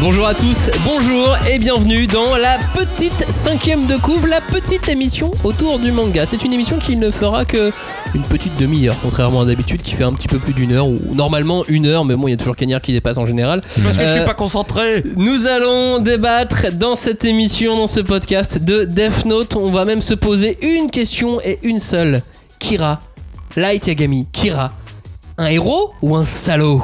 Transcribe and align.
Bonjour 0.00 0.26
à 0.26 0.34
tous, 0.34 0.70
bonjour 0.84 1.36
et 1.50 1.58
bienvenue 1.58 2.06
dans 2.06 2.36
la 2.36 2.58
petite 2.74 3.26
cinquième 3.30 3.86
de 3.86 3.96
couvre, 3.96 4.26
la 4.28 4.40
petite 4.40 4.88
émission 4.88 5.32
autour 5.42 5.78
du 5.78 5.90
manga. 5.90 6.26
C'est 6.26 6.44
une 6.44 6.52
émission 6.52 6.78
qui 6.78 6.96
ne 6.96 7.10
fera 7.10 7.44
que 7.44 7.72
une 8.14 8.22
petite 8.22 8.54
demi-heure, 8.60 8.94
contrairement 9.02 9.40
à 9.40 9.44
d'habitude 9.46 9.82
qui 9.82 9.94
fait 9.94 10.04
un 10.04 10.12
petit 10.12 10.28
peu 10.28 10.38
plus 10.38 10.52
d'une 10.52 10.72
heure, 10.72 10.86
ou 10.86 11.00
normalement 11.12 11.64
une 11.66 11.86
heure, 11.86 12.04
mais 12.04 12.14
bon, 12.14 12.28
il 12.28 12.32
y 12.32 12.34
a 12.34 12.36
toujours 12.36 12.54
Cagnard 12.56 12.82
qui 12.82 12.92
dépasse 12.92 13.18
en 13.18 13.26
général. 13.26 13.62
Parce 13.82 13.96
que 13.96 14.02
je 14.04 14.08
Euh, 14.08 14.14
suis 14.16 14.24
pas 14.24 14.34
concentré. 14.34 15.02
Nous 15.16 15.46
allons 15.46 15.98
débattre 15.98 16.66
dans 16.72 16.94
cette 16.94 17.24
émission, 17.24 17.76
dans 17.76 17.86
ce 17.88 18.00
podcast 18.00 18.58
de 18.62 18.84
Death 18.84 19.24
Note. 19.24 19.56
On 19.56 19.70
va 19.70 19.84
même 19.86 20.02
se 20.02 20.14
poser 20.14 20.56
une 20.62 20.90
question 20.90 21.40
et 21.40 21.58
une 21.62 21.80
seule. 21.80 22.22
Kira, 22.58 23.00
Light 23.56 23.86
Yagami, 23.86 24.26
Kira, 24.32 24.72
un 25.38 25.46
héros 25.46 25.92
ou 26.02 26.16
un 26.16 26.24
salaud 26.24 26.82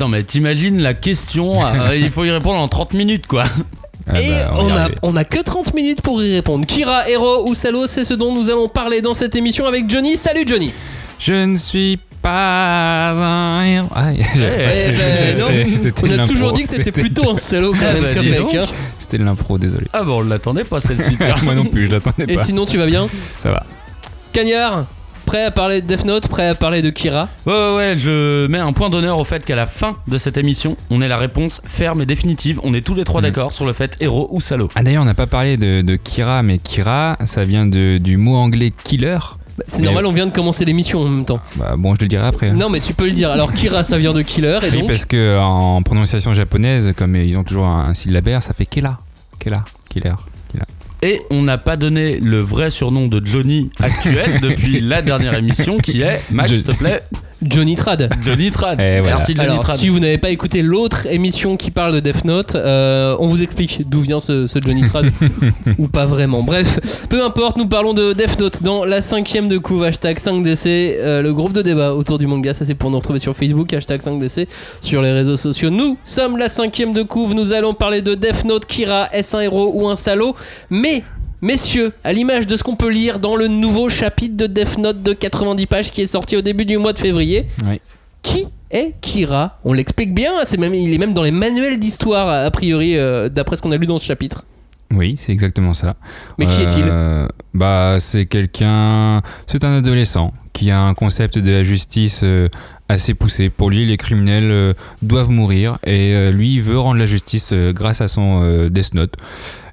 Non 0.00 0.08
mais 0.08 0.22
t'imagines 0.22 0.80
la 0.80 0.94
question, 0.94 1.64
euh, 1.66 1.96
il 2.00 2.10
faut 2.10 2.24
y 2.24 2.30
répondre 2.30 2.58
en 2.58 2.68
30 2.68 2.94
minutes 2.94 3.26
quoi. 3.26 3.44
Ah 4.08 4.20
Et 4.20 4.28
bah, 4.28 4.54
on, 4.58 4.68
y 4.68 4.72
a, 4.78 4.88
on 5.02 5.16
a 5.16 5.24
que 5.24 5.40
30 5.40 5.72
minutes 5.74 6.02
pour 6.02 6.22
y 6.22 6.34
répondre. 6.34 6.66
Kira, 6.66 7.08
héros 7.08 7.48
ou 7.48 7.54
salaud, 7.54 7.86
c'est 7.86 8.04
ce 8.04 8.12
dont 8.14 8.34
nous 8.34 8.50
allons 8.50 8.68
parler 8.68 9.00
dans 9.00 9.14
cette 9.14 9.34
émission 9.34 9.66
avec 9.66 9.88
Johnny. 9.88 10.16
Salut 10.16 10.44
Johnny 10.46 10.72
Je 11.18 11.32
ne 11.32 11.56
suis 11.56 11.98
pas 12.20 13.12
un 13.12 13.64
héros. 13.64 13.88
Ah, 13.94 14.12
Eh 14.12 14.22
c'était- 14.80 14.92
ben, 14.92 15.76
c'était- 15.76 16.06
On 16.16 16.18
a 16.18 16.26
toujours 16.26 16.52
dit 16.52 16.62
que 16.64 16.68
c'était 16.68 16.92
plutôt 16.92 17.30
un 17.30 17.38
salaud 17.38 17.72
quand 17.72 17.78
Ah 17.88 17.94
même 17.94 18.02
bah, 18.02 18.22
mec. 18.44 18.54
hein. 18.54 18.64
C'était 18.98 19.18
de 19.18 19.24
l'impro, 19.24 19.56
désolé. 19.58 19.86
Ah 19.94 20.02
bon 20.04 20.18
on 20.18 20.22
l'attendait 20.22 20.64
pas 20.64 20.80
celle-ci. 20.80 21.16
Moi 21.42 21.54
non 21.54 21.64
plus, 21.64 21.86
je 21.86 21.90
l'attendais 21.92 22.26
Et 22.28 22.36
pas. 22.36 22.44
sinon 22.44 22.66
tu 22.66 22.76
vas 22.76 22.86
bien 22.86 23.06
Ça 23.40 23.50
va. 23.52 23.64
Cagnard, 24.32 24.84
prêt 25.34 25.46
à 25.46 25.50
parler 25.50 25.82
de 25.82 25.88
Death 25.88 26.04
Note, 26.04 26.28
prêt 26.28 26.46
à 26.46 26.54
parler 26.54 26.80
de 26.80 26.90
Kira 26.90 27.28
Ouais 27.44 27.52
ouais 27.52 27.74
ouais, 27.74 27.94
je 27.98 28.46
mets 28.46 28.58
un 28.60 28.72
point 28.72 28.88
d'honneur 28.88 29.18
au 29.18 29.24
fait 29.24 29.44
qu'à 29.44 29.56
la 29.56 29.66
fin 29.66 29.94
de 30.06 30.16
cette 30.16 30.36
émission, 30.36 30.76
on 30.90 31.02
ait 31.02 31.08
la 31.08 31.16
réponse 31.18 31.60
ferme 31.64 32.00
et 32.02 32.06
définitive. 32.06 32.60
On 32.62 32.72
est 32.72 32.82
tous 32.86 32.94
les 32.94 33.02
trois 33.02 33.20
Mhm. 33.20 33.26
d'accord 33.26 33.50
sur 33.50 33.66
le 33.66 33.72
fait 33.72 33.96
héros 34.00 34.28
ou 34.30 34.40
salaud. 34.40 34.68
Ah 34.76 34.84
d'ailleurs, 34.84 35.02
on 35.02 35.06
n'a 35.06 35.14
pas 35.14 35.26
parlé 35.26 35.56
de, 35.56 35.82
de 35.82 35.96
Kira, 35.96 36.44
mais 36.44 36.58
Kira, 36.58 37.16
ça 37.24 37.44
vient 37.44 37.66
de, 37.66 37.98
du 37.98 38.16
mot 38.16 38.36
anglais 38.36 38.72
killer. 38.84 39.18
Bah, 39.58 39.64
C'est 39.66 39.82
normal, 39.82 40.06
on 40.06 40.12
vient 40.12 40.26
de 40.26 40.32
commencer 40.32 40.64
l'émission 40.64 41.00
en 41.00 41.08
même 41.08 41.24
temps. 41.24 41.40
Bah, 41.56 41.74
bon, 41.76 41.94
je 41.94 41.98
te 41.98 42.04
le 42.04 42.08
dirai 42.10 42.28
après. 42.28 42.50
hein. 42.50 42.54
Non 42.56 42.68
mais 42.70 42.78
tu 42.78 42.94
peux 42.94 43.06
le 43.06 43.10
dire. 43.10 43.30
Alors 43.32 43.52
Kira 43.52 43.82
ça 43.82 43.98
vient 43.98 44.12
de 44.12 44.22
killer 44.22 44.60
et 44.62 44.70
Oui, 44.70 44.78
donc 44.82 44.86
parce 44.86 45.04
que 45.04 45.40
en 45.40 45.82
prononciation 45.82 46.32
japonaise, 46.32 46.92
comme 46.96 47.16
ils 47.16 47.36
ont 47.36 47.42
toujours 47.42 47.66
un, 47.66 47.86
un 47.88 47.94
syllabaire, 47.94 48.40
ça 48.40 48.52
fait 48.54 48.66
Kela. 48.66 48.98
Kela. 49.40 49.64
Killer. 49.90 50.14
Et 51.04 51.20
on 51.28 51.42
n'a 51.42 51.58
pas 51.58 51.76
donné 51.76 52.18
le 52.18 52.40
vrai 52.40 52.70
surnom 52.70 53.08
de 53.08 53.20
Johnny 53.22 53.70
actuel 53.78 54.40
depuis 54.42 54.80
la 54.80 55.02
dernière 55.02 55.34
émission 55.34 55.76
qui 55.76 56.00
est 56.00 56.22
Max 56.30 56.50
s'il 56.50 56.64
te 56.64 56.72
plaît 56.72 57.02
Johnny 57.48 57.74
Trad. 57.74 58.10
Johnny 58.24 58.50
Trad. 58.50 58.80
Eh, 58.80 59.00
voilà. 59.00 59.16
Merci 59.16 59.34
Johnny 59.34 59.48
Alors, 59.48 59.60
Trad. 59.60 59.76
si 59.76 59.88
vous 59.88 59.98
n'avez 60.00 60.18
pas 60.18 60.30
écouté 60.30 60.62
l'autre 60.62 61.06
émission 61.10 61.56
qui 61.56 61.70
parle 61.70 61.94
de 61.94 62.00
Death 62.00 62.24
Note, 62.24 62.54
euh, 62.54 63.16
on 63.20 63.26
vous 63.28 63.42
explique 63.42 63.82
d'où 63.88 64.00
vient 64.00 64.20
ce, 64.20 64.46
ce 64.46 64.58
Johnny 64.64 64.82
Trad 64.88 65.06
ou 65.78 65.88
pas 65.88 66.06
vraiment. 66.06 66.42
Bref, 66.42 67.06
peu 67.08 67.22
importe, 67.24 67.56
nous 67.56 67.66
parlons 67.66 67.94
de 67.94 68.12
Death 68.12 68.40
Note 68.40 68.62
dans 68.62 68.84
la 68.84 69.00
cinquième 69.00 69.48
de 69.48 69.58
couve, 69.58 69.84
hashtag 69.84 70.18
5DC, 70.18 70.66
euh, 70.66 71.22
le 71.22 71.34
groupe 71.34 71.52
de 71.52 71.62
débat 71.62 71.94
autour 71.94 72.18
du 72.18 72.26
manga. 72.26 72.54
Ça, 72.54 72.64
c'est 72.64 72.74
pour 72.74 72.90
nous 72.90 72.98
retrouver 72.98 73.18
sur 73.18 73.36
Facebook, 73.36 73.72
hashtag 73.72 74.00
5DC, 74.00 74.46
sur 74.80 75.02
les 75.02 75.12
réseaux 75.12 75.36
sociaux. 75.36 75.70
Nous 75.70 75.98
sommes 76.04 76.36
la 76.38 76.48
cinquième 76.48 76.92
de 76.92 77.02
couve, 77.02 77.34
nous 77.34 77.52
allons 77.52 77.74
parler 77.74 78.02
de 78.02 78.14
Death 78.14 78.44
Note, 78.44 78.66
Kira, 78.66 79.08
est-ce 79.12 79.36
un 79.36 79.40
héros 79.40 79.70
ou 79.74 79.88
un 79.88 79.94
salaud? 79.94 80.34
Mais. 80.70 81.02
Messieurs, 81.48 81.92
à 82.04 82.14
l'image 82.14 82.46
de 82.46 82.56
ce 82.56 82.62
qu'on 82.62 82.74
peut 82.74 82.90
lire 82.90 83.18
dans 83.18 83.36
le 83.36 83.48
nouveau 83.48 83.90
chapitre 83.90 84.34
de 84.34 84.46
Death 84.46 84.78
Note 84.78 85.02
de 85.02 85.12
90 85.12 85.66
pages 85.66 85.90
qui 85.92 86.00
est 86.00 86.06
sorti 86.06 86.38
au 86.38 86.40
début 86.40 86.64
du 86.64 86.78
mois 86.78 86.94
de 86.94 86.98
février, 86.98 87.44
Oui. 87.66 87.82
qui 88.22 88.46
est 88.70 88.94
Kira? 89.02 89.58
On 89.62 89.74
l'explique 89.74 90.14
bien, 90.14 90.32
c'est 90.46 90.56
même, 90.56 90.72
il 90.72 90.94
est 90.94 90.96
même 90.96 91.12
dans 91.12 91.22
les 91.22 91.32
manuels 91.32 91.78
d'histoire, 91.78 92.30
a 92.30 92.50
priori, 92.50 92.96
euh, 92.96 93.28
d'après 93.28 93.56
ce 93.56 93.60
qu'on 93.62 93.72
a 93.72 93.76
lu 93.76 93.84
dans 93.86 93.98
ce 93.98 94.06
chapitre. 94.06 94.46
Oui, 94.90 95.16
c'est 95.18 95.32
exactement 95.32 95.74
ça. 95.74 95.96
Mais 96.38 96.46
qui 96.46 96.62
est-il? 96.62 96.84
Euh, 96.86 97.28
Bah, 97.52 97.96
c'est 98.00 98.24
quelqu'un. 98.24 99.20
C'est 99.46 99.64
un 99.64 99.74
adolescent 99.74 100.32
qui 100.54 100.70
a 100.70 100.80
un 100.80 100.94
concept 100.94 101.36
de 101.38 101.50
la 101.50 101.62
justice 101.62 102.20
euh, 102.24 102.48
assez 102.88 103.12
poussé. 103.12 103.50
Pour 103.50 103.68
lui, 103.68 103.84
les 103.84 103.98
criminels 103.98 104.50
euh, 104.50 104.72
doivent 105.02 105.30
mourir 105.30 105.76
et 105.84 106.30
lui 106.32 106.54
il 106.54 106.62
veut 106.62 106.78
rendre 106.78 106.98
la 107.00 107.06
justice 107.06 107.52
grâce 107.52 108.00
à 108.00 108.08
son 108.08 108.66
Death 108.70 108.94
Note. 108.94 109.14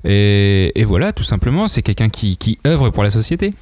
Et, 0.04 0.84
voilà, 0.86 1.14
tout 1.14 1.24
simplement, 1.24 1.68
c'est 1.68 1.82
quelqu'un 1.82 2.10
qui, 2.10 2.60
œuvre 2.66 2.90
pour 2.90 3.04
la 3.04 3.10
société. 3.10 3.54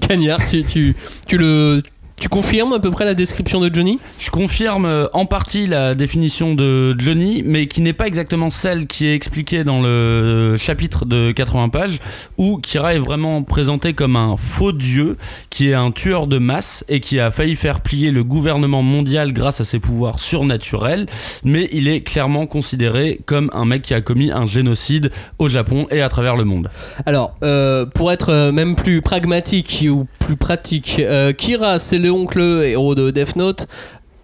Cagnard, 0.00 0.40
tu 0.44 0.94
le. 1.32 1.82
Tu 2.20 2.28
confirmes 2.28 2.72
à 2.72 2.80
peu 2.80 2.90
près 2.90 3.04
la 3.04 3.14
description 3.14 3.60
de 3.60 3.72
Johnny? 3.72 4.00
Je 4.18 4.30
confirme 4.30 4.86
euh, 4.86 5.06
en 5.12 5.24
partie 5.24 5.68
la 5.68 5.94
définition 5.94 6.54
de 6.54 6.96
Johnny, 6.98 7.44
mais 7.46 7.68
qui 7.68 7.80
n'est 7.80 7.92
pas 7.92 8.08
exactement 8.08 8.50
celle 8.50 8.88
qui 8.88 9.06
est 9.06 9.14
expliquée 9.14 9.62
dans 9.62 9.80
le 9.80 10.56
chapitre 10.58 11.04
de 11.04 11.30
80 11.30 11.68
pages, 11.68 12.00
où 12.36 12.58
Kira 12.58 12.94
est 12.94 12.98
vraiment 12.98 13.44
présenté 13.44 13.92
comme 13.92 14.16
un 14.16 14.36
faux 14.36 14.72
dieu, 14.72 15.16
qui 15.48 15.70
est 15.70 15.74
un 15.74 15.92
tueur 15.92 16.26
de 16.26 16.38
masse 16.38 16.84
et 16.88 16.98
qui 16.98 17.20
a 17.20 17.30
failli 17.30 17.54
faire 17.54 17.82
plier 17.82 18.10
le 18.10 18.24
gouvernement 18.24 18.82
mondial 18.82 19.32
grâce 19.32 19.60
à 19.60 19.64
ses 19.64 19.78
pouvoirs 19.78 20.18
surnaturels, 20.18 21.06
mais 21.44 21.68
il 21.72 21.86
est 21.86 22.00
clairement 22.00 22.46
considéré 22.46 23.20
comme 23.26 23.48
un 23.54 23.64
mec 23.64 23.82
qui 23.82 23.94
a 23.94 24.00
commis 24.00 24.32
un 24.32 24.46
génocide 24.46 25.12
au 25.38 25.48
Japon 25.48 25.86
et 25.92 26.02
à 26.02 26.08
travers 26.08 26.34
le 26.34 26.44
monde. 26.44 26.68
Alors, 27.06 27.36
euh, 27.44 27.86
pour 27.86 28.10
être 28.10 28.30
euh, 28.30 28.50
même 28.50 28.74
plus 28.74 29.02
pragmatique 29.02 29.84
ou 29.88 30.08
plus 30.18 30.36
pratique, 30.36 30.96
euh, 30.98 31.32
Kira, 31.32 31.78
c'est 31.78 31.98
le 31.98 32.07
oncle 32.10 32.40
héros 32.40 32.94
de 32.94 33.10
Death 33.10 33.36
Note. 33.36 33.66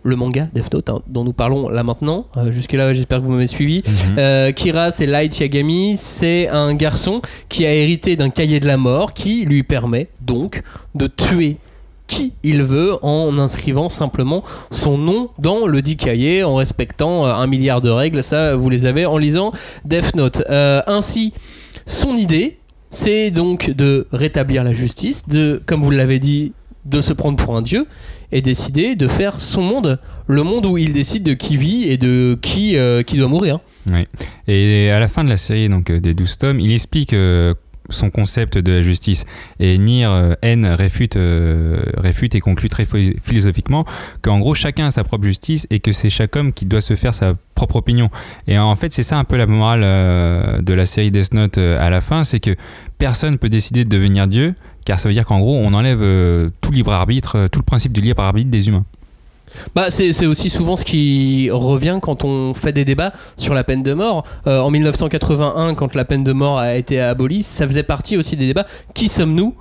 Le 0.07 0.17
manga 0.17 0.49
Death 0.53 0.73
Note, 0.75 0.91
hein, 0.91 1.01
dont 1.07 1.25
nous 1.25 1.33
parlons 1.33 1.71
là 1.71 1.83
maintenant. 1.83 2.27
Euh, 2.37 2.53
Jusque-là, 2.53 2.93
j'espère 2.93 3.21
que 3.21 3.25
vous 3.25 3.33
m'avez 3.33 3.47
suivi. 3.47 3.83
Euh, 4.19 4.53
Kira, 4.53 4.91
c'est 4.91 5.07
Light 5.07 5.39
Yagami. 5.39 5.97
C'est 5.97 6.49
un 6.49 6.75
garçon 6.75 7.23
qui 7.49 7.65
a 7.65 7.73
hérité 7.73 8.15
d'un 8.15 8.29
cahier 8.29 8.61
de 8.61 8.67
la 8.67 8.77
mort 8.77 9.15
qui 9.15 9.47
lui 9.47 9.63
permet 9.63 10.09
donc 10.21 10.63
de 10.95 11.07
tuer 11.07 11.57
qui 12.07 12.35
il 12.43 12.63
veut 12.63 12.93
en 13.03 13.39
inscrivant 13.39 13.89
simplement 13.89 14.45
son 14.71 14.99
nom 14.99 15.31
dans 15.39 15.67
le 15.67 15.81
dit 15.81 15.97
cahier 15.97 16.45
en 16.45 16.57
respectant 16.57 17.25
euh, 17.25 17.33
un 17.33 17.47
milliard 17.47 17.81
de 17.81 17.91
règles. 17.91 18.23
Ça, 18.23 18.57
vous 18.57 18.69
les 18.69 18.87
avez 18.87 19.07
en 19.07 19.17
lisant 19.17 19.53
Death 19.85 20.15
Note. 20.15 20.43
Euh, 20.51 20.83
ainsi, 20.87 21.33
son 21.87 22.17
idée, 22.17 22.59
c'est 22.91 23.31
donc 23.31 23.71
de 23.71 24.07
rétablir 24.13 24.65
la 24.65 24.73
justice, 24.73 25.29
de, 25.29 25.63
comme 25.67 25.83
vous 25.83 25.91
l'avez 25.91 26.19
dit, 26.19 26.53
de 26.85 27.01
se 27.01 27.13
prendre 27.13 27.37
pour 27.37 27.57
un 27.57 27.63
dieu 27.63 27.87
et 28.33 28.41
décider 28.43 28.95
de 28.97 29.09
faire 29.09 29.41
son 29.41 29.63
monde, 29.63 29.99
le 30.27 30.43
monde 30.43 30.67
où 30.67 30.77
il 30.79 30.93
décide 30.93 31.23
de 31.23 31.35
qui 31.35 31.57
vit 31.57 31.85
et 31.85 31.97
de 31.97 32.39
qui, 32.43 32.77
euh, 32.77 33.03
qui 33.03 33.17
doit 33.17 33.29
mourir. 33.29 33.61
Et 34.49 34.91
à 34.91 34.99
la 35.01 35.09
fin 35.09 35.25
de 35.25 35.29
la 35.29 35.37
série 35.37 35.69
donc 35.69 35.91
euh, 35.91 36.01
des 36.01 36.15
12 36.15 36.39
tomes, 36.39 36.61
il 36.61 36.73
explique 36.73 37.13
euh, 37.13 37.55
son 37.91 38.09
concept 38.11 38.57
de 38.59 38.73
la 38.73 38.83
justice. 38.83 39.25
Et 39.61 39.77
Nier 39.79 40.07
euh, 40.07 40.35
N 40.43 40.65
réfute, 40.67 41.19
réfute 41.97 42.35
et 42.35 42.41
conclut 42.41 42.69
très 42.71 42.85
phi- 42.87 43.15
philosophiquement 43.23 43.85
qu'en 44.23 44.39
gros 44.39 44.55
chacun 44.55 44.87
a 44.87 44.91
sa 44.91 45.05
propre 45.05 45.25
justice 45.25 45.67
et 45.71 45.81
que 45.81 45.93
c'est 45.93 46.11
chaque 46.11 46.35
homme 46.37 46.53
qui 46.53 46.65
doit 46.65 46.81
se 46.81 46.97
faire 46.97 47.15
sa 47.15 47.35
propre 47.55 47.77
opinion. 47.77 48.09
Et 48.47 48.59
en 48.59 48.75
fait 48.77 48.93
c'est 48.93 49.03
ça 49.03 49.19
un 49.19 49.25
peu 49.25 49.37
la 49.37 49.47
morale 49.47 49.83
de 50.63 50.73
la 50.73 50.87
série 50.87 51.11
Death 51.11 51.35
Note 51.35 51.59
à 51.59 51.89
la 51.91 52.01
fin, 52.01 52.25
c'est 52.25 52.41
que 52.41 52.57
personne 52.99 53.39
peut 53.39 53.51
décider 53.51 53.85
de 53.85 53.91
devenir 53.91 54.27
Dieu, 54.29 54.55
car 54.85 54.99
ça 54.99 55.09
veut 55.09 55.15
dire 55.15 55.27
qu'en 55.27 55.41
gros 55.41 55.57
on 55.57 55.73
enlève 55.75 56.03
euh, 56.03 56.51
tout 56.61 56.73
libre 56.73 56.93
arbitre, 56.93 57.37
euh, 57.37 57.49
tout 57.49 57.61
le 57.61 57.65
principe 57.65 57.93
du 57.93 58.01
libre 58.01 58.23
arbitre 58.23 58.51
des 58.51 58.69
humains. 58.69 58.85
Bah, 59.75 59.91
c'est 59.91 60.27
aussi 60.27 60.51
souvent 60.51 60.75
ce 60.75 60.85
qui 60.85 61.49
revient 61.51 61.99
quand 62.03 62.25
on 62.25 62.55
fait 62.55 62.73
des 62.73 62.85
débats 62.85 63.13
sur 63.37 63.55
la 63.55 63.63
peine 63.63 63.85
de 63.85 63.93
mort. 63.93 64.25
Euh, 64.47 64.59
en 64.59 64.71
1981, 64.71 65.75
quand 65.75 65.95
la 65.95 66.05
peine 66.05 66.25
de 66.25 66.33
mort 66.33 66.59
a 66.59 66.75
été 66.75 67.01
abolie, 67.01 67.45
ça 67.45 67.67
faisait 67.67 67.85
partie 67.85 68.17
aussi 68.17 68.37
des 68.37 68.47
débats. 68.47 68.67
Qui 68.95 69.09
sommes-nous 69.09 69.55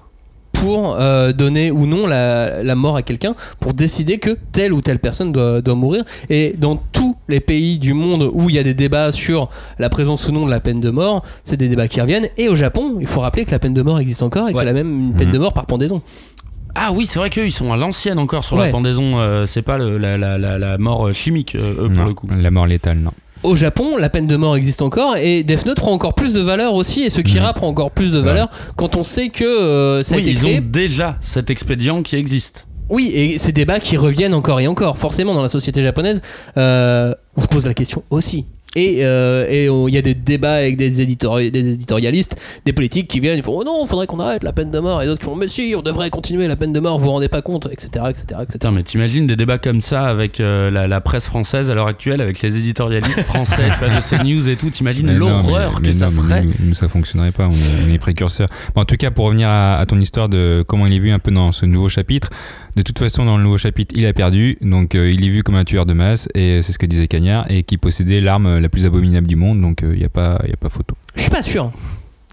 pour 0.64 0.96
euh, 0.98 1.34
donner 1.34 1.72
ou 1.72 1.86
non 1.86 2.08
la, 2.08 2.64
la 2.64 2.76
mort 2.76 2.96
à 2.96 3.02
quelqu'un, 3.02 3.36
pour 3.60 3.74
décider 3.74 4.18
que 4.18 4.38
telle 4.54 4.72
ou 4.72 4.80
telle 4.80 5.00
personne 5.00 5.34
doit, 5.34 5.62
doit 5.62 5.76
mourir. 5.76 6.06
Et 6.30 6.56
dans 6.58 6.78
tous 6.78 7.18
les 7.28 7.42
pays 7.42 7.78
du 7.80 7.94
monde 7.94 8.30
où 8.34 8.50
il 8.50 8.56
y 8.56 8.60
a 8.60 8.64
des 8.64 8.74
débats 8.74 9.12
sur 9.12 9.50
la 9.78 9.90
présence 9.90 10.26
ou 10.28 10.32
non 10.32 10.46
de 10.46 10.52
la 10.52 10.62
peine 10.62 10.80
de 10.80 10.90
mort, 10.90 11.24
c'est 11.44 11.58
des 11.58 11.68
débats 11.68 11.90
qui 11.90 12.00
reviennent. 12.00 12.28
Et 12.38 12.48
au 12.48 12.56
Japon, 12.56 12.96
il 13.02 13.08
faut 13.08 13.20
rappeler 13.20 13.44
que 13.44 13.52
la 13.52 13.60
peine 13.60 13.74
de 13.74 13.82
mort 13.82 14.00
existe 14.00 14.24
encore 14.24 14.48
et 14.48 14.54
que 14.54 14.58
Ouais. 14.58 14.62
c'est 14.64 14.68
la 14.68 14.74
même 14.74 15.08
une 15.10 15.14
peine 15.14 15.28
Mhm. 15.28 15.34
de 15.34 15.40
mort 15.40 15.54
par 15.54 15.66
pendaison. 15.66 16.02
Ah 16.76 16.92
oui, 16.96 17.06
c'est 17.06 17.20
vrai 17.20 17.30
qu'eux, 17.30 17.46
ils 17.46 17.52
sont 17.52 17.72
à 17.74 17.78
l'ancienne 17.78 18.18
encore 18.18 18.44
sur 18.46 18.56
Ouais. 18.58 18.66
la 18.68 18.72
pendaison. 18.72 19.20
euh, 19.20 19.46
c'est 19.46 19.62
pas 19.62 19.78
le- 19.78 19.98
la, 19.98 20.18
la- 20.18 20.38
la- 20.38 20.58
la 20.58 20.78
mort 20.78 21.08
euh, 21.08 21.14
chimique, 21.14 21.56
euh, 21.56 21.60
eux, 21.86 21.90
pour 21.90 21.98
Non, 22.04 22.06
le 22.06 22.14
coup. 22.14 22.28
La 22.32 22.50
mort 22.52 22.66
létale, 22.68 23.00
non. 23.00 23.12
Au 23.44 23.56
Japon, 23.58 23.98
la 23.98 24.10
peine 24.10 24.26
de 24.28 24.36
mort 24.38 24.56
existe 24.56 24.82
encore 24.82 25.18
et 25.18 25.44
Death 25.44 25.66
Note 25.66 25.78
prend 25.78 25.92
encore 25.92 26.14
plus 26.14 26.34
de 26.34 26.40
valeur 26.40 26.74
aussi 26.76 27.02
et 27.04 27.10
ce 27.10 27.20
Kira 27.22 27.50
Mhm. 27.50 27.54
prend 27.56 27.68
encore 27.68 27.92
plus 27.92 28.12
de 28.14 28.20
valeur 28.20 28.50
quand 28.78 28.96
on 28.96 29.04
sait 29.04 29.30
que 29.30 29.44
euh, 29.44 30.02
ça 30.04 30.16
a 30.16 30.18
Oui, 30.18 30.24
été 30.24 30.32
ils 30.32 30.38
créé. 30.38 30.58
ont 30.60 30.64
déjà 30.66 31.18
cet 31.20 31.50
expédient 31.50 32.04
qui 32.04 32.16
existe. 32.16 32.68
Oui, 32.90 33.12
et 33.14 33.40
ces 33.40 33.52
débats 33.52 33.80
qui 33.80 33.98
reviennent 33.98 34.34
encore 34.34 34.60
et 34.62 34.68
encore. 34.68 34.98
Forcément, 34.98 35.34
dans 35.34 35.42
la 35.42 35.50
société 35.50 35.82
japonaise, 35.84 36.22
euh, 36.58 37.14
on 37.36 37.42
se 37.42 37.48
pose 37.48 37.66
la 37.66 37.74
question 37.74 38.04
aussi. 38.10 38.46
Et 38.76 39.06
euh, 39.06 39.48
et 39.50 39.70
on- 39.70 39.88
il 39.88 39.94
y 39.94 39.98
a 39.98 40.02
des 40.02 40.16
débats 40.16 40.54
avec 40.56 40.78
des, 40.78 41.00
éditori- 41.06 41.52
des 41.52 41.74
éditorialistes, 41.74 42.38
des 42.66 42.74
politiques 42.74 43.08
qui 43.08 43.20
viennent, 43.20 43.38
ils 43.38 43.44
font 43.44 43.56
oh 43.60 43.64
non, 43.64 43.86
faudrait 43.86 44.08
qu'on 44.08 44.20
arrête 44.20 44.44
la 44.44 44.52
peine 44.54 44.72
de 44.72 44.80
mort, 44.80 45.02
et 45.02 45.06
d'autres 45.06 45.20
qui 45.20 45.26
font 45.26 45.36
mais 45.36 45.48
si, 45.48 45.76
on 45.78 45.82
devrait 45.82 46.10
continuer 46.10 46.48
la 46.48 46.56
peine 46.56 46.74
de 46.74 46.80
mort, 46.80 46.98
vous 46.98 47.06
vous 47.06 47.12
rendez 47.12 47.30
pas 47.30 47.42
compte, 47.42 47.68
etc. 47.72 48.06
etc., 48.10 48.26
etc. 48.42 48.46
Putain, 48.54 48.72
mais 48.72 48.82
t'imagines 48.84 49.28
des 49.28 49.36
débats 49.36 49.58
comme 49.60 49.82
ça 49.82 50.06
avec 50.08 50.40
euh, 50.40 50.72
la, 50.72 50.88
la 50.88 51.02
presse 51.02 51.26
française 51.28 51.70
à 51.70 51.76
l'heure 51.76 51.88
actuelle, 51.88 52.20
avec 52.22 52.42
les 52.42 52.58
éditorialistes 52.58 53.22
français, 53.24 53.66
tu 53.80 53.86
vois, 53.86 53.96
de 53.96 54.02
ces 54.02 54.18
news 54.20 54.50
et 54.50 54.56
tout. 54.56 54.70
T'imagines 54.72 55.06
Mais 55.06 55.14
l'horreur 55.14 55.74
mais- 55.74 55.82
que 55.82 55.86
mais 55.88 55.94
ça 55.94 56.08
non, 56.08 56.12
mais 56.14 56.18
serait 56.22 56.44
Nous, 56.44 56.54
nous, 56.70 56.74
ça 56.74 56.88
fonctionnerait 56.88 57.32
pas, 57.32 57.48
on 57.48 57.52
est, 57.52 57.86
on 57.90 57.94
est 57.94 57.98
précurseurs. 58.00 58.48
Bon, 58.76 58.82
en 58.82 58.86
tout 58.86 58.96
cas, 58.98 59.12
pour 59.12 59.26
revenir 59.26 59.50
à, 59.50 59.78
à 59.78 59.86
ton 59.86 60.00
histoire 60.02 60.30
de 60.30 60.64
comment 60.68 60.88
il 60.88 60.94
est 60.94 61.00
vu 61.00 61.12
un 61.12 61.20
peu 61.20 61.30
dans 61.32 61.52
ce 61.52 61.66
nouveau 61.68 61.90
chapitre, 61.90 62.30
de 62.76 62.82
toute 62.82 62.98
façon, 63.00 63.26
dans 63.26 63.38
le 63.38 63.44
nouveau 63.44 63.58
chapitre, 63.58 63.94
il 63.98 64.06
a 64.06 64.14
perdu, 64.14 64.58
donc 64.62 64.96
euh, 64.96 65.12
il 65.12 65.24
est 65.24 65.30
vu 65.30 65.44
comme 65.44 65.56
un 65.56 65.64
tueur 65.64 65.86
de 65.86 65.94
masse, 65.94 66.28
et 66.36 66.62
c'est 66.62 66.72
ce 66.74 66.80
que 66.80 66.86
disait 66.86 67.08
Cagnard, 67.08 67.46
et 67.50 67.64
qui 67.64 67.78
possédait 67.78 68.20
l'arme 68.22 68.58
la 68.60 68.70
plus 68.70 68.86
abominable 68.86 69.28
du 69.28 69.36
monde, 69.36 69.62
donc 69.62 69.80
il 69.84 69.90
n'y 69.98 70.04
a, 70.06 70.10
pas- 70.10 70.42
y 70.48 70.54
a 70.54 70.58
pas 70.58 70.70
photo. 70.70 70.96
Je 71.16 71.22
suis 71.22 71.30
pas 71.32 71.42
sûr. 71.44 71.72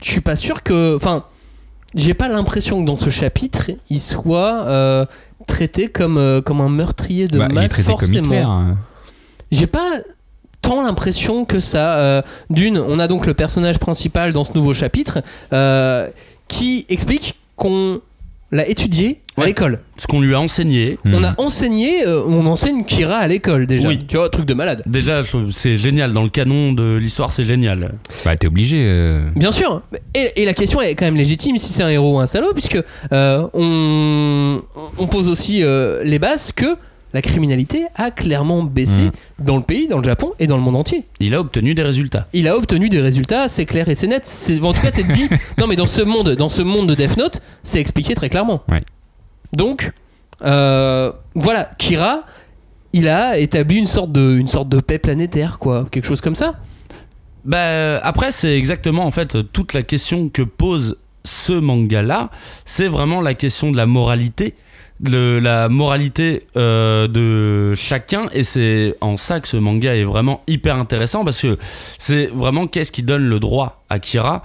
Je 0.03 0.11
suis 0.11 0.21
pas 0.23 0.37
sûr 0.37 0.63
que. 0.63 0.97
Enfin, 0.97 1.25
j'ai 1.95 2.15
pas 2.15 2.29
l'impression 2.29 2.81
que 2.81 2.87
dans 2.87 2.97
ce 2.97 3.11
chapitre, 3.11 3.71
il 3.91 4.01
soit 4.01 4.65
euh, 4.67 5.05
traité 5.47 5.89
comme, 5.89 6.17
euh, 6.17 6.41
comme 6.41 6.61
un 6.63 6.69
meurtrier 6.71 7.29
de 7.29 7.39
Bah, 7.39 7.47
il 7.51 7.53
est 7.53 7.61
masse, 7.63 7.73
traité 7.73 7.89
comme 7.91 7.99
forcément. 7.99 8.25
Hitler. 8.25 8.39
hein. 8.39 8.79
J'ai 9.51 9.67
pas 9.67 9.87
tant 10.63 10.83
l'impression 10.83 11.45
que 11.45 11.61
ça. 11.61 11.99
euh, 11.99 12.23
D'une, 12.49 12.79
on 12.79 12.99
a 12.99 13.09
donc 13.09 13.27
le 13.27 13.35
personnage 13.35 13.79
principal 13.79 14.33
dans 14.33 14.45
ce 14.45 14.53
nouveau 14.55 14.73
chapitre 14.73 15.21
euh, 15.53 16.09
qui 16.49 16.87
explique 16.89 17.35
qu'on 17.57 18.01
l'a 18.52 18.69
étudié 18.69 19.20
à 19.37 19.41
Ouais. 19.43 19.47
l'école. 19.47 19.79
Ce 19.97 20.06
qu'on 20.06 20.20
lui 20.20 20.35
a 20.35 20.41
enseigné. 20.41 20.99
On 21.05 21.20
Hmm. 21.20 21.25
a 21.25 21.35
enseigné, 21.38 22.06
euh, 22.06 22.23
on 22.26 22.44
enseigne 22.47 22.85
Kira 22.85 23.17
à 23.19 23.26
l'école 23.29 23.67
déjà. 23.67 23.88
Oui. 23.88 24.00
Tu 24.08 24.17
vois, 24.17 24.29
truc 24.29 24.44
de 24.47 24.55
malade. 24.55 24.82
Déjà, 24.87 25.23
c'est 25.50 25.76
génial. 25.76 26.12
Dans 26.12 26.23
le 26.23 26.29
canon 26.31 26.73
de 26.73 26.97
l'histoire, 26.97 27.31
c'est 27.32 27.44
génial. 27.44 27.93
Bah, 28.25 28.37
t'es 28.37 28.49
obligé. 28.49 28.79
euh, 28.87 29.23
Bien 29.37 29.52
sûr. 29.52 29.82
Et, 30.14 30.43
et 30.43 30.44
la 30.44 30.52
question 30.55 30.81
est 30.81 30.94
quand 30.94 31.05
même 31.05 31.17
légitime 31.17 31.56
si 31.58 31.73
c'est 31.73 31.82
un 31.82 31.88
héros 31.91 32.17
ou 32.17 32.19
un 32.20 32.26
salaud, 32.26 32.52
puisque 32.52 32.79
euh, 33.12 33.47
on, 33.55 34.62
on 34.99 35.06
pose 35.06 35.29
aussi 35.29 35.62
euh, 35.62 36.03
les 36.05 36.19
bases 36.19 36.53
que 36.53 36.76
la 37.12 37.23
criminalité 37.23 37.87
a 37.97 38.11
clairement 38.11 38.62
baissé 38.62 39.07
Mm. 39.07 39.45
dans 39.45 39.57
le 39.57 39.62
pays, 39.62 39.89
dans 39.89 39.99
le 39.99 40.05
Japon 40.05 40.33
et 40.39 40.47
dans 40.47 40.57
le 40.57 40.62
monde 40.62 40.77
entier. 40.77 41.05
Il 41.21 41.35
a 41.35 41.41
obtenu 41.41 41.75
des 41.75 41.83
résultats. 41.83 42.27
Il 42.33 42.47
a 42.49 42.57
obtenu 42.57 42.89
des 42.89 43.01
résultats, 43.01 43.49
c'est 43.49 43.67
clair 43.67 43.89
et 43.89 43.95
c'est 43.95 44.07
net. 44.07 44.25
C'est- 44.27 44.61
En 44.62 44.73
tout 44.73 44.83
cas, 44.83 44.91
c'est 44.93 45.07
dit. 45.07 45.29
non, 45.59 45.67
mais 45.67 45.77
dans 45.77 45.87
ce 45.87 46.03
monde, 46.03 46.31
dans 46.37 46.49
ce 46.49 46.62
monde 46.62 46.89
de 46.89 46.95
Death 46.95 47.17
Note, 47.17 47.41
c'est 47.62 47.81
expliqué 47.81 48.15
très 48.15 48.29
clairement. 48.29 48.62
Ouais. 48.69 48.83
Donc, 49.53 49.91
euh, 50.43 51.12
voilà, 51.35 51.71
Kira, 51.79 52.21
il 52.93 53.09
a 53.09 53.39
établi 53.39 53.77
une 53.77 53.87
sorte 53.87 54.13
de, 54.13 54.37
une 54.39 54.49
sorte 54.49 54.69
de 54.69 54.81
paix 54.81 54.99
planétaire, 54.99 55.59
quoi, 55.59 55.87
quelque 55.91 56.06
chose 56.06 56.21
comme 56.21 56.35
ça. 56.37 56.55
Bah, 57.45 57.99
après, 58.05 58.33
c'est 58.33 58.56
exactement 58.59 59.06
en 59.06 59.11
fait 59.11 59.51
toute 59.53 59.73
la 59.75 59.83
question 59.83 60.29
que 60.29 60.43
pose 60.43 60.97
ce 61.25 61.53
manga-là. 61.53 62.31
C'est 62.65 62.89
vraiment 62.89 63.21
la 63.21 63.35
question 63.35 63.71
de 63.71 63.77
la 63.77 63.87
moralité. 63.87 64.55
La 65.02 65.70
moralité 65.70 66.47
euh, 66.56 67.08
de 67.08 67.75
chacun 67.75 68.26
et 68.35 68.43
c'est 68.43 68.97
en 69.00 69.17
ça 69.17 69.41
que 69.41 69.49
ce 69.49 69.56
manga 69.56 69.97
est 69.97 70.05
vraiment 70.05 70.43
hyper 70.47 70.76
intéressant 70.76 71.25
parce 71.25 71.41
que 71.41 71.56
c'est 71.97 72.26
vraiment 72.26 72.67
qu'est-ce 72.67 72.93
qui 72.93 73.02
donne 73.02 73.26
le 73.26 73.41
droit 73.41 73.82
à 73.88 73.99
Kira 73.99 74.43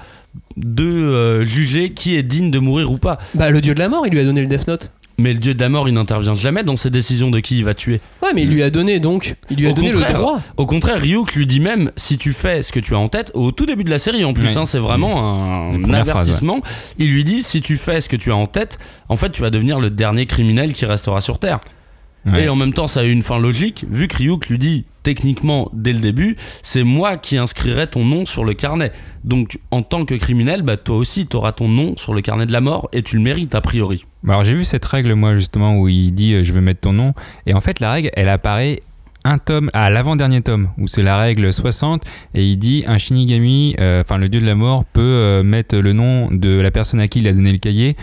de 0.56 0.86
euh, 0.86 1.44
juger 1.44 1.92
qui 1.92 2.16
est 2.16 2.24
digne 2.24 2.52
de 2.52 2.60
mourir 2.60 2.90
ou 2.90 2.98
pas 2.98 3.18
Bah, 3.34 3.50
le 3.50 3.60
dieu 3.60 3.74
de 3.74 3.80
la 3.80 3.90
mort, 3.90 4.07
il 4.07 4.13
lui 4.13 4.19
a 4.19 4.24
donné 4.24 4.42
le 4.42 4.48
Death 4.48 4.68
Note. 4.68 4.92
Mais 5.18 5.34
le 5.34 5.40
dieu 5.40 5.54
de 5.54 5.62
la 5.62 5.70
mort 5.70 5.88
il 5.88 5.94
n'intervient 5.94 6.34
jamais 6.34 6.64
dans 6.64 6.76
ses 6.76 6.90
décisions 6.90 7.30
de 7.32 7.40
qui 7.40 7.58
il 7.58 7.64
va 7.64 7.74
tuer 7.74 8.02
Ouais, 8.22 8.30
mais 8.36 8.44
il 8.44 8.50
lui 8.50 8.64
a 8.64 8.70
donné 8.70 9.00
donc, 9.00 9.36
il 9.50 9.58
lui 9.58 9.68
a 9.68 9.72
Au 9.72 9.74
donné 9.74 9.92
le 9.92 9.98
contraire. 10.00 10.18
droit. 10.20 10.42
Au 10.58 10.66
contraire, 10.66 11.00
Ryuk 11.02 11.34
lui 11.36 11.46
dit 11.46 11.60
même 11.60 11.92
si 11.96 12.18
tu 12.18 12.34
fais 12.34 12.62
ce 12.64 12.72
que 12.72 12.80
tu 12.80 12.94
as 12.94 12.98
en 12.98 13.08
tête, 13.08 13.32
au 13.34 13.52
tout 13.52 13.66
début 13.66 13.84
de 13.84 13.90
la 13.90 14.00
série 14.00 14.26
en 14.26 14.34
plus, 14.34 14.48
Ouais. 14.48 14.58
hein, 14.58 14.66
c'est 14.66 14.80
vraiment 14.80 15.72
un, 15.74 15.80
première 15.82 16.06
phrase, 16.06 16.10
avertissement. 16.28 16.62
Il 16.98 17.12
lui 17.12 17.24
dit 17.24 17.44
si 17.44 17.62
tu 17.62 17.78
fais 17.78 18.02
ce 18.02 18.10
que 18.10 18.16
tu 18.18 18.32
as 18.32 18.36
en 18.36 18.48
tête, 18.48 18.78
en 19.10 19.16
fait 19.16 19.30
tu 19.32 19.42
vas 19.42 19.50
devenir 19.50 19.80
le 19.80 19.90
dernier 19.90 20.26
criminel 20.26 20.74
qui 20.74 20.86
restera 20.86 21.22
sur 21.22 21.40
Terre. 21.40 21.60
ouais. 22.26 22.46
Et 22.46 22.50
en 22.50 22.56
même 22.56 22.74
temps, 22.74 22.88
ça 22.88 23.02
a 23.02 23.04
une 23.04 23.22
fin 23.22 23.38
logique, 23.40 23.86
vu 23.90 24.08
que 24.08 24.18
Ryuk 24.18 24.48
lui 24.50 24.58
dit 24.58 24.86
techniquement 25.04 25.70
dès 25.72 25.94
le 25.94 26.00
début, 26.00 26.36
c'est 26.64 26.84
moi 26.84 27.16
qui 27.18 27.38
inscrirai 27.38 27.86
ton 27.88 28.04
nom 28.04 28.26
sur 28.26 28.44
le 28.44 28.56
carnet. 28.56 28.92
Donc 29.24 29.60
en 29.70 29.84
tant 29.84 30.04
que 30.04 30.16
criminel, 30.16 30.64
bah, 30.64 30.78
toi 30.78 30.96
aussi 30.98 31.28
tu 31.28 31.38
auras 31.38 31.52
ton 31.52 31.68
nom 31.70 31.96
sur 31.96 32.14
le 32.16 32.22
carnet 32.22 32.48
de 32.48 32.52
la 32.52 32.60
mort 32.62 32.90
et 32.92 33.04
tu 33.04 33.18
le 33.18 33.22
mérites 33.22 33.54
a 33.54 33.62
priori. 33.62 34.04
Alors 34.27 34.44
j'ai 34.44 34.56
vu 34.56 34.66
cette 34.66 34.86
règle 34.86 35.13
moi 35.13 35.36
justement 35.36 35.77
où 35.77 35.88
il 35.88 36.12
dit 36.12 36.33
euh, 36.33 36.44
je 36.44 36.51
veux 36.51 36.62
mettre 36.62 36.81
ton 36.81 36.94
nom 36.94 37.13
et 37.45 37.54
en 37.54 37.62
fait 37.62 37.80
la 37.80 37.92
règle 37.92 38.10
elle 38.16 38.30
apparaît 38.30 38.81
un 39.24 39.38
tome 39.38 39.69
à 39.74 39.89
l'avant-dernier 39.89 40.42
tome 40.42 40.69
où 40.77 40.88
c'est 40.88 41.04
la 41.04 41.18
règle 41.18 41.54
60 41.54 42.04
et 42.33 42.44
il 42.44 42.57
dit 42.57 42.83
un 42.88 42.98
Shinigami 42.98 43.75
euh, 43.80 44.01
enfin 44.01 44.18
le 44.18 44.27
dieu 44.27 44.42
de 44.42 44.45
la 44.45 44.56
mort 44.56 44.83
peut 44.86 45.01
euh, 45.01 45.44
mettre 45.44 45.77
le 45.77 45.94
nom 45.94 46.30
de 46.31 46.60
la 46.60 46.72
personne 46.72 47.00
à 47.00 47.07
qui 47.07 47.19
il 47.19 47.27
a 47.27 47.33
donné 47.33 47.51
le 47.51 47.60
cahier 47.60 47.95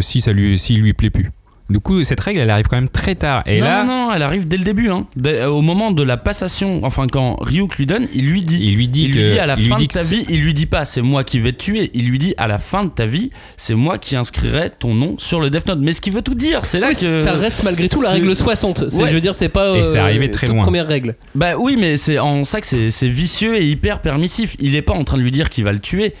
si 0.00 0.20
ça 0.20 0.32
lui 0.32 0.58
s'il 0.58 0.80
lui 0.80 0.92
plaît 0.92 1.10
plus. 1.10 1.30
Du 1.70 1.80
coup 1.80 2.02
cette 2.02 2.20
règle 2.20 2.40
elle 2.40 2.48
arrive 2.48 2.66
quand 2.66 2.76
même 2.76 2.88
très 2.88 3.14
tard 3.14 3.42
et 3.44 3.60
non, 3.60 3.66
là 3.66 3.84
non, 3.84 4.06
non, 4.06 4.12
elle 4.14 4.22
arrive 4.22 4.48
dès 4.48 4.56
le 4.56 4.64
début. 4.64 4.88
Hein. 4.88 5.06
Dès- 5.16 5.44
au 5.44 5.60
moment 5.60 5.90
de 5.90 6.02
la 6.02 6.16
passation, 6.16 6.80
enfin 6.82 7.06
quand 7.06 7.36
Ryuk 7.40 7.76
lui 7.76 7.84
donne, 7.84 8.08
il 8.14 8.26
lui 8.26 8.42
dit 8.42 8.58
il 8.62 8.74
lui 8.74 8.88
dit 8.88 9.04
il 9.04 9.12
que 9.14 9.18
lui 9.18 9.24
dit 9.32 9.38
à 9.38 9.44
la 9.44 9.56
fin 9.58 9.76
dit 9.76 9.86
de 9.86 9.92
ta 9.92 10.00
c'est- 10.00 10.14
vie, 10.14 10.24
il 10.30 10.40
lui 10.40 10.54
dit 10.54 10.64
pas 10.64 10.86
c'est 10.86 11.02
moi 11.02 11.24
qui 11.24 11.40
vais 11.40 11.52
te 11.52 11.58
tuer, 11.62 11.90
il 11.92 12.08
lui 12.08 12.18
dit 12.18 12.32
à 12.38 12.46
la 12.46 12.56
fin 12.56 12.84
de 12.84 12.88
ta 12.90 13.04
vie, 13.04 13.30
c'est 13.58 13.74
moi 13.74 13.98
qui 13.98 14.16
inscrirai 14.16 14.70
ton 14.78 14.94
nom 14.94 15.16
sur 15.18 15.40
le 15.40 15.50
Death 15.50 15.66
Note. 15.68 15.80
Mais 15.82 15.92
ce 15.92 16.00
qui 16.00 16.08
veut 16.10 16.22
tout 16.22 16.34
dire, 16.34 16.64
c'est 16.64 16.80
là 16.80 16.88
Oui, 16.88 16.94
que 16.98 17.20
Ça 17.20 17.32
reste 17.32 17.62
malgré 17.64 17.88
tout 17.90 18.00
la 18.00 18.10
règle 18.12 18.34
60. 18.34 18.88
C'est- 18.90 18.96
Ouais. 19.02 19.10
Je 19.10 19.14
veux 19.14 19.20
dire, 19.20 19.34
c'est 19.34 19.48
pas 19.50 19.76
Et 19.76 19.84
c'est 19.84 19.98
euh, 19.98 20.02
arrivé 20.04 20.30
très 20.30 20.46
toute 20.46 20.56
loin. 20.56 20.64
première 20.64 20.86
règle. 20.86 21.16
Bah 21.34 21.56
oui, 21.58 21.76
mais 21.78 21.96
c'est 21.98 22.18
en 22.18 22.44
ça 22.44 22.60
que 22.62 22.66
c'est 22.66 22.90
c'est 22.90 23.08
vicieux 23.08 23.56
et 23.60 23.66
hyper 23.68 24.00
permissif. 24.00 24.56
Il 24.58 24.74
est 24.74 24.82
pas 24.82 24.94
en 24.94 25.04
train 25.04 25.18
de 25.18 25.22
lui 25.22 25.30
dire 25.30 25.50
qu'il 25.50 25.64
va 25.64 25.72
le 25.72 25.80
tuer. 25.80 26.14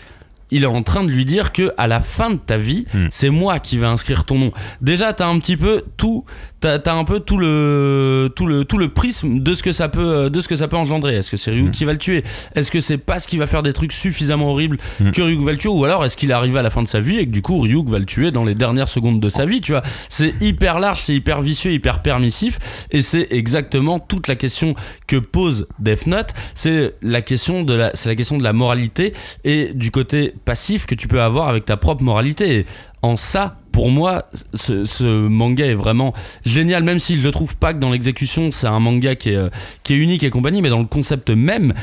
Il 0.50 0.62
est 0.62 0.66
en 0.66 0.82
train 0.82 1.04
de 1.04 1.10
lui 1.10 1.24
dire 1.24 1.52
que 1.52 1.72
à 1.76 1.86
la 1.86 2.00
fin 2.00 2.30
de 2.30 2.36
ta 2.36 2.56
vie, 2.56 2.86
Hmm. 2.94 3.06
c'est 3.10 3.30
moi 3.30 3.58
qui 3.58 3.76
vais 3.78 3.86
inscrire 3.86 4.24
ton 4.24 4.38
nom. 4.38 4.52
Déjà, 4.80 5.12
t'as 5.12 5.26
un 5.28 5.38
petit 5.38 5.56
peu 5.56 5.82
tout, 5.96 6.24
t'as 6.60 6.78
as 6.78 6.92
un 6.92 7.04
peu 7.04 7.20
tout 7.20 7.38
le 7.38 8.30
tout 8.34 8.46
le 8.46 8.64
tout 8.64 8.78
le 8.78 8.88
prisme 8.88 9.40
de 9.40 9.54
ce 9.54 9.62
que 9.62 9.72
ça 9.72 9.88
peut 9.88 10.30
de 10.30 10.40
ce 10.40 10.48
que 10.48 10.56
ça 10.56 10.68
peut 10.68 10.76
engendrer. 10.76 11.16
Est-ce 11.16 11.30
que 11.30 11.36
c'est 11.36 11.50
Ryuk 11.50 11.68
Hmm. 11.68 11.70
qui 11.72 11.84
va 11.84 11.92
le 11.92 11.98
tuer? 11.98 12.24
Est-ce 12.54 12.70
que 12.70 12.80
c'est 12.80 12.98
parce 12.98 13.26
qu'il 13.26 13.38
va 13.38 13.46
faire 13.46 13.62
des 13.62 13.72
trucs 13.72 13.92
suffisamment 13.92 14.48
horribles 14.50 14.78
Hmm. 15.00 15.10
que 15.12 15.22
Ryuk 15.22 15.44
va 15.44 15.52
le 15.52 15.58
tuer? 15.58 15.68
Ou 15.70 15.84
alors 15.84 16.04
est-ce 16.04 16.16
qu'il 16.16 16.30
est 16.30 16.34
arrivé 16.34 16.58
à 16.58 16.62
la 16.62 16.70
fin 16.70 16.82
de 16.82 16.88
sa 16.88 17.00
vie 17.00 17.16
et 17.18 17.26
que 17.26 17.30
du 17.30 17.42
coup 17.42 17.60
Ryuk 17.60 17.88
va 17.88 17.98
le 17.98 18.06
tuer 18.06 18.30
dans 18.30 18.44
les 18.44 18.54
dernières 18.54 18.88
secondes 18.88 19.20
de 19.20 19.28
sa 19.28 19.46
vie 19.46 19.60
Tu 19.60 19.72
vois, 19.72 19.82
c'est 20.08 20.34
hyper 20.40 20.80
large, 20.80 21.02
c'est 21.02 21.14
hyper 21.14 21.40
vicieux, 21.42 21.72
hyper 21.72 22.02
permissif, 22.02 22.58
et 22.90 23.02
c'est 23.02 23.28
exactement 23.30 23.98
toute 23.98 24.28
la 24.28 24.34
question 24.36 24.74
que 25.06 25.16
pose 25.16 25.66
Death 25.78 26.06
Note. 26.06 26.30
C'est 26.54 26.94
la 27.02 27.22
question 27.22 27.62
de 27.62 27.74
la, 27.74 27.90
c'est 27.94 28.08
la 28.08 28.14
question 28.16 28.38
de 28.38 28.42
la 28.44 28.52
moralité 28.52 29.12
et 29.44 29.72
du 29.74 29.90
côté 29.90 30.34
passif 30.44 30.86
que 30.86 30.94
tu 30.94 31.08
peux 31.08 31.20
avoir 31.20 31.48
avec 31.48 31.64
ta 31.64 31.76
propre 31.76 32.02
moralité. 32.02 32.58
Et 32.58 32.66
en 33.02 33.16
ça, 33.16 33.56
pour 33.72 33.90
moi, 33.90 34.26
ce, 34.54 34.84
ce 34.84 35.04
manga 35.04 35.64
est 35.64 35.74
vraiment 35.74 36.12
génial, 36.44 36.82
même 36.82 36.98
si 36.98 37.18
je 37.20 37.24
ne 37.26 37.30
trouve 37.30 37.56
pas 37.56 37.72
que 37.72 37.78
dans 37.78 37.92
l'exécution, 37.92 38.50
c'est 38.50 38.66
un 38.66 38.80
manga 38.80 39.14
qui 39.14 39.30
est, 39.30 39.36
euh, 39.36 39.50
qui 39.84 39.94
est 39.94 39.96
unique 39.98 40.24
et 40.24 40.30
compagnie, 40.30 40.62
mais 40.62 40.70
dans 40.70 40.80
le 40.80 40.86
concept 40.86 41.30
même, 41.30 41.74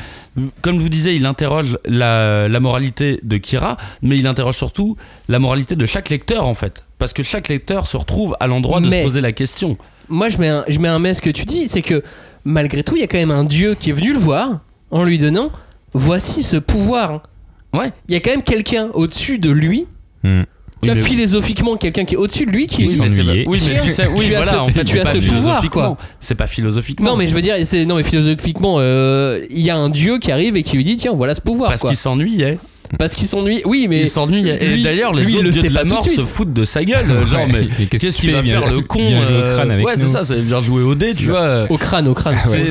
comme 0.62 0.76
je 0.76 0.82
vous 0.82 0.88
disais, 0.90 1.16
il 1.16 1.24
interroge 1.24 1.78
la, 1.86 2.48
la 2.48 2.60
moralité 2.60 3.18
de 3.22 3.38
Kira, 3.38 3.78
mais 4.02 4.18
il 4.18 4.26
interroge 4.26 4.56
surtout 4.56 4.96
la 5.28 5.38
moralité 5.38 5.74
de 5.74 5.86
chaque 5.86 6.10
lecteur, 6.10 6.46
en 6.46 6.54
fait. 6.54 6.84
Parce 6.98 7.12
que 7.14 7.22
chaque 7.22 7.48
lecteur 7.48 7.86
se 7.86 7.96
retrouve 7.96 8.36
à 8.40 8.46
l'endroit 8.46 8.80
de 8.80 8.88
Mais- 8.88 8.98
se 9.00 9.04
poser 9.04 9.20
la 9.22 9.32
question. 9.32 9.78
Moi, 10.08 10.28
je 10.28 10.38
mets 10.38 10.48
un, 10.48 10.64
je 10.68 10.78
mets 10.78 10.88
un 10.88 10.98
mais 10.98 11.10
à 11.10 11.14
ce 11.14 11.22
que 11.22 11.30
tu 11.30 11.44
dis, 11.46 11.66
c'est 11.66 11.82
que 11.82 12.02
malgré 12.44 12.84
tout, 12.84 12.94
il 12.96 13.00
y 13.00 13.04
a 13.04 13.08
quand 13.08 13.18
même 13.18 13.30
un 13.32 13.44
dieu 13.44 13.74
qui 13.74 13.90
est 13.90 13.92
venu 13.94 14.12
le 14.12 14.18
voir 14.18 14.60
en 14.90 15.02
lui 15.02 15.18
donnant 15.18 15.50
voici 15.94 16.42
ce 16.42 16.56
pouvoir. 16.56 17.22
Ouais. 17.72 17.90
Il 18.08 18.14
y 18.14 18.16
a 18.16 18.20
quand 18.20 18.30
même 18.30 18.42
quelqu'un 18.42 18.88
au-dessus 18.94 19.38
de 19.38 19.50
lui. 19.50 19.86
Hmm. 20.22 20.42
Tu 20.82 20.90
mais- 20.90 21.00
philosophiquement, 21.00 21.76
quelqu'un 21.76 22.04
qui 22.04 22.14
est 22.14 22.18
au-dessus 22.18 22.44
de 22.46 22.50
lui 22.50 22.66
qui. 22.66 22.86
C'est- 22.86 23.08
s'ennuyait. 23.08 23.44
oui, 23.48 23.58
mais 23.68 23.80
tu 23.80 23.90
sais, 23.90 24.06
oui, 24.08 24.26
Tu 24.26 24.34
as 24.34 24.36
voilà, 24.36 24.52
ce- 24.52 24.56
en 24.58 24.68
fait, 24.68 24.84
tu 24.84 24.96
c'est 24.98 25.02
as 25.06 25.12
pas 25.12 25.20
ce 25.20 25.26
pouvoir, 25.26 25.70
quoi. 25.70 25.96
C'est 26.20 26.34
pas 26.34 26.46
philosophiquement. 26.46 27.10
Non, 27.10 27.16
mais 27.16 27.26
je 27.28 27.34
veux 27.34 27.40
dire, 27.42 27.54
c'est 27.64 27.84
non, 27.86 27.96
mais 27.96 28.02
philosophiquement, 28.02 28.76
euh, 28.78 29.40
il 29.50 29.62
y 29.62 29.70
a 29.70 29.76
un 29.76 29.88
dieu 29.88 30.18
qui 30.18 30.30
arrive 30.30 30.56
et 30.56 30.62
qui 30.62 30.76
lui 30.76 30.84
dit 30.84 30.96
tiens, 30.96 31.12
voilà 31.14 31.34
ce 31.34 31.40
pouvoir. 31.40 31.70
Parce 31.70 31.80
quoi. 31.80 31.90
qu'il 31.90 31.96
s'ennuyait. 31.96 32.58
Parce 33.00 33.16
qu'il 33.16 33.26
s'ennuie. 33.26 33.62
Oui, 33.64 33.86
mais 33.90 34.02
Il 34.02 34.06
s'ennuyait. 34.06 34.62
Et 34.62 34.68
lui- 34.68 34.82
d'ailleurs, 34.84 35.12
les 35.12 35.24
lui, 35.24 35.34
autres 35.34 35.42
le 35.42 35.50
dieux 35.50 35.62
de 35.62 35.74
la 35.74 35.82
mort 35.82 36.06
se 36.06 36.20
foutent 36.20 36.52
de 36.52 36.64
sa 36.64 36.84
gueule. 36.84 37.08
Genre, 37.08 37.40
Ouais. 37.40 37.46
mais 37.52 37.68
Mais 37.80 37.86
qu'est-ce 37.86 38.00
qu'est-ce 38.00 38.16
qu'il 38.18 38.30
va 38.30 38.44
fait 38.44 38.50
faire 38.50 38.68
le 38.70 38.80
con 38.80 39.00
viens 39.00 39.22
jouer 39.26 39.38
au 39.38 39.42
crâne 39.54 39.70
euh, 39.70 39.74
avec 39.74 39.86
Ouais, 39.86 39.94
c'est 39.96 40.06
ça, 40.06 40.22
ça 40.22 40.36
vient 40.36 40.62
jouer 40.62 40.84
au 40.84 40.94
dé, 40.94 41.12
tu 41.14 41.30
vois. 41.30 41.66
au 41.68 41.78
crâne, 41.78 42.06
au 42.06 42.14
crâne. 42.14 42.36
C'est 42.44 42.66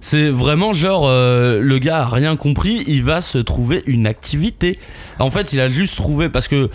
c'est 0.00 0.30
vraiment 0.30 0.74
genre 0.74 1.04
euh, 1.06 1.60
le 1.62 1.78
gars 1.78 1.98
a 2.00 2.08
rien 2.08 2.34
compris, 2.34 2.82
il 2.88 3.04
va 3.04 3.20
se 3.20 3.38
trouver 3.38 3.84
une 3.86 4.08
activité. 4.08 4.80
En 5.20 5.30
fait, 5.30 5.52
il 5.52 5.60
a 5.60 5.68
juste 5.68 5.94
trouvé 5.96 6.28
parce 6.28 6.48
que 6.48 6.68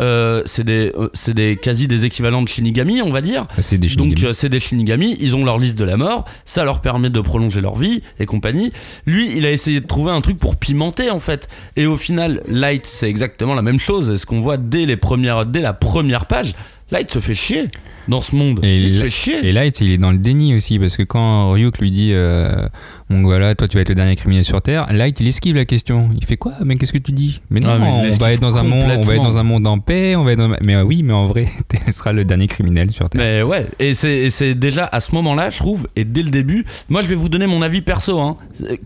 euh, 0.00 0.42
c'est 0.46 0.64
des, 0.64 0.92
euh, 0.96 1.08
des 1.34 1.56
quasi 1.56 1.88
des 1.88 2.04
équivalents 2.04 2.42
de 2.42 2.48
Shinigami, 2.48 3.02
on 3.02 3.10
va 3.10 3.20
dire. 3.20 3.46
C'est 3.60 3.78
des 3.78 3.88
Donc 3.88 4.22
euh, 4.22 4.32
c'est 4.32 4.48
des 4.48 4.60
Shinigami, 4.60 5.16
ils 5.20 5.36
ont 5.36 5.44
leur 5.44 5.58
liste 5.58 5.78
de 5.78 5.84
la 5.84 5.96
mort, 5.96 6.24
ça 6.44 6.64
leur 6.64 6.80
permet 6.80 7.10
de 7.10 7.20
prolonger 7.20 7.60
leur 7.60 7.76
vie 7.76 8.02
et 8.20 8.26
compagnie. 8.26 8.72
Lui, 9.06 9.36
il 9.36 9.46
a 9.46 9.50
essayé 9.50 9.80
de 9.80 9.86
trouver 9.86 10.12
un 10.12 10.20
truc 10.20 10.38
pour 10.38 10.56
pimenter 10.56 11.10
en 11.10 11.20
fait. 11.20 11.48
Et 11.76 11.86
au 11.86 11.96
final, 11.96 12.42
Light, 12.48 12.86
c'est 12.86 13.08
exactement 13.08 13.54
la 13.54 13.62
même 13.62 13.80
chose. 13.80 14.10
Et 14.10 14.18
ce 14.18 14.26
qu'on 14.26 14.40
voit 14.40 14.56
dès 14.56 14.86
les 14.86 14.96
premières, 14.96 15.46
dès 15.46 15.60
la 15.60 15.72
première 15.72 16.26
page, 16.26 16.54
Light 16.90 17.10
se 17.10 17.18
fait 17.18 17.34
chier 17.34 17.68
dans 18.08 18.20
ce 18.20 18.34
monde. 18.34 18.60
Et 18.64 18.78
il 18.78 18.90
se 18.90 19.00
fait 19.00 19.10
chier. 19.10 19.46
Et 19.46 19.52
Light, 19.52 19.80
il 19.80 19.90
est 19.92 19.98
dans 19.98 20.10
le 20.10 20.18
déni 20.18 20.54
aussi, 20.54 20.78
parce 20.78 20.96
que 20.96 21.02
quand 21.02 21.52
Ryuk 21.52 21.78
lui 21.78 21.90
dit 21.90 22.10
euh, 22.12 22.66
Bon, 23.10 23.22
voilà, 23.22 23.54
toi, 23.54 23.68
tu 23.68 23.76
vas 23.76 23.82
être 23.82 23.88
le 23.88 23.94
dernier 23.94 24.16
criminel 24.16 24.44
sur 24.44 24.60
Terre, 24.60 24.86
Light, 24.92 25.18
il 25.20 25.28
esquive 25.28 25.56
la 25.56 25.64
question. 25.64 26.10
Il 26.18 26.24
fait 26.26 26.36
quoi? 26.36 26.52
Mais 26.64 26.76
qu'est-ce 26.76 26.92
que 26.92 26.98
tu 26.98 27.12
dis? 27.12 27.40
Mais 27.50 27.60
non, 27.60 27.70
Ah, 27.72 27.78
mais 27.78 28.08
il 28.08 28.14
on 28.14 28.16
va 28.18 28.32
être 28.32 28.40
dans 28.40 28.58
un 28.58 28.62
monde, 28.64 28.84
on 28.96 29.00
va 29.00 29.14
être 29.14 29.22
dans 29.22 29.38
un 29.38 29.42
monde 29.42 29.66
en 29.66 29.78
paix, 29.78 30.16
on 30.16 30.24
va 30.24 30.32
être 30.32 30.38
dans... 30.38 30.50
Mais 30.62 30.74
euh, 30.74 30.82
oui, 30.82 31.02
mais 31.02 31.12
en 31.12 31.26
vrai, 31.26 31.46
tu 31.86 31.92
seras 31.92 32.12
le 32.12 32.24
dernier 32.24 32.46
criminel 32.46 32.92
sur 32.92 33.08
Terre. 33.08 33.20
Mais 33.20 33.42
ouais, 33.42 33.66
et 33.78 33.94
c'est 33.94 34.30
c'est 34.30 34.54
déjà 34.54 34.88
à 34.90 35.00
ce 35.00 35.14
moment-là, 35.14 35.50
je 35.50 35.58
trouve, 35.58 35.86
et 35.96 36.04
dès 36.04 36.22
le 36.22 36.30
début, 36.30 36.64
moi 36.88 37.02
je 37.02 37.06
vais 37.08 37.14
vous 37.14 37.28
donner 37.28 37.46
mon 37.46 37.62
avis 37.62 37.80
perso. 37.82 38.18
Hein. 38.20 38.36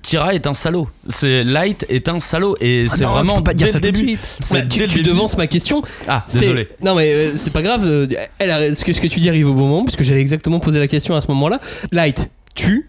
Kira 0.03 0.35
est 0.35 0.47
un 0.47 0.55
salaud. 0.55 0.89
C'est 1.09 1.45
Light 1.45 1.85
est 1.89 2.09
un 2.09 2.21
salaud 2.21 2.57
et 2.61 2.87
c'est 2.89 3.05
Ah 3.05 3.09
non, 3.09 3.13
vraiment 3.15 3.33
tu 3.35 3.39
peux 3.39 3.45
pas 3.45 3.55
dire 3.55 3.67
dès 3.67 3.73
ça 3.73 3.79
le 3.79 3.85
tout 3.85 3.91
de 3.91 3.97
début. 3.97 4.09
suite. 4.09 4.21
C'est 4.41 4.55
Ouais, 4.55 4.63
dès 4.63 4.69
tu, 4.69 4.81
le 4.81 4.87
tu 4.87 4.97
début. 4.99 5.09
devances 5.11 5.37
ma 5.37 5.47
question. 5.47 5.83
Ah, 6.09 6.25
C'est- 6.27 6.41
désolé. 6.41 6.69
Non 6.83 6.95
mais 6.95 7.13
euh, 7.13 7.33
c'est 7.37 7.53
pas 7.53 7.63
grave. 7.63 7.83
euh, 7.85 8.07
Elle 8.39 8.51
a- 8.51 8.75
ce 8.75 8.85
que 8.85 8.93
ce 8.93 9.01
que 9.01 9.09
tu 9.13 9.21
dis 9.21 9.29
arrive 9.29 9.49
au 9.51 9.55
bon 9.55 9.69
moment 9.69 9.85
puisque 9.85 10.03
j'allais 10.03 10.21
exactement 10.21 10.61
poser 10.61 10.79
la 10.79 10.89
question 10.89 11.15
à 11.15 11.21
ce 11.21 11.29
moment-là. 11.29 11.61
Light 11.93 12.31
tue. 12.55 12.89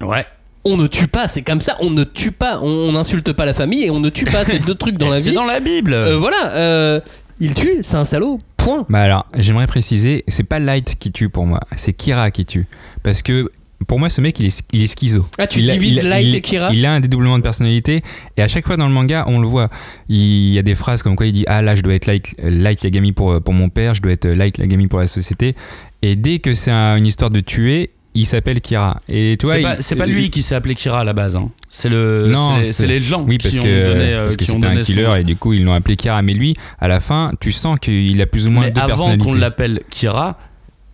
Ouais. 0.00 0.24
On 0.64 0.76
ne 0.76 0.86
tue 0.86 1.06
pas, 1.06 1.28
c'est 1.28 1.42
comme 1.42 1.60
ça. 1.60 1.76
On 1.80 1.90
ne 1.90 2.02
tue 2.04 2.32
pas. 2.32 2.60
On 2.60 2.92
n'insulte 2.92 3.32
pas 3.32 3.44
la 3.44 3.54
famille 3.54 3.84
et 3.84 3.90
on 3.90 4.00
ne 4.00 4.08
tue 4.10 4.24
pas. 4.24 4.44
C'est 4.44 4.64
deux 4.64 4.74
trucs 4.74 4.98
dans 4.98 5.08
la 5.10 5.18
C'est 5.20 5.30
vie. 5.30 5.34
dans 5.36 5.44
la 5.44 5.60
Bible. 5.60 5.94
Euh, 5.94 6.16
voilà. 6.18 6.52
euh, 6.56 7.00
il 7.40 7.54
tue. 7.54 7.78
C'est 7.82 7.96
un 7.96 8.04
salaud. 8.04 8.38
Point. 8.56 8.84
Bah 8.88 9.00
alors, 9.02 9.26
j'aimerais 9.38 9.68
préciser, 9.68 10.24
c'est 10.26 10.42
pas 10.42 10.58
Light 10.58 10.96
qui 10.98 11.12
tue 11.12 11.28
pour 11.28 11.46
moi, 11.46 11.60
c'est 11.76 11.92
Kira 11.92 12.32
qui 12.32 12.44
tue. 12.44 12.66
Parce 13.04 13.22
que 13.22 13.48
pour 13.86 13.98
moi, 13.98 14.08
ce 14.08 14.20
mec, 14.20 14.40
il 14.40 14.46
est, 14.46 14.62
il 14.72 14.82
est 14.82 14.86
schizo. 14.86 15.26
Ah, 15.38 15.46
tu 15.46 15.58
Il 15.60 15.70
a- 15.70 15.74
divises 15.74 15.98
a- 15.98 16.02
Light 16.08 16.26
il- 16.26 16.34
et 16.34 16.40
Kira 16.40 16.72
Il 16.72 16.84
a 16.86 16.92
un 16.94 17.00
dédoublement 17.00 17.36
de 17.36 17.42
personnalité 17.42 18.02
et 18.36 18.42
à 18.42 18.48
chaque 18.48 18.66
fois 18.66 18.76
dans 18.76 18.86
le 18.88 18.92
manga, 18.94 19.24
on 19.28 19.38
le 19.38 19.46
voit. 19.46 19.68
Il 20.08 20.52
y 20.52 20.58
a 20.58 20.62
des 20.62 20.74
phrases 20.74 21.02
comme 21.02 21.14
quoi 21.16 21.26
il 21.26 21.32
dit 21.32 21.44
Ah 21.46 21.60
là, 21.62 21.74
je 21.74 21.82
dois 21.82 21.94
être 21.94 22.06
Light, 22.06 22.34
Light 22.42 22.82
Yagami 22.82 23.12
pour, 23.12 23.40
pour 23.42 23.54
mon 23.54 23.68
père, 23.68 23.94
je 23.94 24.02
dois 24.02 24.12
être 24.12 24.26
Light 24.26 24.58
Yagami 24.58 24.86
pour 24.86 25.00
la 25.00 25.06
société. 25.06 25.54
Et 26.02 26.16
dès 26.16 26.38
que 26.38 26.54
c'est 26.54 26.70
un- 26.70 26.96
une 26.96 27.06
histoire 27.06 27.30
de 27.30 27.40
tuer, 27.40 27.90
il 28.14 28.24
s'appelle 28.24 28.62
Kira. 28.62 29.02
Et 29.10 29.36
tu 29.38 29.44
vois, 29.44 29.56
c'est 29.56 29.60
il- 29.60 29.64
pas, 29.64 29.76
c'est 29.80 29.94
pas 29.96 30.06
lui 30.06 30.30
qui 30.30 30.40
s'est 30.40 30.54
appelé 30.54 30.74
Kira 30.74 31.00
à 31.00 31.04
la 31.04 31.12
base. 31.12 31.36
hein. 31.36 31.50
C'est 31.68 31.90
le, 31.90 32.28
Non, 32.30 32.54
c'est 32.54 32.58
les- 32.60 32.64
c'est- 32.66 32.72
c'est 32.72 32.86
les 32.86 33.00
gens 33.00 33.24
Oui, 33.28 33.36
parce 33.36 33.54
qui 33.54 33.60
que, 33.60 33.66
ont 33.66 33.92
donné, 33.92 34.12
euh, 34.14 34.24
parce 34.24 34.36
que 34.38 34.44
qui 34.44 34.50
ont 34.52 34.62
un 34.62 34.80
killer 34.82 35.12
et 35.20 35.24
du 35.24 35.36
coup 35.36 35.52
ils 35.52 35.62
l'ont 35.62 35.74
appelé 35.74 35.96
Kira. 35.96 36.22
Mais 36.22 36.32
lui, 36.32 36.54
à 36.78 36.88
la 36.88 36.98
fin, 37.00 37.30
tu 37.40 37.52
sens 37.52 37.78
qu'il 37.78 38.18
a 38.22 38.26
plus 38.26 38.46
ou 38.46 38.50
moins 38.50 38.64
Mais 38.64 38.70
deux 38.70 38.80
avant 38.80 38.88
personnalités. 38.88 39.24
qu'on 39.26 39.34
l'appelle 39.34 39.80
Kira, 39.90 40.38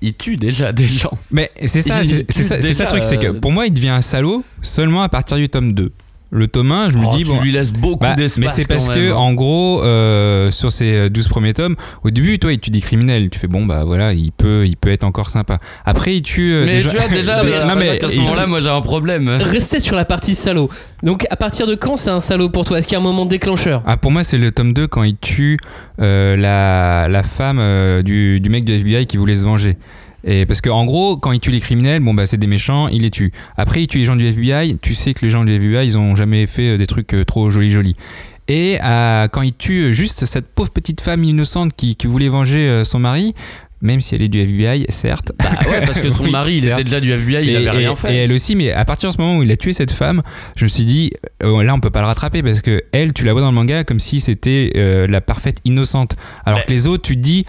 il 0.03 0.15
tue 0.15 0.37
déjà 0.37 0.73
des 0.73 0.87
gens. 0.87 1.17
Mais 1.31 1.51
c'est 1.65 1.81
ça, 1.81 2.05
c'est 2.05 2.43
ça, 2.43 2.61
ça 2.61 2.85
le 2.85 2.89
truc, 2.91 3.05
c'est 3.05 3.19
que 3.19 3.29
euh, 3.29 3.41
pour 3.41 3.53
moi, 3.53 3.67
il 3.67 3.73
devient 3.73 3.91
un 3.91 4.03
salaud 4.03 4.45
seulement 4.61 5.03
à 5.03 5.09
partir 5.09 5.37
du 5.37 5.49
tome 5.49 5.73
2. 5.73 5.93
Le 6.35 6.49
tome 6.49 6.73
1, 6.73 6.89
je 6.91 6.97
me 6.97 7.05
Oh, 7.07 7.15
dis, 7.15 7.25
tu 7.25 7.29
bon. 7.29 7.41
lui 7.43 7.53
laisses 7.53 7.75
beaucoup 7.75 7.99
bah, 8.07 8.15
d'espace. 8.15 8.39
mais 8.39 8.49
c'est 8.49 8.67
parce 8.67 8.87
quand 8.87 8.95
que, 8.95 8.99
même, 9.01 9.13
hein. 9.13 9.17
en 9.17 9.35
gros, 9.35 9.83
euh, 9.83 10.51
sur 10.51 10.73
ces 10.73 11.11
12 11.11 11.29
premiers 11.29 11.53
tomes, 11.53 11.77
au 12.05 12.11
début, 12.11 12.39
toi, 12.39 12.55
il 12.55 12.59
tue 12.59 12.71
des 12.71 12.81
criminels. 12.81 13.29
Tu 13.29 13.39
fais, 13.39 13.49
bon, 13.49 13.67
bah 13.67 13.85
voilà, 13.85 14.15
il 14.15 14.33
peut, 14.33 14.65
il 14.67 14.77
peut 14.79 14.91
être 14.91 15.05
encore 15.05 15.29
sympa. 15.29 15.59
Après, 15.85 16.17
il 16.17 16.23
tue. 16.23 16.55
euh, 16.55 16.65
Mais 16.65 16.77
des 16.77 16.89
tu 16.89 16.97
vois 16.97 17.07
déjà, 17.09 17.43
Mais- 17.45 17.53
euh, 17.53 17.67
non, 17.67 17.75
mais 17.77 18.03
à 18.03 18.09
ce 18.09 18.17
moment-là, 18.17 18.47
moi 18.47 18.63
j'ai 18.63 18.71
un 18.71 18.81
problème. 18.81 19.29
Restez 19.29 19.79
sur 19.79 19.95
la 19.95 20.07
partie 20.07 20.35
salaud. 20.35 20.71
Donc 21.03 21.27
à 21.31 21.37
partir 21.37 21.67
de 21.67 21.75
quand 21.75 21.99
c'est 21.99 22.09
un 22.09 22.21
salaud 22.21 22.49
pour 22.49 22.65
toi? 22.65 22.79
Est-ce 22.79 22.87
qu'il 22.87 22.95
y 22.95 22.97
a 22.97 23.01
un 23.01 23.03
moment 23.03 23.27
déclencheur? 23.27 23.83
Ah, 23.87 23.99
pour 23.99 24.11
moi, 24.11 24.25
c'est 24.25 24.39
le 24.39 24.53
tome 24.53 24.73
2 24.73 24.87
quand 24.87 25.03
il 25.03 25.17
tue 25.17 25.59
euh, 26.01 26.35
la, 26.37 27.09
la 27.09 27.23
femme 27.23 27.59
euh, 27.61 28.01
du, 28.01 28.41
du 28.41 28.49
mec 28.49 28.65
du 28.65 28.73
FBI 28.73 29.05
qui 29.05 29.19
voulait 29.19 29.35
se 29.35 29.45
venger. 29.45 29.77
Et 30.25 30.47
parce 30.47 30.61
que 30.61 30.71
en 30.71 30.85
gros, 30.85 31.17
quand 31.17 31.33
il 31.33 31.41
tue 31.41 31.51
les 31.51 31.61
criminels, 31.61 32.01
bon 32.03 32.15
bah 32.15 32.27
c'est 32.27 32.37
des 32.37 32.47
méchants, 32.47 32.89
il 32.89 33.03
les 33.03 33.11
tue. 33.11 33.33
Après, 33.57 33.83
il 33.83 33.87
tue 33.89 33.99
les 33.99 34.05
gens 34.05 34.17
du 34.17 34.25
FBI. 34.25 34.79
Tu 34.81 34.95
sais 34.95 35.15
que 35.15 35.25
les 35.25 35.31
gens 35.31 35.45
du 35.45 35.53
FBI, 35.53 35.87
ils 35.87 35.99
ont 35.99 36.15
jamais 36.17 36.47
fait 36.47 36.71
euh, 36.75 36.77
des 36.79 36.87
trucs 36.87 37.13
euh, 37.15 37.25
trop 37.25 37.51
jolis 37.51 37.71
jolis. 37.71 37.97
Et 38.49 38.79
euh, 38.83 39.29
quand 39.29 39.43
il 39.43 39.53
tue 39.55 39.95
juste 39.95 40.25
cette 40.27 40.47
pauvre 40.49 40.71
petite 40.71 41.01
femme 41.01 41.25
innocente 41.25 41.75
qui, 41.77 41.97
qui 41.97 42.07
voulait 42.07 42.29
venger 42.29 42.59
euh, 42.61 42.85
son 42.85 42.99
mari, 42.99 43.35
même 43.81 44.01
si 44.01 44.15
elle 44.15 44.23
est 44.23 44.29
du 44.29 44.41
FBI, 44.41 44.85
certes. 44.91 45.33
Bah 45.41 45.47
ouais, 45.69 45.81
parce 45.85 45.99
que 46.01 46.09
son 46.11 46.25
Oui, 46.25 46.31
mari, 46.31 46.55
il 46.57 46.63
certes. 46.63 46.81
était 46.81 46.85
déjà 46.91 47.01
du 47.01 47.11
FBI, 47.13 47.43
il 47.43 47.51
et, 47.51 47.57
avait 47.57 47.71
rien 47.71 47.97
fait. 47.97 48.13
et 48.15 48.17
elle 48.19 48.33
aussi, 48.33 48.55
mais 48.55 48.71
à 48.73 48.85
partir 48.85 49.09
de 49.09 49.15
ce 49.15 49.21
moment 49.21 49.39
où 49.39 49.43
il 49.43 49.51
a 49.51 49.57
tué 49.57 49.73
cette 49.73 49.91
femme, 49.93 50.23
je 50.57 50.65
me 50.65 50.69
suis 50.69 50.85
dit, 50.85 51.11
euh, 51.43 51.63
là 51.65 51.75
on 51.75 51.81
peut 51.81 51.91
pas 51.91 52.01
le 52.01 52.07
rattraper 52.07 52.43
parce 52.45 52.61
que 52.63 52.83
elle, 52.93 53.13
tu 53.13 53.25
la 53.25 53.33
vois 53.33 53.41
dans 53.43 53.51
le 53.51 53.55
manga 53.57 53.83
comme 53.85 53.99
si 53.99 54.21
c'était 54.21 54.73
euh, 54.77 55.07
la 55.09 55.21
parfaite 55.21 55.57
innocente. 55.65 56.15
Alors 56.45 56.61
Mais- 56.61 56.65
que 56.67 56.71
les 56.73 56.87
autres, 56.87 57.03
tu 57.03 57.17
te 57.17 57.21
dis, 57.23 57.45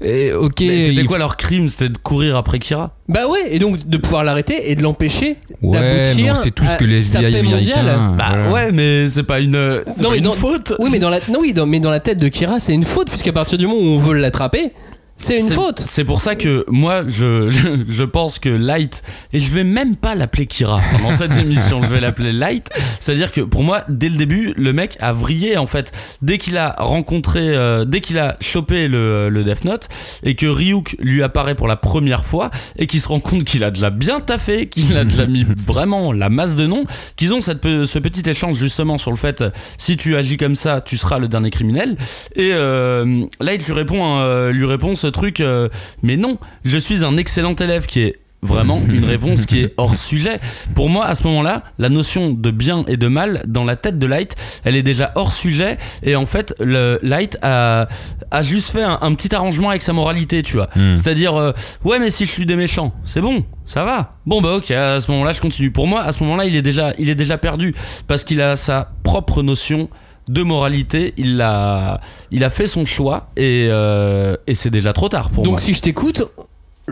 eh, 0.00 0.32
ok. 0.32 0.60
Mais 0.60 0.80
c'était 0.80 1.04
quoi 1.04 1.18
leur 1.18 1.36
crime? 1.36 1.68
C'était 1.68 1.88
de 1.88 1.98
courir 1.98 2.36
après 2.36 2.58
Kira? 2.58 2.94
Bah 3.08 3.26
ouais, 3.28 3.40
et 3.50 3.58
donc 3.58 3.88
de 3.88 3.96
pouvoir 3.98 4.22
l'arrêter 4.24 4.70
et 4.70 4.74
de 4.74 4.82
l'empêcher 4.82 5.36
Ouais, 5.62 5.78
mais 5.80 6.02
d'aboutir 6.04 6.34
on 6.38 6.42
sait 6.42 6.50
tous 6.50 6.68
à 6.68 6.76
que 6.76 6.84
les 6.84 7.00
FBI 7.00 7.26
américains. 7.36 7.50
mondiale. 7.82 7.98
Bah 8.16 8.24
voilà. 8.30 8.50
ouais, 8.50 8.72
mais 8.72 9.08
c'est 9.08 9.22
pas 9.24 9.40
une, 9.40 9.82
c'est 9.90 10.02
Non, 10.02 10.08
pas 10.08 10.12
mais 10.12 10.18
une 10.18 10.24
dans- 10.24 10.32
faute. 10.34 10.74
Oui, 10.78 10.90
mais 10.92 10.98
dans 10.98 11.10
la, 11.10 11.18
non, 11.30 11.40
oui, 11.40 11.52
dans, 11.52 11.66
mais 11.66 11.80
dans 11.80 11.90
la 11.90 12.00
tête 12.00 12.18
de 12.18 12.28
Kira, 12.28 12.60
c'est 12.60 12.74
une 12.74 12.84
faute, 12.84 13.08
puisqu'à 13.08 13.32
partir 13.32 13.58
du 13.58 13.66
moment 13.66 13.80
où 13.80 13.86
on 13.94 13.98
veut 13.98 14.14
l'attraper, 14.18 14.72
c'est 15.18 15.38
une 15.38 15.50
faute. 15.50 15.82
C'est 15.84 16.04
pour 16.04 16.20
ça 16.20 16.36
que 16.36 16.64
moi, 16.68 17.02
je, 17.06 17.48
je, 17.48 17.84
je 17.88 18.04
pense 18.04 18.38
que 18.38 18.48
Light, 18.48 19.02
et 19.32 19.40
je 19.40 19.50
vais 19.50 19.64
même 19.64 19.96
pas 19.96 20.14
l'appeler 20.14 20.46
Kira 20.46 20.80
pendant 20.92 21.12
cette 21.12 21.36
émission, 21.42 21.82
je 21.82 21.88
vais 21.88 22.00
l'appeler 22.00 22.32
Light. 22.32 22.70
C'est-à-dire 23.00 23.32
que 23.32 23.40
pour 23.40 23.64
moi, 23.64 23.82
dès 23.88 24.08
le 24.08 24.16
début, 24.16 24.54
le 24.56 24.72
mec 24.72 24.96
a 25.00 25.12
vrillé 25.12 25.56
en 25.56 25.66
fait. 25.66 25.92
Dès 26.22 26.38
qu'il 26.38 26.56
a 26.56 26.76
rencontré, 26.78 27.40
euh, 27.40 27.84
dès 27.84 28.00
qu'il 28.00 28.18
a 28.18 28.36
chopé 28.40 28.86
le, 28.86 29.28
le 29.28 29.44
Death 29.44 29.64
Note, 29.64 29.88
et 30.22 30.36
que 30.36 30.46
Ryuk 30.46 30.96
lui 31.00 31.22
apparaît 31.22 31.56
pour 31.56 31.68
la 31.68 31.76
première 31.76 32.24
fois, 32.24 32.50
et 32.78 32.86
qu'il 32.86 33.00
se 33.00 33.08
rend 33.08 33.20
compte 33.20 33.44
qu'il 33.44 33.64
a 33.64 33.70
de 33.72 33.82
la 33.82 33.90
bien 33.90 34.20
taffé, 34.20 34.68
qu'il 34.68 34.96
a 34.96 35.04
de 35.04 35.16
la 35.18 35.26
mis 35.28 35.44
vraiment 35.44 36.12
la 36.12 36.28
masse 36.28 36.54
de 36.54 36.66
noms, 36.66 36.84
qu'ils 37.16 37.34
ont 37.34 37.40
cette, 37.40 37.62
ce 37.62 37.98
petit 37.98 38.28
échange 38.30 38.58
justement 38.58 38.98
sur 38.98 39.10
le 39.10 39.16
fait, 39.16 39.44
si 39.78 39.96
tu 39.96 40.16
agis 40.16 40.36
comme 40.36 40.54
ça, 40.54 40.80
tu 40.80 40.96
seras 40.96 41.18
le 41.18 41.26
dernier 41.26 41.50
criminel. 41.50 41.96
Et 42.36 42.52
euh, 42.52 43.24
Light 43.40 43.66
lui 43.66 43.72
répond, 43.72 44.20
euh, 44.20 44.52
lui 44.52 44.64
répond 44.64 44.94
ce 44.94 45.07
truc, 45.10 45.40
euh, 45.40 45.68
mais 46.02 46.16
non, 46.16 46.38
je 46.64 46.78
suis 46.78 47.04
un 47.04 47.16
excellent 47.16 47.54
élève 47.54 47.86
qui 47.86 48.00
est 48.00 48.20
vraiment 48.42 48.80
une 48.88 49.04
réponse 49.08 49.46
qui 49.46 49.60
est 49.60 49.74
hors 49.76 49.96
sujet. 49.96 50.38
Pour 50.74 50.88
moi, 50.88 51.06
à 51.06 51.14
ce 51.14 51.24
moment-là, 51.24 51.62
la 51.78 51.88
notion 51.88 52.32
de 52.32 52.50
bien 52.50 52.84
et 52.86 52.96
de 52.96 53.08
mal 53.08 53.42
dans 53.46 53.64
la 53.64 53.76
tête 53.76 53.98
de 53.98 54.06
Light, 54.06 54.36
elle 54.64 54.76
est 54.76 54.82
déjà 54.82 55.12
hors 55.14 55.32
sujet. 55.32 55.78
Et 56.02 56.16
en 56.16 56.26
fait, 56.26 56.54
le 56.60 56.98
Light 57.02 57.38
a, 57.42 57.88
a 58.30 58.42
juste 58.42 58.70
fait 58.70 58.82
un, 58.82 58.98
un 59.00 59.14
petit 59.14 59.34
arrangement 59.34 59.70
avec 59.70 59.82
sa 59.82 59.92
moralité, 59.92 60.42
tu 60.42 60.56
vois. 60.56 60.68
Hmm. 60.76 60.96
C'est-à-dire, 60.96 61.34
euh, 61.36 61.52
ouais, 61.84 61.98
mais 61.98 62.10
si 62.10 62.26
je 62.26 62.30
suis 62.30 62.46
des 62.46 62.56
méchants, 62.56 62.94
c'est 63.04 63.20
bon, 63.20 63.44
ça 63.64 63.84
va. 63.84 64.16
Bon, 64.26 64.40
bah 64.40 64.54
ok, 64.56 64.70
à 64.70 65.00
ce 65.00 65.10
moment-là, 65.10 65.32
je 65.32 65.40
continue. 65.40 65.70
Pour 65.70 65.86
moi, 65.86 66.02
à 66.02 66.12
ce 66.12 66.22
moment-là, 66.22 66.44
il 66.44 66.54
est 66.54 66.62
déjà, 66.62 66.92
il 66.98 67.10
est 67.10 67.14
déjà 67.14 67.38
perdu 67.38 67.74
parce 68.06 68.24
qu'il 68.24 68.40
a 68.40 68.56
sa 68.56 68.92
propre 69.02 69.42
notion 69.42 69.88
de 70.28 70.42
moralité. 70.42 71.14
Il 71.16 71.40
a, 71.40 72.00
il 72.30 72.44
a 72.44 72.50
fait 72.50 72.66
son 72.66 72.86
choix 72.86 73.28
et, 73.36 73.66
euh, 73.70 74.36
et 74.46 74.54
c'est 74.54 74.70
déjà 74.70 74.92
trop 74.92 75.08
tard 75.08 75.30
pour 75.30 75.42
Donc 75.44 75.52
moi. 75.52 75.58
si 75.60 75.74
je 75.74 75.80
t'écoute, 75.82 76.22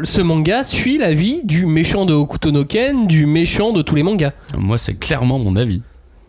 ce 0.02 0.21
manga 0.21 0.62
suit 0.62 0.99
la 0.99 1.14
vie 1.14 1.40
du 1.45 1.66
méchant 1.66 2.05
de 2.05 2.12
Hokuto 2.14 2.50
no 2.50 2.64
Ken, 2.64 3.07
du 3.07 3.26
méchant 3.26 3.73
de 3.73 3.83
tous 3.83 3.95
les 3.95 4.02
mangas. 4.02 4.33
Moi, 4.57 4.78
c'est 4.78 4.95
clairement 4.95 5.38
mon 5.38 5.57
avis. 5.57 5.83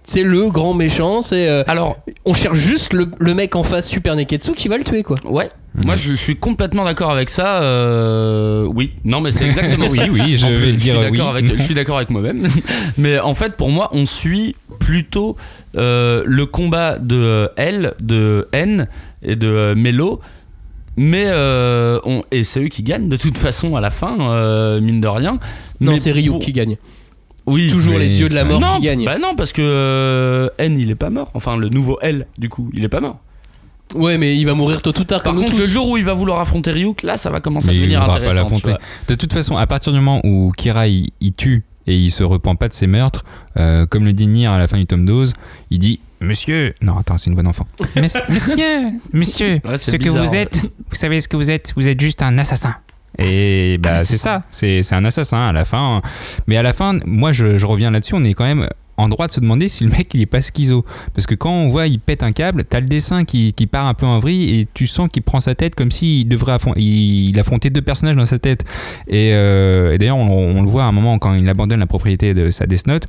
C'est 0.04 0.24
le 0.24 0.50
grand 0.50 0.74
méchant, 0.74 1.22
c'est... 1.22 1.50
euh, 1.50 1.64
Alors, 1.68 1.98
on 2.24 2.34
cherche 2.34 2.58
juste 2.58 2.94
le, 2.94 3.10
le 3.20 3.34
mec 3.34 3.58
en 3.58 3.64
face 3.64 3.88
Super 3.88 4.16
Neketsu 4.16 4.54
qui 4.54 4.70
va 4.70 4.78
le 4.78 4.86
tuer, 4.86 5.04
quoi. 5.04 5.18
ouais. 5.26 5.50
Moi, 5.86 5.96
je, 5.96 6.12
je 6.12 6.16
suis 6.16 6.36
complètement 6.36 6.86
d'accord 6.86 7.12
avec 7.12 7.30
ça. 7.30 7.62
euh, 7.62 8.64
oui, 8.66 8.92
non, 9.06 9.22
mais 9.22 9.32
c'est 9.32 9.46
exactement 9.46 9.86
Oui, 9.90 9.96
ça. 9.98 10.06
oui, 10.12 10.38
je 10.38 10.46
En 10.46 10.50
plus, 10.50 10.56
vais 10.58 10.72
le 10.72 10.78
dire 10.78 10.96
suis 10.96 11.04
d'accord 11.12 11.34
oui. 11.34 11.40
avec, 11.40 11.58
je 11.58 11.64
suis 11.64 11.74
d'accord 11.76 11.98
avec 11.98 12.10
moi-même. 12.10 12.48
Mais 12.98 13.20
en 13.20 13.34
fait, 13.36 13.56
pour 13.56 13.70
moi, 13.70 13.90
on 13.92 14.06
suit 14.06 14.56
plutôt 14.80 15.38
euh, 15.76 16.24
le 16.26 16.46
combat 16.46 16.98
de 16.98 17.16
euh, 17.16 17.48
L, 17.58 17.94
de 18.00 18.48
N 18.54 18.88
et 19.22 19.36
de 19.36 19.74
Melo. 19.76 20.20
Mais 21.00 21.26
euh, 21.28 22.00
on, 22.06 22.24
et 22.32 22.44
c'est 22.44 22.64
eux 22.64 22.70
qui 22.70 22.82
gagnent 22.82 23.08
de 23.08 23.18
toute 23.18 23.38
façon 23.38 23.76
à 23.76 23.82
la 23.82 23.92
fin, 23.92 24.18
euh, 24.20 24.82
mine 24.82 25.00
de 25.00 25.08
rien. 25.08 25.38
Non, 25.80 25.92
Mais 25.92 26.00
c'est 26.00 26.12
Ryu 26.12 26.32
pour- 26.32 26.40
qui 26.40 26.54
gagne. 26.54 26.78
Oui, 27.46 27.70
Toujours 27.72 27.94
oui, 27.94 28.00
les 28.02 28.10
dieux 28.10 28.28
de 28.28 28.34
la 28.36 28.44
mort 28.46 28.60
non, 28.60 28.76
qui 28.78 28.82
gagnent. 28.82 29.06
Bah 29.06 29.20
non, 29.20 29.36
parce 29.36 29.54
que 29.54 29.62
euh, 29.64 30.50
N 30.58 30.78
il 30.78 30.90
est 30.90 30.96
pas 30.96 31.10
mort. 31.12 31.30
Enfin, 31.36 31.56
le 31.56 31.70
nouveau 31.70 31.98
L, 32.02 32.26
du 32.40 32.50
coup, 32.50 32.70
il 32.74 32.84
est 32.84 32.90
pas 32.90 33.00
mort. 33.00 33.20
Ouais, 33.96 34.18
mais 34.18 34.36
il 34.38 34.46
va 34.46 34.54
mourir 34.54 34.82
tôt 34.82 34.90
ou 34.98 35.04
tard 35.04 35.24
Par 35.24 35.34
comme 35.34 35.44
contre, 35.44 35.58
le 35.58 35.66
jour 35.66 35.90
où 35.90 35.98
il 35.98 36.04
va 36.04 36.14
vouloir 36.14 36.40
affronter 36.40 36.72
Ryuk, 36.72 37.04
là, 37.04 37.16
ça 37.18 37.30
va 37.30 37.40
commencer 37.40 37.68
Mais 37.70 37.74
à 37.78 37.80
devenir 37.80 38.02
intéressant. 38.04 38.30
tu 38.32 38.36
l'affronter. 38.38 38.70
vois. 38.72 38.80
De 39.08 39.16
toute 39.16 39.32
façon, 39.34 39.56
à 39.58 39.66
partir 39.68 39.94
du 39.94 40.00
moment 40.00 40.20
où 40.26 40.52
Kira 40.56 40.88
il, 40.88 41.10
il 41.22 41.34
tue 41.34 41.64
et 41.88 41.96
il 41.96 42.12
se 42.12 42.24
repent 42.24 42.56
pas 42.58 42.68
de 42.68 42.74
ses 42.74 42.86
meurtres, 42.88 43.24
euh, 43.58 43.86
comme 43.86 44.04
le 44.04 44.12
dit 44.14 44.28
Nier 44.28 44.48
à 44.48 44.58
la 44.58 44.68
fin 44.68 44.78
du 44.78 44.86
tome 44.86 45.06
12, 45.06 45.32
il 45.70 45.80
dit 45.80 46.00
Monsieur. 46.20 46.74
Non, 46.82 46.98
attends, 46.98 47.18
c'est 47.18 47.28
une 47.30 47.36
voix 47.36 47.44
d'enfant. 47.44 47.66
Monsieur, 47.96 48.22
monsieur, 49.14 49.62
Ouais, 49.64 49.78
ce 49.78 49.96
que 49.96 50.10
vous 50.10 50.32
ouais. 50.32 50.38
êtes, 50.38 50.62
vous 50.90 50.96
savez 50.96 51.22
ce 51.22 51.28
que 51.28 51.38
vous 51.38 51.50
êtes 51.52 51.74
Vous 51.78 51.88
êtes 51.88 52.02
juste 52.02 52.22
un 52.24 52.38
assassin. 52.40 52.76
Et 53.20 53.78
bah 53.80 53.92
Ah, 53.94 54.00
c'est 54.00 54.06
c'est 54.14 54.18
ça, 54.18 54.44
c'est 54.52 54.84
c'est 54.84 54.96
un 54.96 55.06
assassin 55.06 55.48
à 55.48 55.52
la 55.54 55.64
fin. 55.66 56.02
Mais 56.48 56.58
à 56.58 56.62
la 56.64 56.74
fin, 56.74 57.00
moi 57.06 57.32
je, 57.32 57.58
je 57.58 57.66
reviens 57.66 57.90
là-dessus, 57.92 58.14
on 58.16 58.24
est 58.24 58.34
quand 58.34 58.44
même 58.46 58.68
en 58.98 59.10
droit 59.10 59.28
de 59.28 59.32
se 59.32 59.40
demander 59.40 59.70
si 59.70 59.84
le 59.84 59.92
mec 59.92 60.10
il 60.14 60.22
est 60.22 60.26
pas 60.26 60.42
schizo. 60.42 60.84
Parce 61.14 61.28
que 61.28 61.36
quand 61.36 61.52
on 61.52 61.70
voit 61.70 61.88
il 61.88 62.00
pète 62.00 62.24
un 62.24 62.32
câble, 62.32 62.64
t'as 62.64 62.80
le 62.80 62.88
dessin 62.88 63.26
qui, 63.26 63.54
qui 63.54 63.68
part 63.68 63.86
un 63.86 63.94
peu 63.94 64.06
en 64.06 64.20
vrille 64.20 64.60
et 64.60 64.68
tu 64.74 64.88
sens 64.88 65.10
qu'il 65.10 65.24
prend 65.24 65.40
sa 65.40 65.56
tête 65.56 65.76
comme 65.76 65.92
s'il 65.92 66.28
devrait 66.28 66.54
affron- 66.56 66.74
il, 66.76 67.30
il 67.30 67.40
affrontait 67.40 67.70
deux 67.70 67.82
personnages 67.82 68.16
dans 68.16 68.26
sa 68.26 68.40
tête. 68.40 68.64
Et, 69.08 69.32
euh, 69.34 69.94
et 69.94 69.98
d'ailleurs, 69.98 70.18
on, 70.18 70.58
on 70.58 70.62
le 70.62 70.68
voit 70.68 70.84
à 70.84 70.88
un 70.88 70.92
moment 70.92 71.20
quand 71.20 71.34
il 71.34 71.48
abandonne 71.48 71.80
la 71.80 71.86
propriété 71.88 72.34
de 72.34 72.52
sa 72.52 72.66
Death 72.66 72.88
Note, 72.88 73.08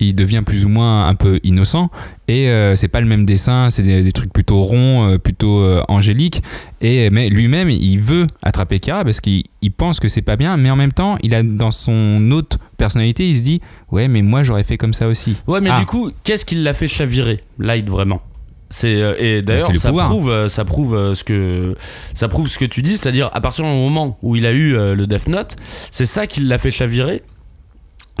il 0.00 0.14
devient 0.14 0.42
plus 0.44 0.64
ou 0.64 0.68
moins 0.68 1.06
un 1.06 1.14
peu 1.14 1.38
innocent 1.44 1.88
et 2.28 2.48
euh, 2.48 2.74
c'est 2.76 2.88
pas 2.88 3.00
le 3.00 3.06
même 3.06 3.24
dessin, 3.24 3.70
c'est 3.70 3.82
des, 3.82 4.02
des 4.02 4.12
trucs 4.12 4.32
plutôt 4.32 4.62
ronds, 4.62 5.08
euh, 5.08 5.18
plutôt 5.18 5.60
euh, 5.62 5.82
angéliques. 5.88 6.42
Et 6.80 7.10
mais 7.10 7.28
lui-même, 7.28 7.70
il 7.70 7.98
veut 7.98 8.26
attraper 8.42 8.80
Kira 8.80 9.04
parce 9.04 9.20
qu'il 9.20 9.44
il 9.62 9.70
pense 9.70 10.00
que 10.00 10.08
c'est 10.08 10.22
pas 10.22 10.36
bien, 10.36 10.56
mais 10.56 10.70
en 10.70 10.76
même 10.76 10.92
temps, 10.92 11.16
il 11.22 11.34
a 11.34 11.42
dans 11.42 11.70
son 11.70 12.30
autre 12.32 12.58
personnalité, 12.76 13.28
il 13.28 13.36
se 13.36 13.42
dit 13.42 13.60
ouais, 13.92 14.08
mais 14.08 14.22
moi 14.22 14.42
j'aurais 14.42 14.64
fait 14.64 14.76
comme 14.76 14.92
ça 14.92 15.06
aussi. 15.08 15.36
Ouais, 15.46 15.60
mais 15.60 15.70
Ah. 15.72 15.78
du 15.80 15.86
coup, 15.86 16.10
qu'est-ce 16.24 16.44
qui 16.44 16.56
l'a 16.56 16.74
fait 16.74 16.88
chavirer, 16.88 17.40
Light, 17.58 17.88
vraiment? 17.88 18.20
C'est 18.70 19.16
et 19.20 19.42
d'ailleurs 19.42 19.70
le 19.70 19.78
ça 19.78 19.88
pouvoir. 19.90 20.08
prouve 20.08 20.48
ça 20.48 20.64
prouve 20.64 21.14
ce 21.14 21.22
que 21.22 21.76
ça 22.14 22.26
prouve 22.26 22.48
ce 22.48 22.58
que 22.58 22.64
tu 22.64 22.82
dis 22.82 22.96
c'est-à-dire 22.96 23.30
à 23.32 23.40
partir 23.40 23.64
du 23.64 23.70
moment 23.70 24.18
où 24.22 24.34
il 24.34 24.46
a 24.46 24.52
eu 24.52 24.72
le 24.72 25.06
Death 25.06 25.28
Note 25.28 25.54
c'est 25.92 26.06
ça 26.06 26.26
qui 26.26 26.40
l'a 26.40 26.58
fait 26.58 26.72
chavirer? 26.72 27.22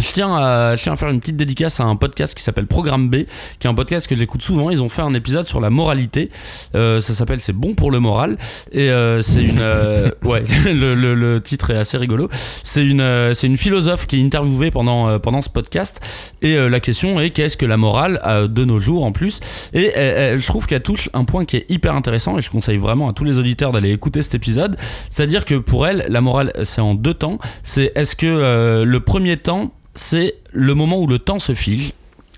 Je 0.00 0.10
tiens, 0.10 0.34
à, 0.34 0.76
faire 0.76 1.08
une 1.08 1.20
petite 1.20 1.36
dédicace 1.36 1.78
à 1.78 1.84
un 1.84 1.94
podcast 1.94 2.36
qui 2.36 2.42
s'appelle 2.42 2.66
Programme 2.66 3.08
B, 3.08 3.26
qui 3.60 3.66
est 3.66 3.70
un 3.70 3.74
podcast 3.74 4.08
que 4.08 4.16
j'écoute 4.16 4.42
souvent. 4.42 4.70
Ils 4.70 4.82
ont 4.82 4.88
fait 4.88 5.02
un 5.02 5.14
épisode 5.14 5.46
sur 5.46 5.60
la 5.60 5.70
moralité. 5.70 6.30
Euh, 6.74 7.00
ça 7.00 7.14
s'appelle 7.14 7.40
C'est 7.40 7.52
bon 7.52 7.74
pour 7.74 7.92
le 7.92 8.00
moral. 8.00 8.36
Et 8.72 8.90
euh, 8.90 9.20
c'est 9.20 9.44
une. 9.44 9.60
euh, 9.60 10.10
ouais, 10.24 10.42
le, 10.66 11.38
titre 11.38 11.70
est 11.70 11.76
assez 11.76 11.96
rigolo. 11.96 12.28
C'est 12.64 12.84
une, 12.84 13.32
c'est 13.34 13.46
une 13.46 13.56
philosophe 13.56 14.08
qui 14.08 14.20
est 14.20 14.24
interviewée 14.24 14.72
pendant, 14.72 15.20
pendant 15.20 15.40
ce 15.40 15.48
podcast. 15.48 16.00
Et 16.42 16.56
la 16.56 16.80
question 16.80 17.20
est 17.20 17.30
qu'est-ce 17.30 17.56
que 17.56 17.66
la 17.66 17.76
morale 17.76 18.20
de 18.50 18.64
nos 18.64 18.80
jours 18.80 19.04
en 19.04 19.12
plus? 19.12 19.40
Et 19.72 19.92
je 19.94 20.46
trouve 20.46 20.66
qu'elle 20.66 20.82
touche 20.82 21.08
un 21.14 21.24
point 21.24 21.44
qui 21.44 21.56
est 21.56 21.66
hyper 21.68 21.94
intéressant. 21.94 22.36
Et 22.36 22.42
je 22.42 22.50
conseille 22.50 22.78
vraiment 22.78 23.08
à 23.08 23.12
tous 23.12 23.24
les 23.24 23.38
auditeurs 23.38 23.70
d'aller 23.70 23.92
écouter 23.92 24.22
cet 24.22 24.34
épisode. 24.34 24.76
C'est-à-dire 25.10 25.44
que 25.44 25.54
pour 25.54 25.86
elle, 25.86 26.06
la 26.08 26.20
morale, 26.20 26.52
c'est 26.64 26.80
en 26.80 26.94
deux 26.94 27.14
temps. 27.14 27.38
C'est 27.62 27.92
est-ce 27.94 28.16
que 28.16 28.82
le 28.84 29.00
premier 29.00 29.36
temps, 29.36 29.70
c'est 29.94 30.36
le 30.52 30.74
moment 30.74 30.98
où 30.98 31.06
le 31.06 31.18
temps 31.18 31.38
se 31.38 31.54
fige, 31.54 31.92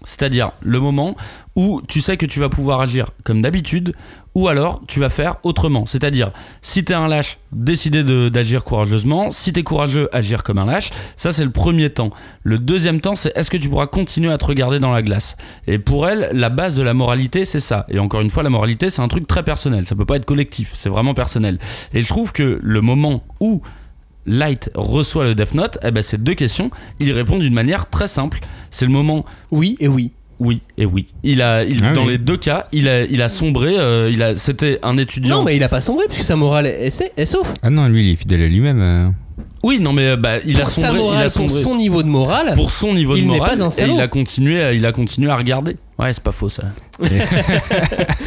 c'est-à-dire 0.05 0.53
le 0.61 0.79
moment 0.79 1.17
où 1.57 1.81
tu 1.89 2.01
sais 2.01 2.17
que 2.17 2.27
tu 2.27 2.39
vas 2.39 2.49
pouvoir 2.49 2.81
agir 2.81 3.11
comme 3.25 3.43
d'habitude, 3.43 3.95
ou 4.35 4.49
alors 4.49 4.83
tu 4.87 5.01
vas 5.01 5.09
faire 5.09 5.37
autrement. 5.43 5.87
C'est-à-dire, 5.87 6.31
si 6.61 6.85
t'es 6.85 6.93
un 6.93 7.09
lâche, 7.09 7.39
décider 7.53 8.05
de- 8.05 8.29
d'agir 8.29 8.63
courageusement, 8.63 9.31
si 9.31 9.55
t'es 9.55 9.63
courageux, 9.63 10.11
agir 10.13 10.43
comme 10.43 10.59
un 10.59 10.67
lâche, 10.67 10.91
ça 11.17 11.33
c'est 11.33 11.45
le 11.45 11.51
premier 11.51 11.89
temps. 11.89 12.11
Le 12.43 12.59
deuxième 12.59 13.01
temps, 13.01 13.15
c'est 13.15 13.35
est-ce 13.37 13.49
que 13.49 13.57
tu 13.57 13.71
pourras 13.71 13.87
continuer 13.87 14.31
à 14.31 14.37
te 14.37 14.45
regarder 14.45 14.79
dans 14.79 14.93
la 14.93 15.03
glace? 15.03 15.39
Et 15.67 15.79
pour 15.79 16.07
elle, 16.07 16.29
la 16.35 16.51
base 16.51 16.77
de 16.77 16.83
la 16.83 16.93
moralité, 16.93 17.47
c'est 17.47 17.61
ça. 17.61 17.87
Et 17.89 17.99
encore 17.99 18.21
une 18.21 18.31
fois, 18.31 18.43
la 18.43 18.51
moralité, 18.51 18.91
c'est 18.91 19.01
un 19.01 19.09
truc 19.09 19.27
très 19.27 19.43
personnel, 19.43 19.87
ça 19.87 19.97
peut 19.97 20.05
pas 20.05 20.17
être 20.17 20.27
collectif, 20.27 20.73
c'est 20.75 20.91
vraiment 20.91 21.15
personnel. 21.15 21.59
Et 21.95 22.03
je 22.03 22.09
trouve 22.09 22.33
que 22.33 22.61
le 22.63 22.81
moment 22.83 23.25
où 23.41 23.63
Light 24.27 24.71
reçoit 24.75 25.25
le 25.25 25.35
Death 25.35 25.55
Note, 25.55 25.79
eh 25.85 25.91
ben, 25.91 26.03
ces 26.03 26.19
deux 26.19 26.35
questions, 26.35 26.71
il 27.01 27.13
répond 27.13 27.39
d'une 27.39 27.55
manière 27.55 27.89
très 27.89 28.09
simple. 28.09 28.41
C'est 28.71 28.85
le 28.85 28.91
moment 28.91 29.25
Oui 29.51 29.77
et 29.81 29.89
oui. 29.89 30.11
oui 30.41 30.61
et 30.77 30.85
oui. 30.87 31.07
Il 31.23 31.43
a, 31.43 31.65
il, 31.65 31.83
Ah 31.85 31.93
dans 31.93 32.05
oui. 32.05 32.13
les 32.13 32.19
deux 32.19 32.37
cas, 32.37 32.67
il 32.73 32.89
a, 32.89 33.05
il 33.05 33.23
a 33.23 33.29
sombré. 33.29 33.79
euh, 33.79 34.11
il 34.13 34.23
a, 34.23 34.35
c'était 34.35 34.79
un 34.83 34.97
étudiant. 34.97 35.39
Non, 35.39 35.43
mais 35.45 35.57
il 35.57 35.63
a 35.63 35.69
pas 35.69 35.81
sombré 35.81 36.07
puisque 36.09 36.25
sa 36.25 36.37
morale 36.37 36.67
est, 36.67 36.87
est, 36.87 37.13
est 37.17 37.27
sauf. 37.27 37.53
Ah 37.63 37.71
non, 37.71 37.87
lui 37.89 38.05
il 38.07 38.13
est 38.13 38.17
fidèle 38.17 38.43
à 38.43 38.49
lui-même. 38.49 38.81
euh. 38.81 39.09
Oui, 39.63 39.81
non, 39.81 39.93
mais 39.93 40.09
euh, 40.09 40.17
bah, 40.17 40.35
il 40.47 40.57
a 40.57 40.61
pour 40.61 40.69
sa 40.71 40.81
sombré. 40.83 40.99
morale, 40.99 41.17
il 41.19 41.21
a 41.21 41.23
pour 41.25 41.31
sombré. 41.33 41.63
son 41.63 41.75
niveau 41.77 42.03
de 42.03 42.09
morale. 42.09 42.53
pour 42.55 42.71
son 42.71 42.95
niveau 42.95 43.17
il 43.17 43.23
de 43.25 43.31
n'est 43.31 43.39
morale 43.39 43.59
pas 43.59 43.65
un 43.65 43.69
et 43.71 43.91
il 43.91 44.01
a 44.01 44.09
continué 44.09 44.75
il 44.77 44.87
a 44.87 44.93
continué 44.93 45.31
à 45.31 45.37
regarder 45.37 45.77
ouais 45.99 46.13
c'est 46.13 46.23
pas 46.23 46.33
faux 46.33 46.49
ça 46.49 46.65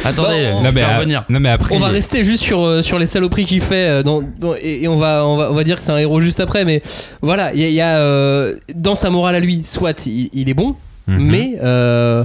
attendez 0.04 0.50
Bon, 0.52 0.58
on 0.58 0.62
non, 0.62 0.72
mais, 0.72 0.82
à- 0.82 0.96
revenir 0.98 1.24
non 1.28 1.40
mais 1.40 1.48
après. 1.50 1.74
On 1.74 1.78
va 1.78 1.88
il- 1.88 1.92
rester 1.94 2.24
juste 2.24 2.42
sur, 2.42 2.62
euh, 2.64 2.82
sur 2.82 2.98
les 2.98 3.06
saloperies 3.06 3.44
qu'il 3.44 3.60
fait 3.60 3.88
euh, 3.88 4.02
dans, 4.02 4.22
dans- 4.22 4.54
et, 4.60 4.82
et 4.82 4.88
on, 4.88 4.96
va, 4.96 5.26
on, 5.26 5.36
va, 5.36 5.50
on 5.50 5.54
va 5.54 5.64
dire 5.64 5.76
que 5.76 5.82
c'est 5.82 5.92
un 5.92 5.96
héros 5.98 6.20
juste 6.20 6.40
après 6.40 6.64
mais 6.64 6.82
voilà 7.22 7.52
il 7.54 7.60
y 7.60 7.64
a, 7.64 7.68
il 7.68 7.74
y 7.74 7.80
a, 7.80 7.98
euh, 7.98 8.56
dans 8.74 8.94
sa 8.94 9.10
morale 9.10 9.34
à 9.34 9.40
lui 9.40 9.62
soit 9.64 10.06
il, 10.06 10.30
il 10.32 10.48
est 10.48 10.54
bon 10.54 10.76
Mhm. 11.08 11.18
mais 11.30 11.58
euh, 11.62 12.24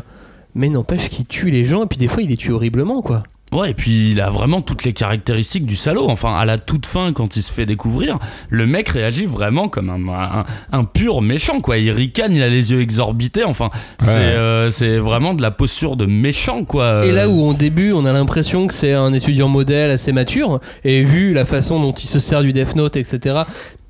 mais 0.54 0.70
n'empêche 0.70 1.10
qu'il 1.10 1.26
tue 1.26 1.50
les 1.50 1.66
gens 1.66 1.84
et 1.84 1.88
puis 1.88 1.98
des 1.98 2.08
fois 2.10 2.22
il 2.22 2.30
les 2.30 2.38
tue 2.38 2.52
horriblement 2.52 3.02
quoi 3.02 3.24
ouais 3.56 3.72
et 3.72 3.74
puis 3.74 4.12
il 4.12 4.22
a 4.22 4.30
vraiment 4.30 4.62
toutes 4.62 4.84
les 4.84 4.94
caractéristiques 4.94 5.66
du 5.66 5.76
salaud. 5.76 6.08
Enfin 6.10 6.36
à 6.36 6.46
la 6.46 6.58
toute 6.58 6.86
fin 6.86 7.14
quand 7.14 7.36
il 7.36 7.42
se 7.42 7.52
fait 7.52 7.66
découvrir 7.66 8.20
le 8.50 8.66
mec 8.66 8.90
réagit 8.90 9.26
vraiment 9.26 9.68
comme 9.68 9.90
un, 9.90 10.40
un, 10.40 10.46
un 10.72 10.84
pur 10.84 11.22
méchant 11.22 11.62
quoi. 11.62 11.78
Il 11.78 11.92
ricane 11.92 12.36
il 12.36 12.44
a 12.44 12.50
les 12.50 12.72
yeux 12.72 12.82
exorbités. 12.82 13.44
Enfin 13.44 13.70
c'est 14.00 14.20
euh, 14.20 14.70
c'est 14.70 14.98
vraiment 14.98 15.34
de 15.34 15.42
la 15.42 15.52
posture 15.52 15.96
de 15.96 16.06
méchant 16.06 16.64
quoi. 16.64 17.06
Et 17.06 17.12
là 17.12 17.30
où 17.30 17.42
au 17.42 17.54
début 17.54 17.94
on 17.94 18.06
a 18.06 18.14
l'impression 18.14 18.68
que 18.68 18.74
c'est 18.74 18.94
un 18.94 19.14
étudiant 19.14 19.48
modèle 19.48 19.92
assez 19.92 20.12
mature 20.12 20.60
et 20.84 21.04
vu 21.04 21.34
la 21.34 21.46
façon 21.46 21.80
dont 21.80 21.94
il 21.94 22.08
se 22.08 22.20
sert 22.20 22.42
du 22.42 22.54
Death 22.54 22.76
Note 22.76 22.98
etc 22.98 23.44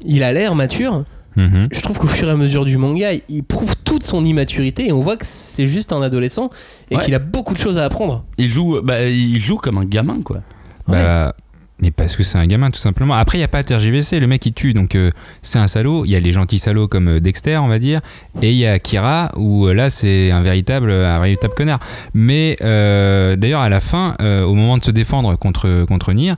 il 0.06 0.24
a 0.24 0.32
l'air 0.32 0.56
mature 0.56 1.04
Mhm. 1.36 1.68
je 1.72 1.82
trouve 1.82 1.98
qu'au 2.00 2.08
fur 2.08 2.28
et 2.28 2.32
à 2.32 2.36
mesure 2.38 2.66
du 2.66 2.78
manga, 2.78 3.10
il 3.30 3.44
prouve 3.44 3.76
toute 3.84 4.04
son 4.06 4.24
immaturité 4.24 4.88
et 4.88 4.92
on 4.92 5.02
voit 5.02 5.18
que 5.18 5.26
c'est 5.26 5.68
juste 5.68 5.92
un 5.94 6.02
adolescent 6.02 6.50
et 6.92 6.96
Ouais. 6.98 7.04
qu'il 7.04 7.14
a 7.16 7.20
beaucoup 7.20 7.54
de 7.54 7.60
choses 7.60 7.78
à 7.78 7.84
apprendre. 7.86 8.24
il 8.38 8.50
joue 8.50 8.82
bah, 8.82 9.04
il 9.06 9.42
joue 9.42 9.58
comme 9.58 9.78
un 9.78 9.86
gamin 9.86 10.22
quoi 10.24 10.42
Bah, 10.88 11.34
mais 11.82 11.92
parce 11.92 12.16
que 12.16 12.24
c'est 12.24 12.38
un 12.38 12.48
gamin 12.48 12.70
tout 12.70 12.80
simplement. 12.80 13.16
Après, 13.16 13.38
il 13.38 13.42
n'y 13.42 13.46
a 13.46 13.50
pas 13.50 13.58
à 13.58 13.64
tergiverser. 13.64 14.22
Le 14.22 14.28
mec 14.28 14.46
il 14.46 14.54
tue, 14.54 14.74
donc 14.74 14.96
euh, 14.96 15.12
c'est 15.42 15.60
un 15.60 15.68
salaud. 15.68 16.06
Il 16.06 16.12
y 16.12 16.16
a 16.16 16.22
les 16.22 16.32
gentils 16.32 16.58
salauds 16.58 16.88
comme 16.88 17.10
euh, 17.10 17.20
Dexter, 17.20 17.58
on 17.58 17.68
va 17.68 17.80
dire. 17.80 18.00
Et 18.42 18.52
il 18.52 18.56
y 18.58 18.66
a 18.66 18.80
Kira, 18.80 19.30
où 19.36 19.68
euh, 19.68 19.74
là 19.74 19.90
c'est 19.90 20.32
un 20.32 20.42
véritable, 20.42 20.90
un 20.90 21.20
véritable 21.20 21.54
connard. 21.54 21.80
Mais 22.14 22.56
euh, 22.62 23.36
d'ailleurs, 23.36 23.60
à 23.60 23.68
la 23.68 23.82
fin, 23.82 24.16
euh, 24.22 24.46
au 24.46 24.54
moment 24.56 24.78
de 24.78 24.86
se 24.86 24.92
défendre 24.92 25.36
contre, 25.38 25.84
contre 25.84 26.14
Nier, 26.14 26.32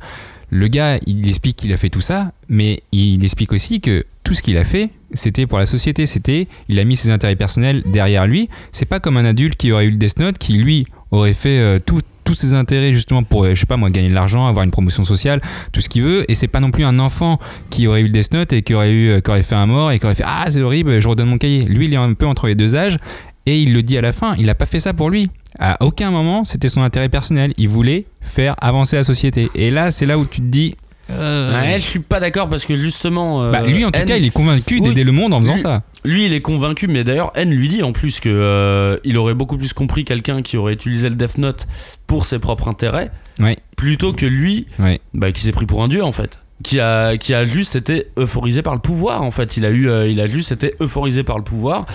le 0.50 0.68
gars 0.68 0.98
il 1.06 1.28
explique 1.28 1.58
qu'il 1.58 1.74
a 1.74 1.78
fait 1.78 1.90
tout 1.90 2.02
ça, 2.02 2.32
mais 2.50 2.84
il 2.92 3.24
explique 3.24 3.52
aussi 3.52 3.82
que 3.82 4.06
tout 4.24 4.34
ce 4.34 4.42
qu'il 4.42 4.58
a 4.58 4.64
fait, 4.64 4.90
c'était 5.14 5.48
pour 5.48 5.58
la 5.58 5.66
société. 5.66 6.06
C'était, 6.06 6.48
il 6.68 6.80
a 6.80 6.84
mis 6.84 6.96
ses 6.96 7.12
intérêts 7.12 7.36
personnels 7.36 7.82
derrière 7.86 8.28
lui. 8.28 8.50
C'est 8.72 8.86
pas 8.86 9.00
comme 9.00 9.16
un 9.18 9.26
adulte 9.26 9.56
qui 9.56 9.72
aurait 9.72 9.86
eu 9.86 9.92
le 9.92 9.98
Death 9.98 10.20
Note, 10.20 10.38
qui 10.38 10.54
lui 10.58 10.86
aurait 11.12 11.34
fait 11.34 11.60
euh, 11.60 11.80
tous 11.80 12.34
ses 12.34 12.54
intérêts 12.54 12.94
justement 12.94 13.24
pour, 13.24 13.46
euh, 13.46 13.54
je 13.54 13.62
sais 13.62 13.66
pas 13.66 13.78
moi, 13.78 13.90
gagner 13.90 14.10
de 14.10 14.14
l'argent, 14.14 14.48
avoir 14.48 14.66
une 14.66 14.72
promotion 14.72 15.06
sociale, 15.06 15.42
tout 15.72 15.80
ce 15.80 15.88
qu'il 15.88 16.04
veut. 16.04 16.30
Et 16.30 16.36
c'est 16.36 16.50
pas 16.50 16.60
non 16.60 16.72
plus 16.72 16.84
un 16.84 17.00
enfant 17.00 17.40
qui 17.70 17.88
aurait 17.88 18.02
eu 18.02 18.08
le 18.08 18.10
Death 18.10 18.34
Note 18.34 18.52
et 18.52 18.64
qui 18.64 18.74
aurait, 18.74 18.92
eu, 18.92 19.12
euh, 19.12 19.20
qui 19.22 19.32
aurait 19.32 19.44
fait 19.44 19.56
un 19.56 19.66
mort 19.66 19.92
et 19.92 20.00
qui 20.00 20.06
aurait 20.06 20.16
fait 20.16 20.26
Ah, 20.26 20.46
c'est 20.50 20.62
horrible, 20.62 21.02
je 21.02 21.08
redonne 21.08 21.30
mon 21.30 21.38
cahier. 21.38 21.64
Lui, 21.64 21.86
il 21.86 21.94
est 21.94 21.98
un 21.98 22.14
peu 22.14 22.26
entre 22.26 22.48
les 22.48 22.56
deux 22.56 22.76
âges 22.76 22.98
et 23.46 23.62
il 23.62 23.74
le 23.74 23.82
dit 23.82 23.98
à 23.98 24.02
la 24.02 24.12
fin, 24.12 24.36
il 24.38 24.50
a 24.50 24.56
pas 24.56 24.66
fait 24.66 24.82
ça 24.82 24.94
pour 24.94 25.10
lui. 25.10 25.30
À 25.60 25.84
aucun 25.84 26.12
moment, 26.12 26.44
c'était 26.44 26.70
son 26.70 26.82
intérêt 26.82 27.10
personnel. 27.10 27.54
Il 27.58 27.70
voulait 27.70 28.06
faire 28.22 28.56
avancer 28.62 28.96
la 28.96 29.04
société. 29.04 29.50
Et 29.56 29.72
là, 29.72 29.92
c'est 29.92 30.06
là 30.06 30.18
où 30.18 30.26
tu 30.26 30.42
te 30.42 30.46
dis. 30.46 30.76
euh, 31.10 31.54
ouais 31.62 31.80
je 31.80 31.86
suis 31.86 32.00
pas 32.00 32.20
d'accord 32.20 32.50
parce 32.50 32.66
que 32.66 32.76
justement 32.76 33.42
euh, 33.44 33.52
bah, 33.52 33.62
lui, 33.62 33.86
en 33.86 33.92
tout 33.92 34.00
N- 34.00 34.06
cas, 34.06 34.18
il 34.18 34.26
est 34.26 34.30
convaincu 34.30 34.76
Oui. 34.76 34.82
d'aider 34.82 35.04
le 35.06 35.12
monde 35.14 35.34
en 35.34 35.40
faisant 35.40 35.54
Lui- 35.56 35.62
ça. 35.62 35.82
Lui, 36.04 36.26
il 36.26 36.34
est 36.34 36.42
convaincu, 36.42 36.88
mais 36.88 37.04
d'ailleurs, 37.04 37.32
N 37.36 37.50
lui 37.52 37.68
dit 37.70 37.82
en 37.82 37.92
plus 37.94 38.20
que 38.20 38.30
euh, 38.30 38.98
il 39.04 39.18
aurait 39.18 39.34
beaucoup 39.34 39.58
plus 39.58 39.74
compris 39.74 40.06
quelqu'un 40.06 40.42
qui 40.42 40.58
aurait 40.58 40.74
utilisé 40.74 41.10
le 41.10 41.16
Death 41.16 41.38
Note 41.38 41.66
pour 42.08 42.26
ses 42.26 42.40
propres 42.40 42.68
intérêts, 42.68 43.10
Ouais. 43.40 43.58
plutôt 43.78 44.14
que 44.14 44.26
lui, 44.26 44.68
Ouais. 44.80 45.00
bah, 45.14 45.32
qui 45.32 45.42
s'est 45.42 45.52
pris 45.52 45.66
pour 45.66 45.82
un 45.84 45.88
dieu 45.88 46.04
en 46.04 46.12
fait. 46.12 46.40
Qui 46.64 46.80
a, 46.80 47.18
qui 47.18 47.34
a 47.36 47.46
juste 47.46 47.76
été 47.76 48.08
euphorisé 48.18 48.62
par 48.64 48.74
le 48.74 48.80
pouvoir 48.82 49.22
en 49.22 49.30
fait. 49.32 49.58
Il 49.58 49.66
a, 49.66 49.70
eu, 49.70 49.90
euh, 49.90 50.08
il 50.08 50.20
a 50.20 50.28
juste 50.28 50.52
été 50.52 50.74
euphorisé 50.82 51.24
par 51.24 51.38
le 51.38 51.44
pouvoir, 51.44 51.86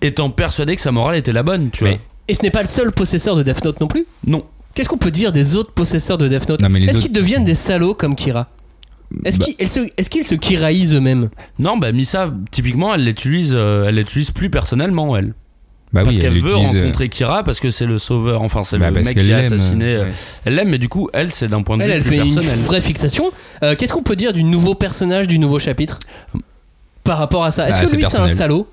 étant 0.00 0.30
persuadé 0.30 0.76
que 0.76 0.80
sa 0.82 0.92
morale 0.92 1.16
était 1.16 1.32
la 1.32 1.42
bonne, 1.42 1.70
tu 1.70 1.84
Mais- 1.84 1.90
vois. 1.90 1.98
Et 2.28 2.34
ce 2.34 2.42
n'est 2.42 2.50
pas 2.50 2.62
le 2.62 2.68
seul 2.68 2.92
possesseur 2.92 3.36
de 3.36 3.42
Death 3.42 3.64
Note 3.64 3.80
non 3.80 3.88
plus. 3.88 4.06
Non. 4.26 4.44
Qu'est-ce 4.74 4.88
qu'on 4.88 4.96
peut 4.98 5.10
dire 5.10 5.32
des 5.32 5.56
autres 5.56 5.72
possesseurs 5.72 6.18
de 6.18 6.28
Death 6.28 6.48
Note 6.48 6.62
Non, 6.62 6.68
mais 6.70 6.78
les 6.78 6.86
Est-ce 6.86 6.96
autres- 6.96 7.06
qu'ils 7.06 7.12
deviennent 7.12 7.44
des 7.44 7.54
salauds 7.54 7.94
comme 7.94 8.14
Kira 8.14 8.48
Est-ce 9.24 9.38
Bah. 9.38 9.44
qu'ils 9.44 9.54
elles 9.58 9.68
se, 9.68 9.80
est-ce 9.98 10.08
qu'ils 10.08 10.24
se 10.24 10.34
kiraïsent 10.34 10.94
eux-mêmes 10.94 11.28
Non, 11.58 11.76
bah 11.76 11.92
Misa, 11.92 12.32
typiquement, 12.50 12.94
elle 12.94 13.04
l'utilise, 13.04 13.52
euh, 13.54 13.86
elle 13.88 13.96
l'utilise 13.96 14.30
plus 14.30 14.48
personnellement, 14.48 15.14
elle. 15.16 15.34
Bah 15.92 16.04
parce 16.04 16.16
oui, 16.16 16.22
qu'elle 16.22 16.32
elle 16.36 16.40
veut 16.42 16.52
utilise, 16.52 16.74
euh, 16.76 16.78
rencontrer 16.80 17.10
Kira, 17.10 17.44
parce 17.44 17.60
que 17.60 17.68
c'est 17.68 17.84
le 17.84 17.98
sauveur, 17.98 18.40
enfin 18.40 18.62
c'est 18.62 18.78
bah, 18.78 18.88
le 18.88 18.94
parce 18.94 19.04
mec 19.08 19.14
qu'elle 19.14 19.26
qui 19.26 19.32
a 19.34 19.42
l'aime, 19.42 19.52
assassiné. 19.52 19.84
euh, 19.84 19.98
euh, 20.00 20.04
ouais. 20.06 20.12
Elle 20.46 20.54
l'aime, 20.54 20.68
mais 20.70 20.78
du 20.78 20.88
coup, 20.88 21.10
elle, 21.12 21.30
c'est 21.32 21.48
d'un 21.48 21.62
point 21.62 21.76
de 21.76 21.82
Elle, 21.82 21.88
vue 21.90 21.94
elle 21.96 22.02
plus 22.02 22.10
fait 22.10 22.16
personnel. 22.22 22.58
une 22.58 22.64
vraie 22.64 22.80
fixation. 22.80 23.30
Euh, 23.62 23.74
Qu'est-ce 23.76 23.92
qu'on 23.92 24.02
peut 24.02 24.16
dire 24.16 24.32
du 24.32 24.42
nouveau 24.44 24.74
personnage 24.74 25.26
du 25.26 25.38
nouveau 25.38 25.58
chapitre 25.58 25.98
par 27.04 27.18
rapport 27.18 27.44
à 27.44 27.50
ça? 27.50 27.68
Est-ce 27.68 27.76
Bah, 27.76 27.82
que 27.82 27.88
c'est 27.90 27.96
lui 27.96 28.02
c'est 28.04 28.08
un 28.08 28.10
personnel. 28.20 28.36
salaud? 28.36 28.66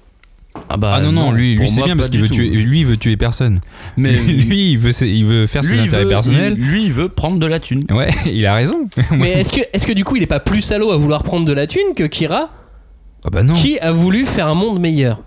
Ah, 0.68 0.78
bah, 0.78 0.94
Ah 0.96 1.02
non, 1.02 1.12
non, 1.12 1.32
lui, 1.32 1.60
c'est 1.70 1.84
bien 1.84 1.96
parce 1.96 2.10
qu'il 2.10 2.20
veut 2.22 2.28
tout. 2.28 2.34
tuer, 2.36 2.48
lui, 2.50 2.80
il 2.82 2.86
veut 2.86 2.98
tuer 2.98 3.18
personne. 3.18 3.60
Mais 3.98 4.14
lui, 4.18 4.72
il 4.72 4.78
veut, 4.80 4.92
il 5.04 5.26
veut 5.26 5.48
faire 5.48 5.64
ses 5.64 5.80
intérêts 5.80 6.04
veut, 6.04 6.10
personnels. 6.10 6.56
il- 6.58 6.64
lui, 6.66 6.86
il 6.86 6.94
veut 6.94 7.08
prendre 7.10 7.38
de 7.40 7.46
la 7.46 7.60
thune. 7.60 7.84
Ouais, 7.92 8.10
il 8.26 8.46
a 8.46 8.56
raison. 8.56 8.88
Mais 9.18 9.32
est-ce 9.32 9.52
que, 9.52 9.62
est 9.72 9.86
que 9.86 9.94
du 9.94 10.04
coup 10.04 10.16
il 10.16 10.24
est 10.24 10.28
pas 10.28 10.40
plus 10.40 10.62
salaud 10.62 10.92
à 10.92 10.98
vouloir 10.98 11.24
prendre 11.24 11.46
de 11.46 11.54
la 11.54 11.68
thune 11.68 11.94
que 11.96 12.04
Kira 12.04 12.50
Ah 13.26 13.30
bah 13.32 13.44
non. 13.44 13.54
qui 13.54 13.80
a 13.80 13.92
voulu 13.92 14.26
faire 14.26 14.48
un 14.48 14.56
monde 14.56 14.80
meilleur? 14.80 15.22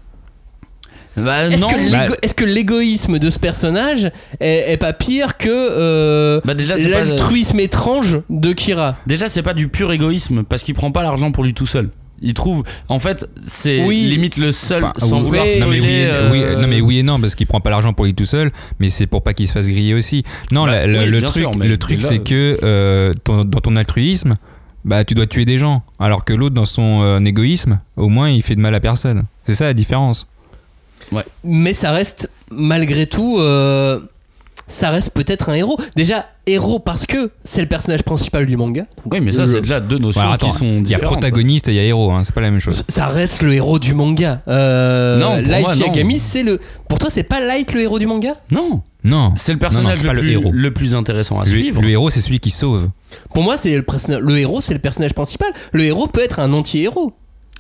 Bah, 1.16 1.44
Est-ce 1.46 1.60
non, 1.60 1.68
que, 1.68 1.90
bah, 1.90 2.02
l'égo- 2.04 2.14
est-ce 2.22 2.34
que 2.34 2.44
l'égoïsme 2.44 3.18
de 3.18 3.28
ce 3.28 3.38
personnage 3.38 4.10
est, 4.40 4.72
est 4.72 4.76
pas 4.78 4.94
pire 4.94 5.36
que 5.36 5.48
euh, 5.50 6.40
bah, 6.44 6.54
déjà, 6.54 6.76
c'est 6.76 6.88
pas, 6.88 7.04
l'altruisme 7.04 7.60
étrange 7.60 8.20
de 8.30 8.52
Kira? 8.54 8.96
Déjà, 9.06 9.28
c'est 9.28 9.42
pas 9.42 9.52
du 9.52 9.68
pur 9.68 9.92
égoïsme 9.92 10.42
parce 10.44 10.62
qu'il 10.62 10.74
prend 10.74 10.90
pas 10.90 11.02
l'argent 11.02 11.30
pour 11.30 11.44
lui 11.44 11.52
tout 11.52 11.66
seul. 11.66 11.90
Il 12.22 12.34
trouve, 12.34 12.62
en 12.88 12.98
fait, 12.98 13.28
c'est 13.46 13.84
Oui. 13.84 14.06
limite 14.08 14.36
le 14.36 14.52
seul, 14.52 14.84
Enfin, 14.84 14.92
sans 14.98 15.18
oui, 15.18 15.22
vouloir 15.24 15.44
non, 15.44 15.50
mais 15.50 15.60
spoiler, 15.60 15.80
oui, 15.80 15.88
euh, 16.04 16.30
oui, 16.30 16.62
non 16.62 16.68
mais 16.68 16.80
oui 16.80 16.98
et 17.00 17.02
non 17.02 17.20
parce 17.20 17.34
qu'il 17.34 17.46
prend 17.46 17.60
pas 17.60 17.70
l'argent 17.70 17.92
pour 17.92 18.04
lui 18.04 18.14
tout 18.14 18.24
seul 18.24 18.50
mais 18.78 18.90
c'est 18.90 19.06
pour 19.06 19.22
pas 19.22 19.34
qu'il 19.34 19.48
se 19.48 19.52
fasse 19.52 19.66
griller 19.68 19.94
aussi. 19.94 20.22
Non 20.52 20.64
Bah, 20.66 20.70
la- 20.72 20.86
la- 20.86 21.02
oui, 21.04 21.10
le 21.10 21.20
truc 21.22 21.32
sûr, 21.42 21.50
le 21.58 21.76
truc 21.76 22.00
c'est 22.02 22.20
que 22.20 22.58
euh, 22.62 23.12
ton- 23.24 23.44
dans 23.44 23.58
ton 23.60 23.76
altruisme 23.76 24.36
bah 24.84 25.04
tu 25.04 25.14
dois 25.14 25.26
tuer 25.26 25.44
des 25.44 25.58
gens 25.58 25.82
alors 26.00 26.24
que 26.24 26.32
l'autre 26.32 26.54
dans 26.54 26.66
son 26.66 27.02
euh, 27.02 27.18
égoïsme 27.20 27.80
au 27.96 28.08
moins 28.08 28.30
il 28.30 28.42
fait 28.42 28.54
de 28.56 28.60
mal 28.60 28.74
à 28.74 28.80
personne. 28.80 29.24
C'est 29.46 29.54
ça 29.54 29.64
la 29.66 29.74
différence. 29.74 30.26
Mais 31.44 31.72
ça 31.74 31.90
reste, 31.90 32.30
malgré 32.50 33.06
tout, 33.06 33.36
euh, 33.38 34.00
ça 34.72 34.90
reste 34.90 35.10
peut-être 35.14 35.48
un 35.50 35.54
héros. 35.54 35.76
Déjà, 35.96 36.26
héros 36.46 36.78
parce 36.78 37.06
que 37.06 37.30
c'est 37.44 37.60
le 37.60 37.68
personnage 37.68 38.02
principal 38.02 38.46
du 38.46 38.56
manga. 38.56 38.84
Oui, 39.10 39.20
mais 39.20 39.30
ça, 39.32 39.40
Le- 39.42 39.46
c'est 39.46 39.60
déjà 39.60 39.80
deux 39.80 39.98
notions 39.98 40.20
Voilà, 40.20 40.34
attends, 40.34 40.48
qui 40.50 40.56
sont 40.56 40.82
il 40.84 40.88
y 40.88 40.94
a 40.94 40.98
protagoniste 40.98 41.68
et 41.68 41.72
il 41.72 41.76
y 41.76 41.80
a 41.80 41.84
héros 41.84 42.10
hein, 42.10 42.22
c'est 42.24 42.34
pas 42.34 42.40
la 42.40 42.50
même 42.50 42.60
chose 42.60 42.82
Ça 42.88 43.06
reste 43.06 43.42
le 43.42 43.54
héros 43.54 43.78
du 43.78 43.94
manga. 43.94 44.42
Euh, 44.48 45.18
Non, 45.18 45.40
pour 45.42 45.50
Light 45.50 45.64
moi, 45.66 45.74
non. 45.76 45.86
Yagami, 45.86 46.18
c'est 46.18 46.42
le. 46.42 46.58
Pour 46.88 46.98
toi, 46.98 47.10
c'est 47.10 47.22
pas 47.24 47.40
Light 47.40 47.72
le 47.72 47.82
héros 47.82 47.98
du 47.98 48.06
manga? 48.06 48.34
Non, 48.50 48.82
non 49.04 49.32
c'est 49.36 49.52
le 49.52 49.58
Non, 49.58 49.64
non, 49.66 49.70
personnage 49.70 50.02
pas 50.04 50.12
le, 50.14 50.20
plus, 50.20 50.32
héros. 50.32 50.50
le 50.52 50.72
plus 50.72 50.94
intéressant 50.94 51.38
à 51.40 51.44
le, 51.44 51.50
suivre. 51.50 51.80
le 51.82 51.88
héros 51.90 52.10
c'est 52.10 52.20
celui 52.20 52.40
qui 52.40 52.50
sauve 52.50 52.88
Pour 53.34 53.42
moi, 53.42 53.56
c'est 53.56 53.76
le, 53.76 53.84
le 54.20 54.38
héros, 54.38 54.60
c'est 54.60 54.74
le 54.74 54.80
personnage 54.80 55.12
principal. 55.14 55.52
Le 55.72 55.84
héros 55.84 56.06
peut 56.06 56.22
être 56.22 56.40
un 56.40 56.52
anti-héros. 56.52 57.12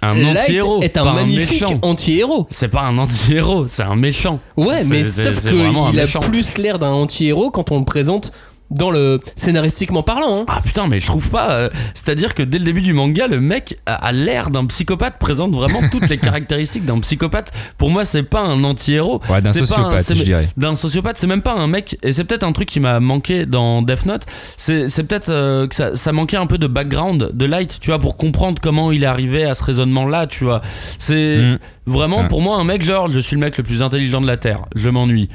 Un 0.04 0.24
anti-héros, 0.24 0.82
est 0.82 0.96
un 0.98 1.12
magnifique 1.12 1.64
anti-héros. 1.82 2.48
C'est 2.50 2.68
pas 2.68 2.82
un 2.82 2.98
anti-héros, 2.98 3.68
c'est 3.68 3.84
un 3.84 3.94
méchant. 3.94 4.40
Ouais, 4.56 4.82
mais 4.84 5.04
sauf 5.04 5.48
qu'il 5.48 6.00
a 6.00 6.20
plus 6.20 6.58
l'air 6.58 6.80
d'un 6.80 6.90
anti-héros 6.90 7.50
quand 7.50 7.70
on 7.70 7.78
le 7.78 7.84
présente 7.84 8.32
dans 8.72 8.90
le 8.90 9.20
scénaristiquement 9.36 10.02
parlant. 10.02 10.40
hein. 10.40 10.44
Ah 10.48 10.60
putain, 10.64 10.86
mais 10.88 11.00
je 11.00 11.06
trouve 11.06 11.30
pas. 11.30 11.50
euh, 11.52 11.68
C'est-à-dire 11.94 12.34
que 12.34 12.42
dès 12.42 12.58
le 12.58 12.64
début 12.64 12.80
du 12.82 12.92
manga, 12.92 13.26
le 13.26 13.40
mec 13.40 13.78
a, 13.86 13.94
a 13.94 14.12
l'air 14.12 14.50
d'un 14.50 14.66
psychopathe, 14.66 15.18
présente 15.18 15.52
vraiment 15.54 15.80
toutes 15.90 16.08
les 16.08 16.18
caractéristiques 16.18 16.84
d'un 16.84 16.98
psychopathe. 17.00 17.52
Pour 17.78 17.90
moi, 17.90 18.04
c'est 18.04 18.22
pas 18.22 18.40
un 18.40 18.64
anti-héros. 18.64 19.20
ouais 19.30 19.40
d'un 19.40 19.50
C'est 19.52 19.60
pas 19.60 19.80
un- 19.80 19.96
sociopathe 19.96 20.16
je 20.18 20.22
dirais 20.24 20.48
D'un 20.56 20.74
sociopathe, 20.74 21.16
c'est 21.18 21.26
même 21.26 21.42
pas 21.42 21.54
un 21.54 21.66
mec, 21.66 21.98
et 22.02 22.12
c'est 22.12 22.24
peut-être 22.24 22.44
un 22.44 22.52
truc 22.52 22.68
qui 22.68 22.80
m'a 22.80 23.00
manqué 23.00 23.46
dans 23.46 23.82
Death 23.82 24.06
Note. 24.06 24.22
C'est 24.56 25.06
peut-être 25.06 25.28
euh, 25.30 25.66
que 25.66 25.74
ça, 25.74 25.96
ça 25.96 26.12
manquait 26.12 26.36
un 26.36 26.46
peu 26.46 26.58
de 26.58 26.66
background 26.66 27.30
de 27.32 27.44
Light, 27.44 27.78
tu 27.80 27.88
vois, 27.90 27.98
pour 27.98 28.16
comprendre 28.16 28.60
comment 28.62 28.92
il 28.92 29.02
est 29.04 29.06
arrivé 29.06 29.44
à 29.44 29.54
ce 29.54 29.64
raisonnement-là, 29.64 30.26
tu 30.26 30.44
vois. 30.44 30.62
C'est 30.98 31.38
Mm. 31.42 31.58
vraiment 31.86 32.18
Ouais. 32.22 32.28
pour 32.28 32.40
moi 32.42 32.56
un 32.58 32.64
mec, 32.64 32.82
genre, 32.84 33.08
je 33.10 33.18
suis 33.20 33.36
le 33.36 33.40
mec 33.40 33.56
le 33.58 33.64
plus 33.64 33.82
intelligent 33.82 34.20
de 34.20 34.26
la 34.26 34.36
Terre, 34.36 34.60
je 34.74 34.88
m'ennuie. 34.88 35.28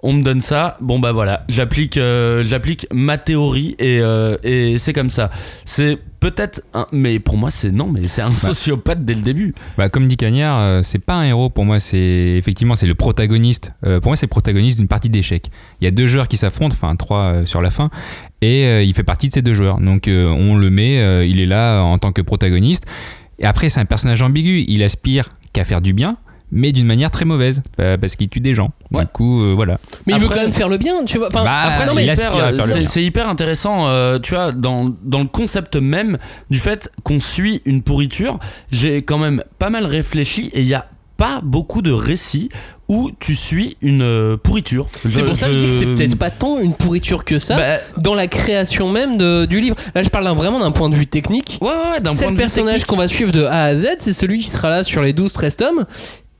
On 0.00 0.12
me 0.12 0.22
donne 0.22 0.40
ça, 0.40 0.76
bon 0.80 1.00
bah 1.00 1.10
voilà, 1.10 1.44
j'applique, 1.48 1.96
euh, 1.96 2.44
j'applique 2.44 2.86
ma 2.92 3.18
théorie 3.18 3.74
et, 3.80 3.98
euh, 4.00 4.36
et 4.44 4.78
c'est 4.78 4.92
comme 4.92 5.10
ça. 5.10 5.28
C'est 5.64 5.98
peut-être, 6.20 6.62
un, 6.72 6.86
mais 6.92 7.18
pour 7.18 7.36
moi 7.36 7.50
c'est 7.50 7.72
non, 7.72 7.88
mais 7.92 8.06
c'est 8.06 8.22
un 8.22 8.32
sociopathe 8.32 9.04
dès 9.04 9.14
le 9.14 9.22
début. 9.22 9.56
Bah, 9.76 9.88
comme 9.88 10.06
dit 10.06 10.16
Cagnard, 10.16 10.60
euh, 10.60 10.80
c'est 10.84 11.00
pas 11.00 11.14
un 11.14 11.24
héros 11.24 11.50
pour 11.50 11.64
moi, 11.64 11.80
c'est 11.80 11.98
effectivement 11.98 12.76
c'est 12.76 12.86
le 12.86 12.94
protagoniste. 12.94 13.72
Pour 13.82 14.10
moi, 14.10 14.16
c'est 14.16 14.26
le 14.26 14.30
protagoniste 14.30 14.78
d'une 14.78 14.86
partie 14.86 15.10
d'échecs. 15.10 15.46
Il 15.80 15.84
y 15.84 15.88
a 15.88 15.90
deux 15.90 16.06
joueurs 16.06 16.28
qui 16.28 16.36
s'affrontent, 16.36 16.76
enfin 16.80 16.94
trois 16.94 17.44
sur 17.44 17.60
la 17.60 17.70
fin, 17.70 17.90
et 18.40 18.84
il 18.84 18.94
fait 18.94 19.02
partie 19.02 19.28
de 19.28 19.34
ces 19.34 19.42
deux 19.42 19.54
joueurs. 19.54 19.80
Donc 19.80 20.08
on 20.08 20.56
le 20.56 20.70
met, 20.70 21.28
il 21.28 21.40
est 21.40 21.46
là 21.46 21.82
en 21.82 21.98
tant 21.98 22.12
que 22.12 22.22
protagoniste. 22.22 22.86
Et 23.40 23.46
après, 23.46 23.68
c'est 23.68 23.80
un 23.80 23.84
personnage 23.84 24.22
ambigu. 24.22 24.64
Il 24.68 24.82
aspire 24.82 25.30
qu'à 25.52 25.64
faire 25.64 25.80
du 25.80 25.92
bien, 25.92 26.18
mais 26.50 26.72
d'une 26.72 26.86
manière 26.86 27.10
très 27.10 27.24
mauvaise, 27.24 27.62
euh, 27.80 27.96
parce 27.96 28.16
qu'il 28.16 28.28
tue 28.28 28.40
des 28.40 28.54
gens. 28.54 28.70
Ouais. 28.90 29.02
Du 29.02 29.08
coup, 29.08 29.42
euh, 29.42 29.52
voilà. 29.54 29.78
Mais 30.06 30.14
il 30.14 30.20
veut 30.20 30.28
quand 30.28 30.36
même 30.36 30.52
faire 30.52 30.68
le 30.68 30.78
bien, 30.78 31.04
tu 31.04 31.18
vois. 31.18 31.28
Enfin, 31.28 31.44
Bah, 31.44 31.60
Après, 31.62 31.86
c'est 32.86 33.02
hyper, 33.04 33.28
intéressant, 33.28 33.88
euh, 33.88 34.18
tu 34.18 34.34
vois, 34.34 34.52
dans, 34.52 34.94
dans 35.02 35.20
le 35.20 35.26
concept 35.26 35.76
même 35.76 36.18
du 36.50 36.58
fait 36.58 36.90
qu'on 37.02 37.20
suit 37.20 37.62
une 37.64 37.82
pourriture. 37.82 38.38
J'ai 38.72 39.02
quand 39.02 39.18
même 39.18 39.42
pas 39.58 39.70
mal 39.70 39.84
réfléchi 39.86 40.50
et 40.54 40.60
il 40.60 40.66
y 40.66 40.74
a 40.74 40.86
pas 41.16 41.40
beaucoup 41.42 41.82
de 41.82 41.90
récits 41.90 42.48
où 42.88 43.10
tu 43.18 43.34
suis 43.34 43.76
une 43.82 44.38
pourriture. 44.42 44.86
c'est 45.02 45.24
pour 45.24 45.36
ça 45.36 45.48
que 45.48 45.52
je 45.54 45.58
dis 45.58 45.66
que 45.66 45.72
c'est 45.72 45.84
peut-être 45.86 46.16
pas 46.16 46.30
tant 46.30 46.58
une 46.58 46.72
pourriture 46.74 47.24
que 47.24 47.38
ça. 47.38 47.56
Bah, 47.56 47.76
dans 47.98 48.14
la 48.14 48.28
création 48.28 48.90
même 48.90 49.18
de- 49.18 49.44
du 49.44 49.60
livre. 49.60 49.76
Là, 49.94 50.02
je 50.02 50.08
parle 50.08 50.26
vraiment 50.36 50.60
d'un 50.60 50.70
point 50.70 50.88
de 50.88 50.94
vue 50.94 51.06
technique. 51.08 51.58
ouais, 51.60 51.68
ouais, 51.68 51.74
ouais, 51.74 52.00
d'un 52.00 52.12
C'est 52.12 52.18
point 52.18 52.26
le 52.28 52.32
de 52.36 52.40
vue 52.40 52.44
personnage 52.46 52.84
qu'on 52.84 52.96
va 52.96 53.08
suivre 53.08 53.32
de 53.32 53.42
A 53.44 53.64
à 53.64 53.74
Z, 53.76 53.86
c'est 53.98 54.12
celui 54.14 54.38
qui 54.38 54.48
sera 54.48 54.70
là 54.70 54.84
sur 54.84 55.02
les 55.02 55.12
12-13 55.12 55.56
tomes. 55.56 55.84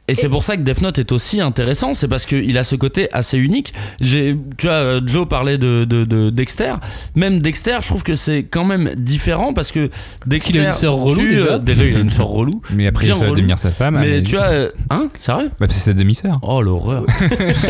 Et 0.09 0.15
c'est 0.15 0.29
pour 0.29 0.43
ça 0.43 0.57
que 0.57 0.63
Death 0.63 0.81
Note 0.81 0.99
est 0.99 1.13
aussi 1.13 1.41
intéressant, 1.41 1.93
c'est 1.95 2.09
parce 2.09 2.25
qu'il 2.27 2.57
a 2.57 2.65
ce 2.65 2.75
côté 2.77 3.09
assez 3.13 3.37
unique. 3.39 3.75
J'ai, 4.01 4.37
tu 4.57 4.67
vois, 4.67 4.77
euh, 4.77 5.01
Joe 5.07 5.29
parlait 5.29 5.59
de, 5.59 5.85
de, 5.85 6.05
de 6.05 6.31
Dexter. 6.31 6.73
Même 7.15 7.41
Dexter, 7.41 7.79
je 7.83 7.89
trouve 7.89 8.03
que 8.03 8.15
c'est 8.15 8.45
quand 8.45 8.65
même 8.65 8.95
différent 8.97 9.53
parce 9.53 9.71
que 9.71 9.91
Dexter. 10.27 10.53
qu'il 10.53 10.61
a 10.61 10.67
une 10.69 10.73
sœur 10.73 10.95
relou, 10.95 11.21
tue, 11.21 11.29
déjà. 11.61 11.83
euh, 11.83 11.89
il 11.91 11.97
a 11.97 12.01
une 12.01 12.11
sœur 12.11 12.29
relou. 12.29 12.63
Mais 12.75 12.87
après, 12.87 13.07
ça 13.07 13.27
va 13.27 13.31
devenir 13.31 13.59
sa 13.59 13.71
femme. 13.71 13.99
Mais 14.01 14.23
tu 14.23 14.37
vois, 14.37 14.47
euh, 14.47 14.71
hein, 14.91 15.09
sérieux? 15.19 15.51
Bah, 15.61 15.67
c'est 15.69 15.91
sa 15.91 15.93
demi-sœur. 15.93 16.39
Oh 16.43 16.63
l'horreur. 16.63 17.05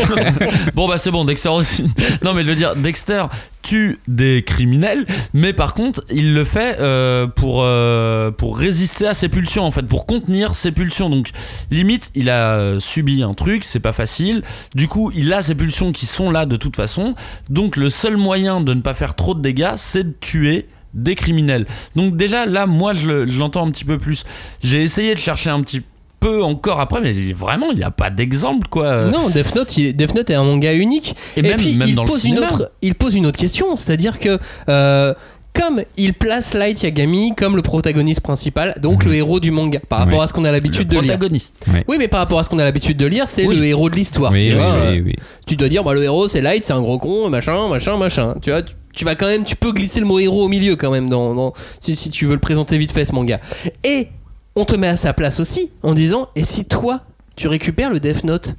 bon 0.75 0.87
bah 0.87 0.97
c'est 0.97 1.11
bon, 1.11 1.25
Dexter 1.25 1.49
aussi. 1.49 1.89
Non 2.23 2.33
mais 2.33 2.43
je 2.43 2.49
veux 2.49 2.55
dire, 2.55 2.75
Dexter 2.75 3.25
tue 3.61 3.99
des 4.07 4.43
criminels, 4.43 5.05
mais 5.33 5.53
par 5.53 5.73
contre 5.73 6.03
il 6.09 6.33
le 6.33 6.43
fait 6.45 6.77
euh, 6.79 7.27
pour, 7.27 7.61
euh, 7.63 8.31
pour 8.31 8.57
résister 8.57 9.05
à 9.07 9.13
ses 9.13 9.29
pulsions 9.29 9.63
en 9.63 9.71
fait, 9.71 9.83
pour 9.83 10.05
contenir 10.05 10.53
ses 10.55 10.71
pulsions. 10.71 11.09
Donc 11.09 11.29
limite 11.69 12.11
il 12.15 12.29
a 12.29 12.53
euh, 12.53 12.79
subi 12.79 13.21
un 13.21 13.33
truc, 13.33 13.63
c'est 13.63 13.79
pas 13.81 13.91
facile. 13.93 14.43
Du 14.75 14.87
coup 14.87 15.11
il 15.13 15.31
a 15.33 15.41
ses 15.41 15.55
pulsions 15.55 15.91
qui 15.91 16.05
sont 16.05 16.31
là 16.31 16.45
de 16.45 16.55
toute 16.55 16.75
façon. 16.75 17.15
Donc 17.49 17.75
le 17.75 17.89
seul 17.89 18.17
moyen 18.17 18.61
de 18.61 18.73
ne 18.73 18.81
pas 18.81 18.93
faire 18.93 19.15
trop 19.15 19.33
de 19.35 19.41
dégâts, 19.41 19.73
c'est 19.75 20.03
de 20.03 20.15
tuer 20.19 20.67
des 20.95 21.13
criminels. 21.13 21.67
Donc 21.95 22.15
déjà 22.17 22.45
là 22.47 22.65
moi 22.65 22.93
je 22.95 23.07
le- 23.07 23.27
je 23.27 23.37
l'entends 23.37 23.67
un 23.67 23.71
petit 23.71 23.85
peu 23.85 23.97
plus. 23.99 24.23
J'ai 24.63 24.81
essayé 24.81 25.13
de 25.13 25.19
chercher 25.19 25.49
un 25.51 25.61
petit 25.61 25.81
peu 26.19 26.43
encore 26.43 26.79
après, 26.79 27.01
mais 27.01 27.11
vraiment 27.33 27.67
il 27.71 27.77
n'y 27.77 27.83
a 27.83 27.91
pas 27.91 28.09
d'exemple 28.09 28.67
quoi. 28.69 29.05
Non, 29.05 29.29
Death 29.29 29.55
Note, 29.55 29.77
il- 29.77 29.95
Death 29.95 30.15
Note 30.15 30.29
est 30.29 30.35
un 30.35 30.43
manga 30.43 30.73
unique. 30.73 31.15
Et 31.37 31.41
même- 31.41 31.57
puis, 31.57 31.75
même 31.77 31.89
il, 31.89 31.95
dans 31.95 32.03
le 32.03 32.07
pose 32.09 32.23
une 32.25 32.35
cinéma. 32.35 32.47
autre, 32.47 32.71
il 32.81 32.95
pose 32.95 33.15
une 33.15 33.25
autre 33.25 33.37
question, 33.37 33.75
c'est-à-dire 33.75 34.19
que. 34.19 34.37
euh, 34.69 35.13
comme 35.51 35.81
il 35.97 36.13
place 36.13 36.53
Light 36.53 36.83
Yagami 36.83 37.33
comme 37.35 37.55
le 37.55 37.63
protagoniste 37.63 38.21
principal, 38.21 38.75
donc 38.81 39.03
le 39.03 39.15
héros 39.15 39.39
du 39.39 39.49
manga, 39.51 39.79
par 39.89 39.99
rapport 39.99 40.21
à 40.21 40.27
ce 40.27 40.31
qu'on 40.31 40.45
a 40.45 40.51
l'habitude 40.51 40.87
de 40.87 40.93
lire. 40.93 41.01
protagoniste. 41.01 41.65
Ouais. 41.73 41.83
Oui, 41.87 41.95
mais 41.99 42.07
par 42.07 42.19
rapport 42.21 42.39
à 42.39 42.43
ce 42.43 42.49
qu'on 42.49 42.59
a 42.59 42.63
l'habitude 42.63 42.95
de 42.97 43.05
lire, 43.07 43.27
c'est 43.27 43.45
Oui. 43.45 43.55
le 43.57 43.65
héros 43.65 43.89
de 43.89 43.95
l'histoire. 43.95 44.31
Oui, 44.31 44.49
tu 44.49 44.53
oui, 44.55 44.59
vois, 44.61 44.65
euh, 44.73 44.91
oui, 44.93 45.01
oui. 45.07 45.15
Tu 45.47 45.55
dois 45.55 45.67
dire, 45.67 45.83
bah, 45.83 45.93
le 45.95 46.03
héros 46.03 46.27
c'est 46.27 46.41
Light, 46.41 46.63
c'est 46.63 46.71
un 46.71 46.81
gros 46.81 46.99
con, 46.99 47.29
machin, 47.29 47.67
machin, 47.67 47.97
machin. 47.97 48.35
Tu 48.41 48.51
vois, 48.51 48.61
tu, 48.61 48.73
tu 48.95 49.03
vas 49.05 49.15
quand 49.15 49.25
même, 49.25 49.43
tu 49.43 49.55
peux 49.55 49.73
glisser 49.73 49.99
le 49.99 50.05
mot 50.05 50.19
héros 50.19 50.45
au 50.45 50.47
milieu 50.49 50.75
quand 50.75 50.91
même, 50.91 51.09
dans, 51.09 51.33
dans- 51.33 51.53
si, 51.79 51.95
si 51.95 52.09
tu 52.11 52.25
veux 52.27 52.35
le 52.35 52.39
présenter 52.39 52.77
vite 52.77 52.91
fait 52.91 53.03
ce 53.03 53.13
manga. 53.13 53.39
Et 53.83 54.07
on 54.55 54.65
te 54.65 54.75
met 54.75 54.87
à 54.87 54.95
sa 54.95 55.13
place 55.13 55.39
aussi 55.39 55.69
en 55.83 55.93
disant, 55.93 56.29
et 56.35 56.43
si 56.43 56.65
toi, 56.65 57.01
tu 57.35 57.47
récupères 57.47 57.89
le 57.89 57.99
Death 57.99 58.23
Note, 58.23 58.55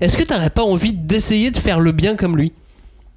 est-ce 0.00 0.16
que 0.16 0.22
t'aurais 0.24 0.50
pas 0.50 0.62
envie 0.62 0.92
d'essayer 0.92 1.50
de 1.50 1.56
faire 1.58 1.80
le 1.80 1.92
bien 1.92 2.16
comme 2.16 2.36
lui? 2.36 2.52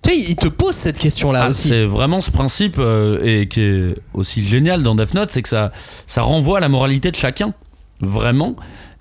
Tu 0.03 0.11
sais, 0.11 0.17
il 0.17 0.35
te 0.35 0.47
pose 0.47 0.75
cette 0.75 0.99
question-là 0.99 1.43
Ah, 1.45 1.49
aussi. 1.49 1.69
c'est 1.69 1.85
vraiment 1.85 2.21
ce 2.21 2.29
principe 2.31 2.75
euh, 2.77 3.19
et 3.23 3.47
qui 3.47 3.61
est 3.61 3.95
aussi 4.13 4.43
génial 4.43 4.83
dans 4.83 4.93
Death 4.95 5.13
Note, 5.15 5.31
c'est 5.31 5.41
que 5.41 5.49
ça, 5.49 5.71
ça 6.05 6.21
renvoie 6.21 6.57
à 6.57 6.61
la 6.61 6.69
moralité 6.69 7.09
de 7.11 7.15
chacun, 7.15 7.53
vraiment. 7.99 8.55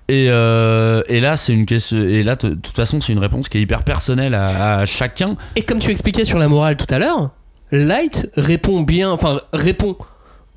Et, 0.09 0.27
euh, 0.29 1.01
et 1.07 1.19
là, 1.19 1.35
c'est 1.35 1.53
une 1.53 1.65
question. 1.65 1.97
Et 1.97 2.23
là, 2.23 2.35
de 2.35 2.49
toute 2.55 2.75
façon, 2.75 2.99
c'est 3.01 3.11
une 3.13 3.19
réponse 3.19 3.49
qui 3.49 3.57
est 3.57 3.61
hyper 3.61 3.83
personnelle 3.83 4.33
à, 4.33 4.79
à 4.79 4.85
chacun. 4.85 5.35
Et 5.55 5.61
comme 5.63 5.79
tu 5.79 5.91
expliquais 5.91 6.23
sur 6.25 6.39
la 6.39 6.47
morale 6.47 6.77
tout 6.77 6.91
à 6.93 6.97
l'heure, 6.97 7.29
Light 7.71 8.29
répond 8.37 8.81
bien, 8.81 9.11
enfin 9.11 9.41
répond 9.51 9.97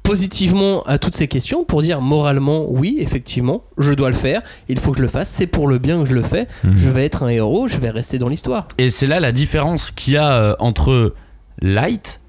positivement 0.03 0.83
à 0.85 0.99
toutes 0.99 1.15
ces 1.17 1.29
questions 1.29 1.65
pour 1.65 1.83
dire 1.83 2.01
moralement 2.01 2.67
oui 2.69 2.97
effectivement 3.01 3.63
je 3.79 3.93
dois 3.93 4.09
le 4.11 4.17
faire 4.17 4.43
il 4.69 4.79
faut 4.79 4.91
que 4.93 4.97
je 4.99 5.03
le 5.03 5.09
fasse 5.09 5.29
c'est 5.29 5.47
pour 5.47 5.69
le 5.69 5.79
bien 5.79 6.03
que 6.03 6.09
je 6.09 6.15
le 6.15 6.23
fais 6.23 6.49
Mhm. 6.65 6.77
je 6.77 6.89
vais 6.91 7.05
être 7.05 7.23
un 7.23 7.29
héros 7.29 7.69
je 7.69 7.79
vais 7.79 7.91
rester 7.91 8.19
dans 8.19 8.29
l'histoire 8.29 8.67
Et 8.79 8.91
c'est 8.91 9.07
là 9.07 9.21
la 9.21 9.33
différence 9.33 9.91
qu'il 9.91 10.15
y 10.15 10.17
a 10.17 10.33
euh, 10.35 10.55
entre 10.59 11.15
Light, 11.63 12.21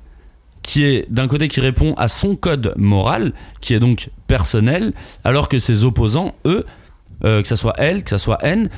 qui 0.64 0.84
est 0.84 1.06
d'un 1.10 1.28
côté 1.28 1.48
qui 1.48 1.60
répond 1.62 1.94
à 1.96 2.08
son 2.08 2.36
code 2.36 2.74
moral, 2.78 3.34
qui 3.62 3.74
est 3.74 3.80
donc 3.80 4.10
personnel, 4.28 4.94
alors 5.24 5.48
que 5.50 5.58
ses 5.58 5.84
opposants, 5.86 6.34
eux, 6.46 6.66
euh, 7.24 7.42
que 7.42 7.48
ça 7.48 7.56
soit 7.56 7.74
elle, 7.78 8.04
que 8.04 8.10
ça 8.10 8.18
soit 8.18 8.38
N, 8.44 8.70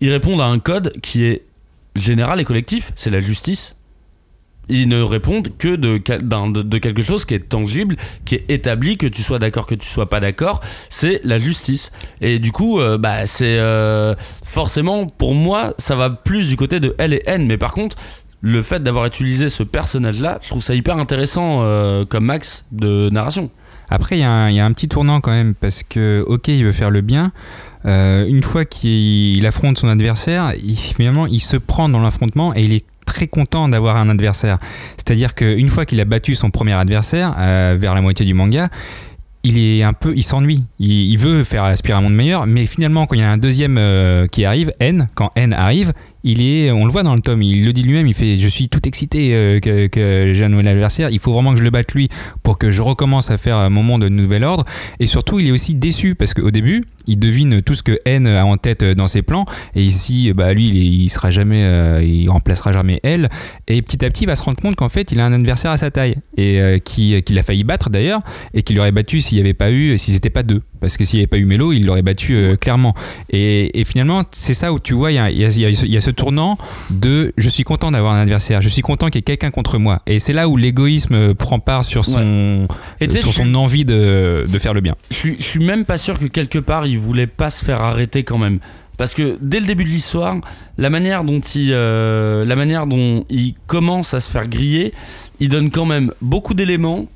ils 0.00 0.10
répondent 0.10 0.40
à 0.40 0.46
un 0.46 0.58
code 0.58 0.92
qui 1.00 1.24
est 1.24 1.44
général 1.94 2.40
et 2.40 2.44
collectif, 2.44 2.92
c'est 2.96 3.10
la 3.10 3.20
justice. 3.20 3.76
Ils 4.70 4.88
ne 4.88 5.02
répondent 5.02 5.48
que 5.58 5.74
de, 5.74 5.98
de, 5.98 6.78
quelque 6.78 7.02
chose 7.02 7.24
qui 7.24 7.34
est 7.34 7.48
tangible, 7.48 7.96
qui 8.24 8.36
est 8.36 8.44
établi, 8.48 8.96
que 8.96 9.08
tu 9.08 9.20
sois 9.20 9.40
d'accord, 9.40 9.66
que 9.66 9.74
tu 9.74 9.88
sois 9.88 10.08
pas 10.08 10.20
d'accord, 10.20 10.60
c'est 10.88 11.20
la 11.24 11.38
justice. 11.40 11.90
Et 12.20 12.38
du 12.38 12.52
coup, 12.52 12.80
euh, 12.80 12.96
bah, 12.96 13.26
c'est 13.26 13.58
euh, 13.58 14.14
forcément 14.44 15.06
pour 15.06 15.34
moi, 15.34 15.74
ça 15.78 15.96
va 15.96 16.08
plus 16.08 16.48
du 16.48 16.56
côté 16.56 16.78
de 16.78 16.94
L 16.98 17.14
et 17.14 17.22
N. 17.26 17.46
Mais 17.46 17.58
par 17.58 17.72
contre, 17.72 17.96
le 18.42 18.62
fait 18.62 18.80
d'avoir 18.80 19.06
utilisé 19.06 19.48
ce 19.48 19.64
personnage-là, 19.64 20.38
je 20.42 20.48
trouve 20.48 20.62
ça 20.62 20.74
hyper 20.74 20.98
intéressant 20.98 21.62
euh, 21.62 22.04
comme 22.04 22.24
max 22.24 22.64
de 22.70 23.10
narration. 23.10 23.50
Après, 23.92 24.16
il 24.16 24.20
y, 24.20 24.24
a 24.24 24.64
un- 24.64 24.72
petit 24.72 24.86
tournant 24.86 25.20
quand 25.20 25.32
même, 25.32 25.56
parce 25.56 25.82
que, 25.82 26.24
ok, 26.28 26.46
il 26.46 26.64
veut 26.64 26.70
faire 26.70 26.92
le 26.92 27.00
bien. 27.00 27.32
une 27.84 28.40
fois 28.44 28.64
qu'il 28.64 29.36
il 29.36 29.44
affronte 29.46 29.78
son 29.78 29.88
adversaire, 29.88 30.52
il, 30.62 30.76
finalement, 30.76 31.26
il 31.26 31.40
se 31.40 31.56
prend 31.56 31.88
dans 31.88 31.98
l'affrontement 31.98 32.54
et 32.54 32.62
il 32.62 32.72
est 32.72 32.84
très 33.12 33.26
content 33.26 33.68
d'avoir 33.68 33.96
un 33.96 34.08
adversaire. 34.08 34.58
C'est-à-dire 34.96 35.34
qu'une 35.34 35.68
fois 35.68 35.84
qu'il 35.84 36.00
a 36.00 36.04
battu 36.04 36.34
son 36.34 36.50
premier 36.50 36.72
adversaire, 36.72 37.34
euh, 37.38 37.76
vers 37.78 37.94
la 37.94 38.00
moitié 38.00 38.24
du 38.24 38.34
manga, 38.34 38.68
il 39.42 39.58
est 39.58 39.82
un 39.82 39.92
peu, 39.92 40.12
il 40.14 40.22
s'ennuie. 40.22 40.64
Il, 40.78 41.16
veut 41.16 41.44
faire 41.44 41.64
aspirer 41.64 41.98
un 41.98 42.02
monde 42.02 42.14
meilleur, 42.14 42.46
mais 42.46 42.66
finalement, 42.66 43.06
quand 43.06 43.16
il 43.16 43.20
y 43.20 43.24
a 43.24 43.30
un 43.30 43.38
deuxième 43.38 43.78
euh, 43.78 44.26
qui 44.26 44.44
arrive, 44.44 44.72
N, 44.80 45.08
quand 45.14 45.32
N 45.34 45.52
arrive, 45.52 45.92
il 46.24 46.42
est, 46.42 46.70
on 46.70 46.84
le 46.84 46.92
voit 46.92 47.02
dans 47.02 47.14
le 47.14 47.20
tome, 47.20 47.42
il 47.42 47.64
le 47.64 47.72
dit 47.72 47.82
lui-même, 47.82 48.06
il 48.06 48.14
fait, 48.14 48.36
je 48.36 48.48
suis 48.48 48.68
tout 48.68 48.86
excité 48.86 49.34
euh, 49.34 49.60
que, 49.60 50.32
j'ai 50.32 50.44
un 50.44 50.48
nouvel 50.48 50.68
adversaire. 50.68 51.10
Il 51.10 51.18
faut 51.18 51.32
vraiment 51.32 51.52
que 51.52 51.58
je 51.58 51.64
le 51.64 51.70
batte 51.70 51.92
lui 51.92 52.08
pour 52.42 52.58
que 52.58 52.70
je 52.70 52.82
recommence 52.82 53.30
à 53.30 53.38
faire 53.38 53.70
mon 53.70 53.82
monde 53.82 54.02
de 54.02 54.08
nouvel 54.08 54.44
ordre. 54.44 54.64
Et 54.98 55.06
surtout, 55.06 55.38
il 55.38 55.48
est 55.48 55.52
aussi 55.52 55.74
déçu 55.74 56.14
parce 56.14 56.34
qu'au 56.34 56.50
début, 56.50 56.82
il 57.06 57.18
devine 57.18 57.62
tout 57.62 57.74
ce 57.74 57.82
que 57.82 57.98
N 58.04 58.26
a 58.26 58.44
en 58.44 58.56
tête 58.56 58.82
euh, 58.82 58.94
dans 58.94 59.08
ses 59.08 59.22
plans. 59.22 59.44
Et 59.74 59.82
ici, 59.82 60.32
bah 60.32 60.52
lui, 60.52 60.68
il, 60.68 60.76
il 60.76 61.08
sera 61.08 61.30
jamais, 61.30 61.64
euh, 61.64 62.02
il 62.02 62.28
remplacera 62.28 62.72
jamais 62.72 63.00
L. 63.02 63.28
Et 63.68 63.82
petit 63.82 64.04
à 64.04 64.08
petit, 64.08 64.24
il 64.24 64.26
va 64.26 64.36
se 64.36 64.42
rendre 64.42 64.60
compte 64.60 64.76
qu'en 64.76 64.88
fait, 64.88 65.12
il 65.12 65.20
a 65.20 65.26
un 65.26 65.32
adversaire 65.32 65.70
à 65.70 65.76
sa 65.76 65.90
taille 65.90 66.16
et 66.36 66.60
euh, 66.60 66.78
qui, 66.78 67.20
qu'il 67.22 67.38
a 67.38 67.42
failli 67.42 67.64
battre 67.64 67.90
d'ailleurs, 67.90 68.20
et 68.54 68.62
qu'il 68.62 68.78
aurait 68.78 68.92
battu 68.92 69.20
s'il 69.20 69.36
n'y 69.36 69.42
avait 69.42 69.54
pas 69.54 69.70
eu, 69.70 69.98
s'ils 69.98 70.14
n'étaient 70.14 70.30
pas 70.30 70.42
deux. 70.42 70.62
Parce 70.80 70.96
que 70.96 71.04
s'il 71.04 71.18
n'y 71.18 71.22
avait 71.22 71.26
pas 71.28 71.36
eu 71.38 71.44
Melo, 71.44 71.72
il 71.72 71.84
l'aurait 71.86 72.02
battu 72.02 72.34
euh, 72.34 72.56
clairement. 72.56 72.94
Et, 73.30 73.78
et 73.80 73.84
finalement, 73.84 74.22
c'est 74.32 74.54
ça 74.54 74.72
où 74.72 74.78
tu 74.80 74.94
vois, 74.94 75.12
il 75.12 75.16
y 75.16 75.18
a, 75.18 75.30
y 75.30 75.44
a- 75.44 75.48
il 75.50 75.60
y 75.60 75.66
a 75.66 75.74
ce- 75.74 75.86
il 75.86 75.92
y 75.92 75.96
a 75.96 76.00
ce 76.00 76.10
tournant 76.10 76.56
de 76.90 77.32
je 77.36 77.48
suis 77.48 77.64
content 77.64 77.90
d'avoir 77.90 78.14
un 78.14 78.20
adversaire, 78.22 78.62
je 78.62 78.68
suis 78.68 78.82
content 78.82 79.06
qu'il 79.06 79.16
y 79.16 79.20
ait 79.20 79.22
quelqu'un 79.22 79.50
contre 79.50 79.78
moi. 79.78 80.00
Et 80.06 80.18
c'est 80.18 80.32
là 80.32 80.48
où 80.48 80.56
l'égoïsme 80.56 81.14
euh, 81.14 81.34
prend 81.34 81.58
part 81.60 81.84
sur 81.84 82.04
son, 82.04 82.66
Et 83.00 83.10
sais, 83.10 83.18
sur 83.18 83.32
son 83.32 83.44
suis- 83.44 83.54
envie 83.56 83.84
de, 83.84 84.46
de 84.48 84.58
faire 84.58 84.74
le 84.74 84.80
bien. 84.80 84.94
Je 85.10 85.16
suis, 85.16 85.36
je 85.38 85.44
suis 85.44 85.64
même 85.64 85.84
pas 85.84 85.98
sûr 85.98 86.18
que 86.18 86.26
quelque 86.26 86.58
part 86.58 86.86
il 86.86 86.98
voulait 86.98 87.26
pas 87.26 87.50
se 87.50 87.64
faire 87.64 87.80
arrêter 87.82 88.24
quand 88.24 88.38
même. 88.38 88.58
Parce 88.96 89.14
que 89.14 89.38
dès 89.40 89.60
le 89.60 89.66
début 89.66 89.84
de 89.84 89.88
l'histoire, 89.88 90.36
la 90.76 90.90
manière 90.90 91.24
dont 91.24 91.40
il, 91.40 91.70
euh, 91.72 92.44
la 92.44 92.54
manière 92.56 92.86
dont 92.86 93.24
il 93.30 93.54
commence 93.66 94.12
à 94.12 94.20
se 94.20 94.30
faire 94.30 94.46
griller, 94.46 94.92
il 95.40 95.48
donne 95.48 95.70
quand 95.70 95.86
même 95.86 96.12
beaucoup 96.20 96.52
d'éléments 96.52 97.06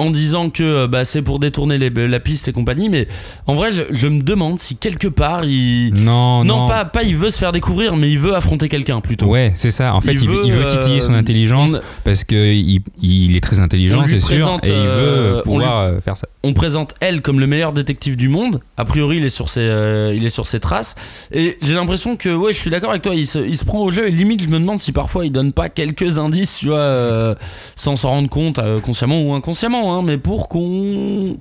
en 0.00 0.10
disant 0.10 0.50
que 0.50 0.62
euh, 0.62 0.86
bah, 0.88 1.04
c'est 1.04 1.22
pour 1.22 1.38
détourner 1.38 1.78
les- 1.78 1.90
la 1.90 2.20
piste 2.20 2.48
et 2.48 2.52
compagnie. 2.52 2.88
Mais 2.88 3.06
en 3.46 3.54
vrai, 3.54 3.70
je, 3.72 3.82
je 3.90 4.08
me 4.08 4.22
demande 4.22 4.58
si 4.58 4.76
quelque 4.76 5.08
part 5.08 5.44
il. 5.44 5.92
Non, 5.94 6.44
non. 6.44 6.66
Pas, 6.68 6.84
pas 6.84 7.02
il 7.02 7.16
veut 7.16 7.30
se 7.30 7.38
faire 7.38 7.52
découvrir, 7.52 7.96
mais 7.96 8.10
il 8.10 8.18
veut 8.18 8.34
affronter 8.34 8.68
quelqu'un 8.68 9.00
plutôt. 9.00 9.26
Ouais, 9.26 9.52
c'est 9.54 9.70
ça. 9.70 9.94
En 9.94 10.00
fait, 10.00 10.12
il, 10.12 10.28
veut, 10.28 10.42
il 10.44 10.52
veut 10.52 10.66
titiller 10.66 11.00
son 11.00 11.12
euh, 11.14 11.18
intelligence 11.18 11.74
on- 11.74 11.80
parce 12.04 12.24
qu'il 12.24 12.80
il 13.02 13.36
est 13.36 13.40
très 13.40 13.60
intelligent, 13.60 14.04
c'est 14.06 14.18
sûr, 14.20 14.26
présente, 14.28 14.64
et 14.66 14.70
il 14.70 14.74
euh, 14.74 15.30
veut 15.32 15.38
on 15.38 15.42
pouvoir 15.42 15.78
euh, 15.80 16.00
faire 16.00 16.16
ça. 16.16 16.26
on 16.42 16.52
présente 16.54 16.94
elle 17.00 17.20
comme 17.22 17.40
le 17.40 17.46
meilleur 17.46 17.72
détective 17.72 18.16
du 18.16 18.28
monde. 18.28 18.60
A 18.76 18.84
priori, 18.84 19.18
il 19.18 19.24
est 19.24 19.28
sur 19.30 19.48
ses, 19.48 19.60
euh, 19.60 20.14
il 20.16 20.24
est 20.24 20.30
sur 20.30 20.46
ses 20.46 20.60
traces. 20.60 20.94
Et 21.32 21.58
j'ai 21.62 21.74
l'impression 21.74 22.16
que, 22.16 22.28
ouais, 22.30 22.52
je 22.54 22.58
suis 22.58 22.70
d'accord 22.70 22.90
avec 22.90 23.02
toi. 23.02 23.14
Il 23.14 23.26
se, 23.26 23.38
il 23.38 23.56
se 23.56 23.64
prend 23.64 23.80
au 23.80 23.90
jeu 23.92 24.08
et 24.08 24.10
limite, 24.10 24.42
je 24.42 24.48
me 24.48 24.58
demande 24.58 24.78
si 24.80 24.92
parfois 24.92 25.26
il 25.26 25.32
donne 25.32 25.52
pas 25.52 25.68
quelques 25.68 26.18
indices, 26.18 26.58
tu 26.58 26.66
vois, 26.68 26.78
euh, 26.78 27.34
sans 27.76 27.96
s'en 27.96 28.08
rendre 28.10 28.28
compte, 28.30 28.58
euh, 28.58 28.80
consciemment 28.80 29.20
ou 29.22 29.34
inconsciemment, 29.34 29.89
hein, 29.98 30.02
mais 30.04 30.16
pour 30.18 30.48
qu'on, 30.48 31.36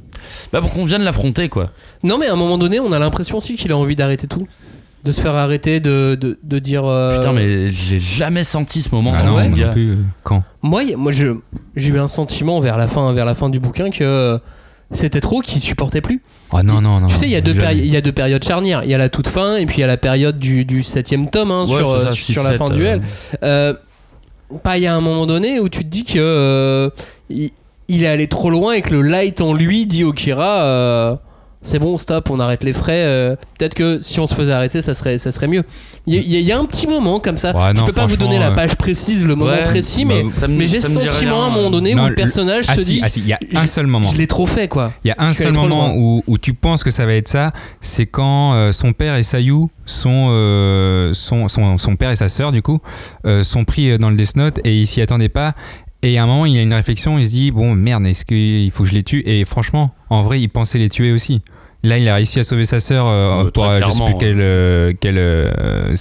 bah, 0.52 0.62
pour 0.62 0.72
qu'on 0.72 0.86
vienne 0.86 1.04
l'affronter, 1.04 1.50
quoi. 1.50 1.70
Non, 2.04 2.18
mais 2.18 2.28
à 2.28 2.34
un 2.34 2.38
moment 2.38 2.58
donné, 2.58 2.80
on 2.80 2.92
a 2.92 3.00
l'impression 3.00 3.38
aussi 3.38 3.56
qu'il 3.56 3.72
a 3.72 3.78
envie 3.78 3.96
d'arrêter 3.96 4.28
tout. 4.28 4.48
De 5.06 5.14
se 5.14 5.22
faire 5.22 5.36
arrêter, 5.36 5.80
de, 5.80 6.18
de, 6.20 6.38
de 6.44 6.60
dire. 6.60 6.84
euh, 6.86 7.16
Putain, 7.16 7.32
mais 7.32 7.70
j'ai 7.70 8.00
jamais 8.00 8.44
senti 8.44 8.82
ce 8.82 8.94
moment. 8.94 9.12
Ah 9.16 9.24
dans 9.24 9.32
non, 9.38 9.40
le 9.44 9.50
moi 9.50 9.58
non 9.68 9.70
plus. 9.72 9.92
euh, 9.92 9.96
Quand 10.24 10.44
Moi, 10.62 10.84
y- 10.84 10.96
moi 10.96 11.14
je- 11.14 11.38
j'ai 11.78 11.90
eu 11.90 12.00
un 12.00 12.10
sentiment 12.10 12.60
vers 12.60 12.76
la 12.76 12.90
fin, 12.90 13.14
vers 13.14 13.24
la 13.24 13.34
fin 13.34 13.50
du 13.50 13.62
bouquin 13.62 13.92
que 13.92 14.04
euh, 14.04 14.38
c'était 14.92 15.22
trop 15.22 15.40
qu'il 15.40 15.62
supportait 15.62 16.02
plus. 16.02 16.22
Ah 16.52 16.64
non, 16.64 16.82
non, 16.82 17.00
non. 17.00 17.08
tu 17.08 17.16
sais, 17.16 17.28
il 17.28 17.32
y, 17.32 17.36
a 17.38 17.42
deux 17.42 17.54
jamais. 17.54 17.68
péri- 17.76 17.82
il 17.86 17.94
y 17.94 17.96
a 17.96 18.02
deux 18.02 18.12
périodes 18.12 18.44
charnières. 18.44 18.84
Il 18.84 18.90
y 18.90 18.94
a 18.94 18.98
la 18.98 19.08
toute 19.08 19.30
fin 19.30 19.56
et 19.56 19.66
puis 19.66 19.78
il 19.78 19.82
y 19.82 19.84
a 19.86 19.88
la 19.88 19.96
période 19.96 20.38
du, 20.38 20.66
du 20.66 20.84
septième 20.84 21.30
tome 21.30 21.52
hein, 21.52 21.62
Ouais, 21.62 21.78
sur, 21.78 21.88
c'est 21.92 22.04
ça, 22.04 22.10
euh, 22.10 22.12
six, 22.12 22.34
sur 22.34 22.44
la 22.44 22.50
sept, 22.50 22.58
fin 22.58 22.70
euh. 22.70 22.74
du 22.76 22.84
L. 22.84 23.02
Euh, 23.44 23.74
pas 24.64 24.78
il 24.78 24.84
y 24.84 24.88
a 24.88 24.94
un 24.96 25.00
moment 25.02 25.26
donné 25.26 25.62
où 25.62 25.70
tu 25.70 25.86
te 25.86 25.90
dis 25.90 26.04
que 26.04 26.18
euh, 26.18 26.90
il, 27.30 27.52
il 27.90 28.04
est 28.04 28.08
allé 28.08 28.28
trop 28.28 28.50
loin 28.50 28.74
et 28.74 28.82
que 28.82 28.92
le 28.94 29.02
light 29.02 29.42
en 29.42 29.54
lui 29.54 29.86
dit 29.86 30.04
au 30.06 30.14
Kira 30.14 30.64
euh, 30.64 31.16
c'est 31.62 31.78
bon 31.80 31.98
stop 31.98 32.30
on 32.30 32.40
arrête 32.40 32.64
les 32.64 32.72
frais 32.72 33.04
euh, 33.06 33.36
peut-être 33.58 33.74
que 33.74 34.00
si 34.00 34.22
on 34.22 34.28
se 34.28 34.34
faisait 34.34 34.54
arrêter 34.54 34.82
ça 34.82 34.94
serait 34.94 35.18
ça 35.18 35.32
serait 35.34 35.48
mieux. 35.50 35.64
Il 36.08 36.16
y, 36.16 36.38
a- 36.38 36.40
y 36.40 36.44
y 36.46 36.52
un 36.54 36.64
petit 36.66 36.88
moment 36.88 37.20
comme 37.20 37.36
ça. 37.38 37.54
Ouais, 37.54 37.72
je 37.74 37.80
non, 37.82 37.86
peux 37.86 37.92
pas 37.92 38.06
vous 38.08 38.16
donner 38.16 38.40
la 38.40 38.52
page 38.52 38.76
précise 38.76 39.26
le 39.26 39.36
moment 39.36 39.52
Ouais, 39.52 39.64
précis 39.64 40.06
bah, 40.06 40.14
mais, 40.24 40.32
ça 40.32 40.48
me- 40.48 40.58
mais 40.58 40.66
j'ai 40.66 40.80
ce 40.80 40.90
sentiment 40.90 41.44
à 41.44 41.48
un 41.48 41.50
moment 41.50 41.70
donné 41.70 41.94
Non, 41.94 42.06
où 42.06 42.08
le- 42.08 42.16
personnage 42.16 42.64
ah 42.70 42.76
se 42.78 42.84
dit 42.86 43.02
ah 43.04 43.10
si, 43.10 43.20
il 43.20 43.28
y 43.28 43.34
a 43.34 43.40
un 43.56 43.62
je- 43.64 43.68
seul 43.68 43.86
moment. 43.88 44.10
je 44.10 44.16
l'ai 44.16 44.26
trop 44.26 44.48
fait 44.48 44.68
quoi. 44.70 44.94
Il 45.04 45.10
y 45.10 45.12
a 45.12 45.16
un 45.20 45.34
seul 45.34 45.54
moment 45.54 45.94
où, 45.98 46.24
où 46.26 46.38
tu 46.38 46.54
penses 46.54 46.84
que 46.84 46.90
ça 46.92 47.06
va 47.06 47.14
être 47.14 47.28
ça, 47.28 47.52
c'est 47.82 48.06
quand 48.06 48.54
euh, 48.54 48.72
son 48.72 48.94
père 48.94 49.16
et 49.18 49.24
Sayu 49.24 49.68
sont, 49.86 50.28
euh, 50.30 51.14
sont- 51.14 51.50
son, 51.50 51.78
son 51.78 51.96
père 51.98 52.10
et 52.12 52.16
sa 52.16 52.30
sœur 52.30 52.52
du 52.54 52.62
coup 52.62 52.80
euh, 53.26 53.44
sont 53.44 53.66
pris 53.66 53.98
dans 54.00 54.10
le 54.10 54.16
Death 54.16 54.38
Note 54.38 54.60
et 54.64 54.74
il 54.80 54.88
s'y 54.88 55.02
attendait 55.02 55.30
pas. 55.30 55.54
Et 56.02 56.18
à 56.18 56.24
un 56.24 56.28
moment, 56.28 56.46
il 56.46 56.54
y 56.54 56.60
a 56.60 56.62
une 56.62 56.74
réflexion, 56.74 57.18
il 57.18 57.26
se 57.26 57.32
dit 57.32 57.52
bon 57.52 57.76
merde, 57.76 58.06
est-ce 58.06 58.24
qu'il 58.26 58.72
faut 58.72 58.84
que 58.84 58.90
je 58.90 58.96
les 58.96 59.04
tue? 59.04 59.22
Et 59.26 59.44
franchement, 59.46 59.94
en 60.10 60.24
vrai, 60.24 60.40
il 60.40 60.48
pensait 60.48 60.78
les 60.78 60.90
tuer 60.90 61.12
aussi. 61.12 61.42
Là, 61.82 61.98
il 61.98 62.10
a 62.10 62.16
réussi 62.16 62.40
à 62.40 62.44
sauver 62.44 62.66
sa 62.66 62.82
sœur 62.82 63.08
euh, 63.08 63.46
Ouais, 63.46 63.52
pour 63.52 63.64
euh, 63.64 63.80
je 63.82 63.90
sais 63.90 64.04
plus 64.04 64.14
quel, 64.20 64.36
euh, 64.40 64.94
quel 65.00 65.18
euh, 65.18 65.50
euh, 65.60 65.96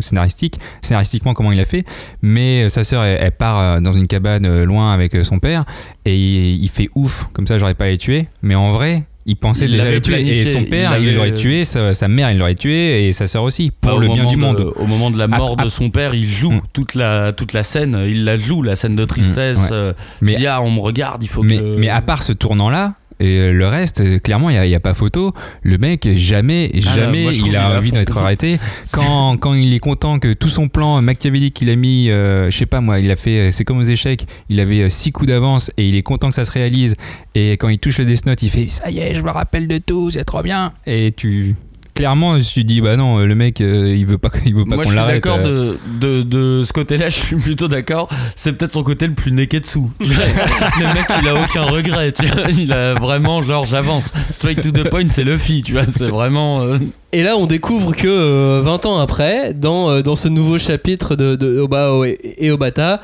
scénaristique, 0.00 0.60
scénaristiquement 0.80 1.34
comment 1.34 1.50
il 1.50 1.58
a 1.58 1.64
fait. 1.64 1.84
Mais 2.22 2.64
euh, 2.64 2.70
sa 2.70 2.84
sœur, 2.84 3.02
elle, 3.02 3.18
elle 3.20 3.32
part 3.32 3.58
euh, 3.58 3.80
dans 3.80 3.92
une 3.92 4.06
cabane 4.06 4.46
euh, 4.46 4.64
loin 4.64 4.92
avec 4.92 5.16
euh, 5.16 5.24
son 5.24 5.40
père 5.40 5.64
et 6.04 6.16
il, 6.16 6.62
il 6.62 6.68
fait 6.68 6.88
ouf, 6.94 7.28
comme 7.32 7.48
ça 7.48 7.58
j'aurais 7.58 7.74
pas 7.74 7.86
à 7.86 7.88
les 7.88 7.98
tuer. 7.98 8.28
Mais 8.42 8.54
en 8.54 8.70
vrai, 8.70 9.04
il 9.28 9.36
pensait 9.36 9.66
Il 9.66 9.72
déjà 9.72 9.84
les 9.90 10.00
tuer. 10.00 10.14
planifié, 10.14 10.40
Et 10.40 10.44
son 10.44 10.64
père, 10.64 10.98
il 10.98 11.14
l'aurait 11.14 11.34
tué, 11.34 11.64
sa, 11.64 11.94
sa 11.94 12.08
mère, 12.08 12.30
il 12.32 12.38
l'aurait 12.38 12.54
tué 12.56 13.06
et 13.06 13.12
sa 13.12 13.26
sœur 13.28 13.44
aussi, 13.44 13.70
pour 13.70 13.92
Bah, 14.00 14.06
le 14.06 14.12
bien 14.12 14.24
du 14.26 14.34
de- 14.34 14.40
monde. 14.40 14.72
Au 14.76 14.86
moment 14.86 15.10
de 15.10 15.18
la 15.18 15.28
mort 15.28 15.54
Ah, 15.58 15.64
de 15.64 15.68
son 15.68 15.90
père, 15.90 16.14
il 16.14 16.28
joue 16.28 16.52
Mm. 16.52 16.60
toute, 16.72 16.94
la, 16.94 17.32
toute 17.32 17.52
la 17.52 17.62
scène, 17.62 17.96
il 18.08 18.24
la 18.24 18.36
joue, 18.36 18.62
la 18.62 18.74
scène 18.74 18.96
de 18.96 19.04
tristesse. 19.04 19.58
Mm, 19.58 19.62
ouais. 19.62 19.68
euh, 19.72 19.92
Mais- 20.22 20.32
il 20.32 20.38
dit, 20.38 20.46
ah, 20.48 20.60
on 20.62 20.70
me 20.72 20.80
regarde, 20.80 21.22
il 21.22 21.28
faut 21.28 21.42
mais, 21.44 21.58
que. 21.58 21.76
mais 21.78 21.88
à 21.88 22.00
part 22.02 22.22
ce 22.22 22.32
tournant-là, 22.32 22.94
et 23.20 23.38
euh, 23.38 23.52
le 23.52 23.66
reste, 23.66 24.00
euh, 24.00 24.18
clairement, 24.18 24.48
il 24.50 24.54
n'y 24.54 24.58
a, 24.58 24.66
il 24.66 24.70
y 24.70 24.74
a 24.74 24.80
pas 24.80 24.94
photo. 24.94 25.32
Le 25.62 25.76
mec, 25.78 26.08
jamais, 26.16 26.70
Ah, 26.74 26.94
jamais, 26.94 27.22
moi, 27.24 27.32
il 27.32 27.56
a 27.56 27.76
envie 27.78 27.90
d'être 27.92 28.16
arrêté. 28.16 28.58
Quand, 28.92 29.36
quand 29.36 29.54
il 29.54 29.74
est 29.74 29.80
content 29.80 30.18
que 30.18 30.32
tout 30.32 30.48
son 30.48 30.68
plan 30.68 31.00
machiavélique 31.02 31.54
qu'il 31.54 31.70
a 31.70 31.76
mis, 31.76 32.10
euh, 32.10 32.50
je 32.50 32.56
sais 32.56 32.66
pas 32.66 32.80
moi, 32.80 33.00
il 33.00 33.10
a 33.10 33.16
fait, 33.16 33.48
euh, 33.48 33.52
c'est 33.52 33.64
comme 33.64 33.78
aux 33.78 33.82
échecs, 33.82 34.26
il 34.48 34.60
avait 34.60 34.88
six 34.90 35.12
coups 35.12 35.28
d'avance 35.28 35.70
et 35.76 35.88
il 35.88 35.94
est 35.94 36.02
content 36.02 36.28
que 36.28 36.34
ça 36.34 36.44
se 36.44 36.50
réalise. 36.50 36.94
Et 37.34 37.52
quand 37.52 37.68
il 37.68 37.78
touche 37.78 37.98
le 37.98 38.04
Death 38.04 38.26
Note, 38.26 38.42
il 38.42 38.50
fait 38.50 38.68
ça 38.68 38.90
y 38.90 38.98
est, 38.98 39.14
je 39.14 39.22
me 39.22 39.30
rappelle 39.30 39.68
de 39.68 39.78
tout, 39.78 40.10
c'est 40.10 40.24
trop 40.24 40.42
bien. 40.42 40.72
Et 40.86 41.12
tu. 41.16 41.54
Clairement, 41.98 42.34
je 42.34 42.38
me 42.38 42.42
suis 42.42 42.64
dit, 42.64 42.80
bah 42.80 42.96
non, 42.96 43.18
le 43.18 43.34
mec, 43.34 43.60
euh, 43.60 43.92
il 43.92 44.06
veut 44.06 44.18
pas, 44.18 44.30
il 44.46 44.54
veut 44.54 44.64
pas 44.64 44.76
Moi, 44.76 44.84
qu'on 44.84 44.90
je 44.90 44.94
suis 44.94 44.96
l'arrête. 44.96 45.22
d'accord 45.24 45.40
euh. 45.44 45.74
de, 46.00 46.22
de, 46.22 46.58
de 46.58 46.62
ce 46.62 46.72
côté-là, 46.72 47.10
je 47.10 47.16
suis 47.18 47.34
plutôt 47.34 47.66
d'accord. 47.66 48.08
C'est 48.36 48.52
peut-être 48.52 48.70
son 48.72 48.84
côté 48.84 49.08
le 49.08 49.14
plus 49.14 49.32
neketsu. 49.32 49.80
le 50.00 50.94
mec, 50.94 51.06
il 51.20 51.28
a 51.28 51.34
aucun 51.34 51.64
regret, 51.64 52.12
tu 52.12 52.24
vois. 52.26 52.50
Il 52.56 52.72
a 52.72 52.94
vraiment, 52.94 53.42
genre, 53.42 53.64
j'avance. 53.66 54.12
Straight 54.30 54.60
to 54.60 54.70
the 54.70 54.88
point, 54.88 55.06
c'est 55.10 55.24
Luffy, 55.24 55.64
tu 55.64 55.72
vois. 55.72 55.86
C'est 55.88 56.06
vraiment. 56.06 56.60
euh, 56.62 56.78
Et 57.12 57.24
là, 57.24 57.36
on 57.36 57.46
découvre 57.46 57.92
que 57.96 58.06
euh, 58.06 58.60
20 58.62 58.86
ans 58.86 58.98
après, 59.00 59.52
dans, 59.52 59.90
euh, 59.90 60.02
dans 60.02 60.14
ce 60.14 60.28
nouveau 60.28 60.56
chapitre 60.58 61.16
de, 61.16 61.34
de 61.34 61.58
Obao 61.58 62.04
et, 62.04 62.16
et 62.38 62.52
Obata, 62.52 63.00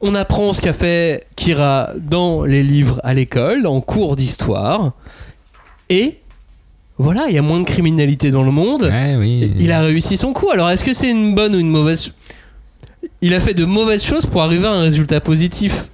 on 0.00 0.14
apprend 0.14 0.54
ce 0.54 0.62
qu'a 0.62 0.72
fait 0.72 1.26
Kira 1.36 1.90
dans 2.00 2.44
les 2.44 2.62
livres 2.62 2.98
à 3.04 3.12
l'école, 3.12 3.66
en 3.66 3.82
cours 3.82 4.16
d'histoire. 4.16 4.92
Et 5.90 6.18
voilà, 6.98 7.26
il 7.28 7.34
y 7.34 7.38
a 7.38 7.42
moins 7.42 7.60
de 7.60 7.64
criminalité 7.64 8.30
dans 8.30 8.42
le 8.42 8.50
monde. 8.50 8.82
Ouais, 8.82 9.14
oui. 9.16 9.52
Il 9.58 9.70
a 9.70 9.80
réussi 9.80 10.16
son 10.16 10.32
coup. 10.32 10.50
Alors, 10.50 10.68
est-ce 10.70 10.84
que 10.84 10.92
c'est 10.92 11.10
une 11.10 11.34
bonne 11.34 11.54
ou 11.54 11.58
une 11.58 11.70
mauvaise 11.70 12.10
Il 13.22 13.34
a 13.34 13.40
fait 13.40 13.54
de 13.54 13.64
mauvaises 13.64 14.04
choses 14.04 14.26
pour 14.26 14.42
arriver 14.42 14.66
à 14.66 14.72
un 14.72 14.82
résultat 14.82 15.20
positif. 15.20 15.84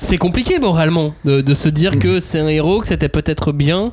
C'est 0.00 0.18
compliqué 0.18 0.60
moralement 0.60 1.14
de, 1.24 1.40
de 1.40 1.54
se 1.54 1.68
dire 1.68 1.98
que 1.98 2.20
c'est 2.20 2.38
un 2.38 2.46
héros, 2.46 2.80
que 2.80 2.86
c'était 2.86 3.08
peut-être 3.08 3.50
bien. 3.50 3.92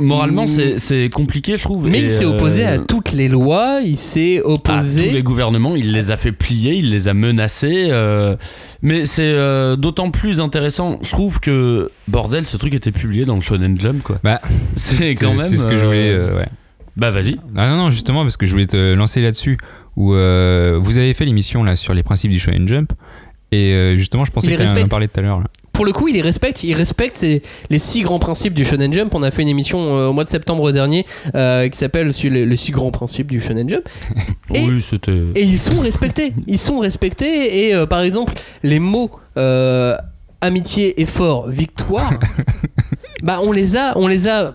Moralement, 0.00 0.44
Mm. 0.44 0.78
c'est- 0.78 1.12
compliqué, 1.12 1.56
je 1.56 1.62
trouve. 1.62 1.88
Mais 1.88 1.98
Et, 2.00 2.04
il 2.04 2.10
s'est 2.10 2.24
opposé 2.24 2.66
euh, 2.66 2.74
à 2.74 2.78
toutes 2.78 3.12
les 3.12 3.28
lois, 3.28 3.80
il 3.84 3.96
s'est 3.96 4.40
à 4.40 4.46
opposé. 4.48 5.08
tous 5.08 5.14
les 5.14 5.22
gouvernements, 5.22 5.76
il 5.76 5.92
les 5.92 6.10
a 6.10 6.16
fait 6.16 6.32
plier, 6.32 6.74
il 6.74 6.90
les 6.90 7.08
a 7.08 7.14
menacés. 7.14 7.86
euh, 7.90 8.36
mais 8.82 9.06
c'est 9.06 9.22
euh, 9.22 9.76
d'autant 9.76 10.10
plus 10.10 10.40
intéressant, 10.40 10.98
je 11.02 11.10
trouve 11.10 11.40
que 11.40 11.90
bordel, 12.08 12.46
ce 12.46 12.56
truc 12.56 12.74
était 12.74 12.90
publié 12.92 13.24
dans 13.24 13.34
le 13.36 13.40
Shonen 13.40 13.80
Jump, 13.80 14.02
quoi. 14.02 14.18
Bah, 14.24 14.40
C'est 14.76 15.14
quand 15.14 15.32
même. 15.32 15.40
C'est 15.48 15.56
ce 15.56 15.66
que 15.66 15.76
je 15.76 15.86
voulais. 15.86 16.16
ouais. 16.16 16.48
Bah 16.96 17.10
vas-y. 17.10 17.36
Ah 17.56 17.68
non, 17.70 17.76
non, 17.76 17.90
justement, 17.90 18.22
parce 18.22 18.36
que 18.36 18.46
je 18.46 18.52
voulais 18.52 18.66
te 18.68 18.94
lancer 18.94 19.20
là-dessus, 19.20 19.56
où 19.96 20.14
euh, 20.14 20.78
vous 20.80 20.98
avez 20.98 21.12
fait 21.12 21.24
l'émission 21.24 21.64
là 21.64 21.74
sur 21.76 21.92
les 21.92 22.02
principes 22.04 22.30
du 22.30 22.38
Shonen 22.38 22.68
Jump, 22.68 22.92
et 23.50 23.72
euh, 23.74 23.96
justement, 23.96 24.24
je 24.24 24.30
pensais 24.30 24.54
qu'on 24.56 24.62
en 24.64 24.86
parlait 24.88 25.08
tout 25.08 25.18
à 25.18 25.22
l'heure. 25.22 25.42
Pour 25.74 25.84
le 25.84 25.92
coup, 25.92 26.08
il 26.08 26.14
les 26.14 26.22
respecte. 26.22 26.62
Il 26.64 26.72
respecte 26.74 27.20
les 27.70 27.78
six 27.78 28.00
grands 28.02 28.18
principes 28.18 28.54
du 28.54 28.64
Shonen 28.64 28.92
Jump. 28.92 29.14
On 29.14 29.22
a 29.22 29.30
fait 29.30 29.42
une 29.42 29.48
émission 29.48 29.96
euh, 29.96 30.06
au 30.08 30.12
mois 30.14 30.24
de 30.24 30.28
septembre 30.30 30.72
dernier 30.72 31.04
euh, 31.34 31.68
qui 31.68 31.76
s'appelle 31.76 32.10
les, 32.22 32.46
les 32.46 32.56
six 32.56 32.70
grands 32.72 32.90
principes 32.92 33.26
du 33.30 33.40
Shonen 33.40 33.68
Jump. 33.68 33.86
Et- 34.54 34.66
Oui, 34.66 34.80
c'était. 34.80 35.20
Et 35.34 35.42
ils 35.42 35.58
sont 35.58 35.80
respectés. 35.80 36.32
Ils 36.46 36.58
sont 36.58 36.78
respectés. 36.78 37.66
Et 37.68 37.74
euh, 37.74 37.84
par 37.86 38.00
exemple, 38.00 38.32
les 38.62 38.78
mots 38.78 39.10
amitié, 40.40 41.00
effort, 41.00 41.48
victoire, 41.48 42.10
bah 43.22 43.40
on 43.42 43.50
les 43.52 43.76
a, 43.76 43.96
on 43.98 44.06
les 44.06 44.28
a 44.28 44.54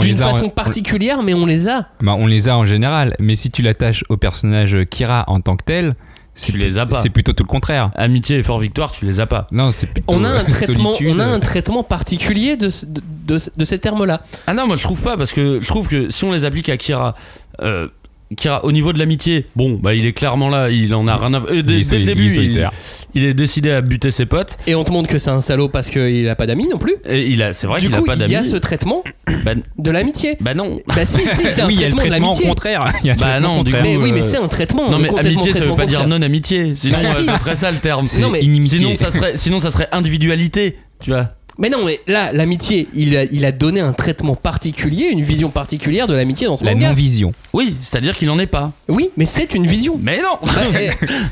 d'une 0.00 0.22
en- 0.22 0.32
façon 0.32 0.44
on- 0.46 0.48
particulière, 0.50 1.22
mais 1.22 1.34
on 1.34 1.44
les 1.46 1.68
a. 1.68 1.88
Bah, 2.00 2.14
on 2.18 2.26
les 2.26 2.48
a 2.48 2.56
en 2.56 2.64
général, 2.64 3.14
mais 3.20 3.36
si 3.36 3.50
tu 3.50 3.62
l'attaches 3.62 4.02
au 4.08 4.16
personnage 4.16 4.76
Kira 4.90 5.24
en 5.28 5.40
tant 5.40 5.56
que 5.56 5.64
tel, 5.64 5.94
Tu 6.40 6.58
les 6.58 6.78
as 6.78 6.86
pas. 6.86 7.00
C'est 7.00 7.08
plutôt 7.10 7.32
tout 7.32 7.42
le 7.44 7.48
contraire. 7.48 7.90
Amitié 7.94 8.38
et 8.38 8.42
fort 8.42 8.58
victoire, 8.58 8.92
tu 8.92 9.04
les 9.06 9.20
as 9.20 9.26
pas. 9.26 9.46
Non, 9.52 9.72
c'est 9.72 9.86
plutôt 9.86 10.12
On 10.12 10.22
a 10.24 10.28
un 10.28 10.40
euh, 10.40 10.44
traitement, 10.44 10.92
solitude. 10.92 11.14
on 11.16 11.18
a 11.20 11.24
un 11.24 11.40
traitement 11.40 11.82
particulier 11.82 12.56
de, 12.56 12.68
de, 12.86 13.00
de, 13.26 13.38
de 13.56 13.64
ces 13.64 13.78
termes-là. 13.78 14.20
Ah 14.46 14.52
non, 14.54 14.66
moi 14.66 14.76
je 14.76 14.82
trouve 14.82 15.02
pas 15.02 15.16
parce 15.16 15.32
que 15.32 15.60
je 15.62 15.66
trouve 15.66 15.88
que 15.88 16.10
si 16.10 16.24
on 16.24 16.32
les 16.32 16.44
applique 16.44 16.68
à 16.68 16.76
Kira. 16.76 17.14
euh, 17.62 17.88
Kira, 18.36 18.64
au 18.64 18.72
niveau 18.72 18.92
de 18.92 18.98
l'amitié, 18.98 19.46
bon, 19.54 19.78
bah 19.80 19.94
il 19.94 20.04
est 20.04 20.12
clairement 20.12 20.48
là, 20.48 20.68
il 20.68 20.92
en 20.94 21.06
a 21.06 21.16
rien 21.16 21.32
à. 21.34 21.38
euh, 21.42 21.62
dès, 21.62 21.78
Il 21.80 21.88
le 21.90 21.98
il 22.00 22.04
début, 22.06 22.26
il, 22.34 22.68
il 23.14 23.24
est 23.24 23.34
décidé 23.34 23.70
à 23.70 23.80
buter 23.82 24.10
ses 24.10 24.26
potes. 24.26 24.58
Et 24.66 24.74
on 24.74 24.82
te 24.82 24.90
montre 24.90 25.08
que 25.08 25.20
c'est 25.20 25.30
un 25.30 25.40
salaud 25.40 25.68
parce 25.68 25.90
qu'il 25.90 26.28
a 26.28 26.34
pas 26.34 26.46
d'amis 26.46 26.66
non 26.66 26.78
plus. 26.78 26.96
Et 27.08 27.26
il 27.28 27.40
a, 27.40 27.52
c'est 27.52 27.68
vrai 27.68 27.78
du 27.78 27.86
qu'il 27.86 27.94
coup, 27.96 28.02
a 28.02 28.06
pas 28.06 28.14
il 28.14 28.18
d'amis. 28.18 28.32
y 28.32 28.36
a 28.36 28.42
ce 28.42 28.56
traitement 28.56 29.04
Bah, 29.44 29.52
de 29.78 29.90
l'amitié. 29.92 30.36
bah 30.40 30.54
non. 30.54 30.80
Bah 30.88 31.06
si, 31.06 31.20
si, 31.22 31.44
c'est 31.52 31.60
un 31.60 31.66
oui, 31.68 31.74
il 31.76 31.80
y 31.82 31.84
a 31.84 31.88
le 31.88 31.94
traitement 31.94 32.36
de 32.36 32.42
au 32.42 32.48
contraire. 32.48 32.88
Il 33.04 33.06
y 33.06 33.10
a 33.10 33.14
le 33.14 33.20
Bah 33.20 33.26
traitement 33.28 33.56
non, 33.58 33.62
du 33.62 33.70
contraire. 33.72 33.82
Mais 33.84 33.94
coup, 33.96 34.02
oui, 34.02 34.12
mais 34.12 34.22
euh, 34.24 34.28
c'est 34.28 34.36
un 34.38 34.48
traitement. 34.48 34.90
Non 34.90 34.98
le 34.98 35.04
mais 35.04 35.18
amitié 35.20 35.52
ça 35.52 35.64
veut 35.64 35.76
pas 35.76 35.86
dire 35.86 36.00
contraire. 36.00 36.18
non 36.18 36.26
amitié. 36.26 36.74
Sinon 36.74 36.98
Bah, 37.00 37.08
euh, 37.16 37.20
si. 37.20 37.26
ça 37.26 37.38
serait 37.38 37.54
ça 37.54 37.70
le 37.70 37.78
terme. 37.78 38.06
Non, 38.20 38.30
mais- 38.30 38.42
inimitié. 38.42 38.78
Sinon 38.78 38.94
ça 38.96 39.10
serait, 39.12 39.36
sinon 39.36 39.60
ça 39.60 39.70
serait 39.70 39.88
individualité. 39.92 40.76
Tu 41.00 41.10
vois. 41.10 41.28
Mais 41.58 41.70
non, 41.70 41.78
mais 41.86 42.00
là, 42.06 42.32
l'amitié, 42.32 42.86
il 42.94 43.16
a, 43.16 43.24
il 43.24 43.44
a 43.46 43.52
donné 43.52 43.80
un 43.80 43.92
traitement 43.94 44.34
particulier, 44.34 45.06
une 45.10 45.22
vision 45.22 45.48
particulière 45.48 46.06
de 46.06 46.14
l'amitié 46.14 46.46
dans 46.46 46.56
ce 46.58 46.64
La 46.64 46.72
manga. 46.74 46.88
non-vision. 46.88 47.32
Oui, 47.54 47.76
c'est-à-dire 47.80 48.14
qu'il 48.16 48.28
en 48.28 48.38
est 48.38 48.46
pas. 48.46 48.72
Oui, 48.88 49.08
mais 49.16 49.24
c'est 49.24 49.54
une 49.54 49.66
vision. 49.66 49.98
Mais 50.02 50.18
non. 50.18 50.38
Bah, 50.42 50.52
eh, 50.80 50.90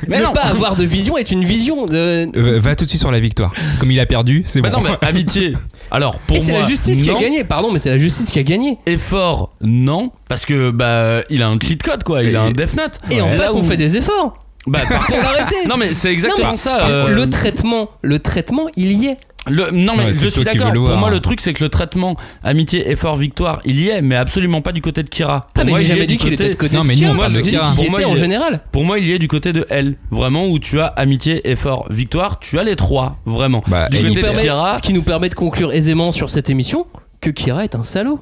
Mais 0.09 0.19
ne 0.19 0.23
non. 0.25 0.33
pas 0.33 0.43
avoir 0.45 0.77
de 0.77 0.85
vision 0.85 1.19
est 1.19 1.31
une 1.31 1.45
vision 1.45 1.85
de. 1.87 2.29
Euh, 2.37 2.59
va 2.61 2.75
tout 2.75 2.85
de 2.85 2.89
suite 2.89 3.01
sur 3.01 3.11
la 3.13 3.21
victoire. 3.21 3.53
Comme 3.79 3.91
il 3.91 4.01
a 4.01 4.07
perdu, 4.07 4.45
c'est 4.47 4.63
Bah 4.63 4.71
bon. 4.71 4.79
non 4.81 4.85
mais 4.89 5.07
amitié. 5.07 5.55
Alors 5.91 6.19
pour 6.21 6.37
Et 6.39 6.41
c'est 6.41 6.53
moi, 6.53 6.63
la 6.63 6.67
justice 6.69 7.03
qui 7.03 7.11
a 7.11 7.15
gagné, 7.19 7.45
pardon, 7.45 7.71
mais 7.71 7.79
c'est 7.79 7.91
la 7.91 7.99
justice 7.99 8.31
qui 8.31 8.39
a 8.39 8.43
gagné. 8.43 8.79
Effort, 8.87 9.53
non, 9.61 10.11
parce 10.29 10.47
que 10.47 10.71
bah 10.71 11.23
il 11.29 11.43
a 11.43 11.49
un 11.49 11.59
cheat 11.61 11.83
code 11.83 12.03
quoi, 12.03 12.23
il 12.23 12.35
a 12.35 12.41
un 12.43 12.51
Death 12.53 12.75
Note. 12.77 12.99
Et 13.11 13.21
en 13.21 13.31
face, 13.31 13.53
où- 13.53 13.59
on 13.59 13.63
fait 13.63 13.77
des 13.77 13.97
efforts 13.99 14.39
Bah 14.67 14.81
par 14.89 15.01
pour 15.07 15.17
contre, 15.17 15.21
l'arrêter. 15.23 15.57
non 15.69 15.77
mais 15.77 15.93
c'est 15.93 16.11
exactement 16.11 16.47
Non, 16.47 16.51
mais 16.53 16.57
ça. 16.57 16.79
par- 16.79 16.89
euh, 16.89 17.09
Le 17.11 17.29
traitement, 17.29 17.91
le 18.01 18.19
traitement, 18.19 18.65
il 18.77 18.93
y 18.93 19.07
est. 19.09 19.19
le- 19.47 19.71
non 19.73 19.95
mais 19.97 20.05
Ouais, 20.07 20.13
je 20.13 20.29
suis 20.29 20.45
d'accord. 20.45 20.73
Pour 20.73 20.97
moi 20.97 21.11
le 21.11 21.21
truc 21.21 21.41
c'est 21.41 21.53
que 21.53 21.63
le 21.63 21.69
traitement 21.69 22.17
amitié, 22.43 22.91
effort, 22.91 23.17
victoire, 23.17 23.61
il 23.65 23.79
y 23.81 23.89
est, 23.89 24.01
mais 24.03 24.17
absolument 24.17 24.61
pas 24.63 24.73
du 24.73 24.81
côté 24.81 25.03
de 25.03 25.09
Kira. 25.09 25.41
Pour 25.53 25.63
Ah, 25.63 25.65
mais 25.65 25.71
moi, 25.71 25.81
est 25.81 25.85
dit 26.07 26.07
du 26.07 26.17
qu'il 26.17 26.33
était 26.33 26.51
de 26.51 26.55
côté- 26.55 26.75
Non, 26.75 26.83
de 26.83 26.89
mais 26.89 26.95
nous, 26.95 27.01
Kira. 27.01 27.13
on 27.13 27.17
parle 27.17 27.33
de 27.35 27.41
Kira. 27.43 27.73
Pour 27.75 27.91
moi, 27.91 28.01
en 28.07 28.17
général. 28.17 28.61
Pour 28.73 28.85
moi, 28.85 28.99
il 28.99 29.07
y 29.07 29.13
est 29.13 29.19
du 29.19 29.29
côté 29.29 29.53
de 29.53 29.67
elle, 29.71 29.97
vraiment 30.11 30.47
où 30.47 30.59
tu 30.59 30.81
as 30.81 30.87
amitié, 30.87 31.49
effort, 31.51 31.87
victoire, 31.91 32.39
tu 32.39 32.59
as 32.59 32.65
les 32.65 32.77
trois, 32.77 33.19
vraiment. 33.27 33.63
Bah, 33.69 33.89
du 33.89 33.97
Ce 33.99 34.03
qui 34.03 34.09
nous 34.09 34.15
côté 34.15 34.23
de 34.23 34.27
permet- 34.29 34.43
Kira, 34.43 34.75
ce 34.75 34.83
qui 34.83 34.93
nous 34.93 35.03
permet 35.03 35.29
de 35.29 35.35
conclure 35.35 35.73
aisément 35.73 36.11
sur 36.11 36.31
cette 36.31 36.49
émission 36.51 36.87
que 37.21 37.31
Kira 37.31 37.65
est 37.65 37.75
un 37.75 37.85
salaud. 37.85 38.21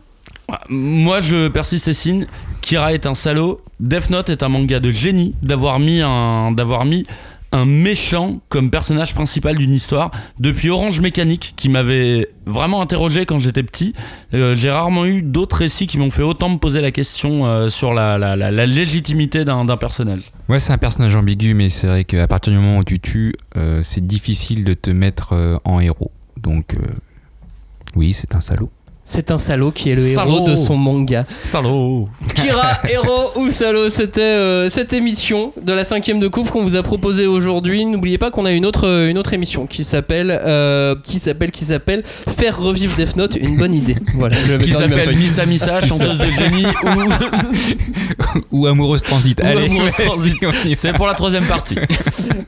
Moi, 0.68 1.20
je 1.20 1.48
persiste 1.48 1.88
et 1.88 1.92
signe. 1.94 2.26
Kira 2.60 2.92
est 2.92 3.06
un 3.06 3.14
salaud. 3.14 3.60
Death 3.80 4.10
Note 4.10 4.28
est 4.30 4.42
un 4.42 4.48
manga 4.48 4.80
de 4.80 4.92
génie 4.92 5.34
d'avoir 5.42 5.78
mis 5.78 6.00
un, 6.02 6.52
d'avoir 6.52 6.84
mis 6.84 7.06
un 7.52 7.66
méchant 7.66 8.40
comme 8.48 8.70
personnage 8.70 9.14
principal 9.14 9.56
d'une 9.56 9.72
histoire. 9.72 10.10
Depuis 10.40 10.70
Orange 10.70 11.00
Mécanique, 11.00 11.54
qui 11.56 11.68
m'avait 11.68 12.28
vraiment 12.46 12.80
interrogé 12.80 13.26
quand 13.26 13.38
j'étais 13.38 13.62
petit, 13.62 13.94
euh, 14.34 14.56
j'ai 14.56 14.70
rarement 14.70 15.04
eu 15.04 15.22
d'autres 15.22 15.56
récits 15.56 15.86
qui 15.86 15.98
m'ont 15.98 16.10
fait 16.10 16.22
autant 16.22 16.48
me 16.48 16.56
poser 16.56 16.80
la 16.80 16.90
question 16.90 17.46
euh, 17.46 17.68
sur 17.68 17.92
la, 17.92 18.16
légitimité 18.66 19.44
d'un, 19.44 19.66
personnage. 19.76 20.22
Ouais, 20.48 20.58
c'est 20.58 20.72
un 20.72 20.78
personnage 20.78 21.14
ambigu, 21.14 21.54
mais 21.54 21.68
c'est 21.68 21.86
vrai 21.86 22.04
qu'à 22.04 22.26
partir 22.26 22.52
du 22.52 22.58
moment 22.58 22.78
où 22.78 22.84
tu 22.84 23.00
tues, 23.00 23.34
euh, 23.56 23.80
c'est 23.82 24.06
difficile 24.06 24.64
de 24.64 24.74
te 24.74 24.90
mettre 24.90 25.60
en 25.64 25.80
héros. 25.80 26.10
Donc, 26.40 26.74
oui, 27.94 28.12
c'est 28.14 28.34
un 28.34 28.40
salaud. 28.40 28.70
C'est 29.14 29.30
un 29.30 29.38
salaud 29.38 29.72
qui 29.72 29.90
est 29.90 29.94
le 29.94 30.00
Salaud. 30.00 30.36
héros 30.36 30.48
de 30.48 30.56
son 30.56 30.78
manga. 30.78 31.22
Salaud 31.28 32.08
Kira, 32.34 32.78
héros 32.88 33.30
ou 33.36 33.50
salaud, 33.50 33.90
c'était 33.90 34.22
euh, 34.22 34.70
cette 34.70 34.94
émission 34.94 35.52
de 35.62 35.74
la 35.74 35.84
cinquième 35.84 36.18
de 36.18 36.28
couvre 36.28 36.50
qu'on 36.50 36.62
vous 36.62 36.76
a 36.76 36.82
proposée 36.82 37.26
aujourd'hui. 37.26 37.84
N'oubliez 37.84 38.16
pas 38.16 38.30
qu'on 38.30 38.46
a 38.46 38.52
une 38.52 38.64
autre, 38.64 38.88
une 39.10 39.18
autre 39.18 39.34
émission 39.34 39.66
qui 39.66 39.84
s'appelle, 39.84 40.30
euh, 40.46 40.94
qui 41.04 41.20
s'appelle, 41.20 41.50
qui 41.50 41.66
s'appelle 41.66 42.02
Faire 42.06 42.58
revivre 42.58 42.96
Death 42.96 43.16
Note, 43.16 43.36
une 43.36 43.58
bonne 43.58 43.74
idée. 43.74 43.96
Voilà, 44.14 44.36
je 44.48 44.56
vais 44.56 44.64
Qui 44.64 44.72
s'appelle. 44.72 45.14
Missa 45.16 45.44
Missa, 45.44 45.86
chanteuse 45.86 46.16
de 46.16 46.24
génie, 46.24 46.66
ou 48.50 48.52
Ou 48.62 48.66
amoureuse 48.66 49.02
transit. 49.02 49.38
Ou 49.42 49.46
Allez, 49.46 49.66
Amoureuse 49.66 49.92
Transit. 50.04 50.34
c'est 50.74 50.92
pour 50.94 51.06
la 51.06 51.14
troisième 51.14 51.44
partie. 51.46 51.76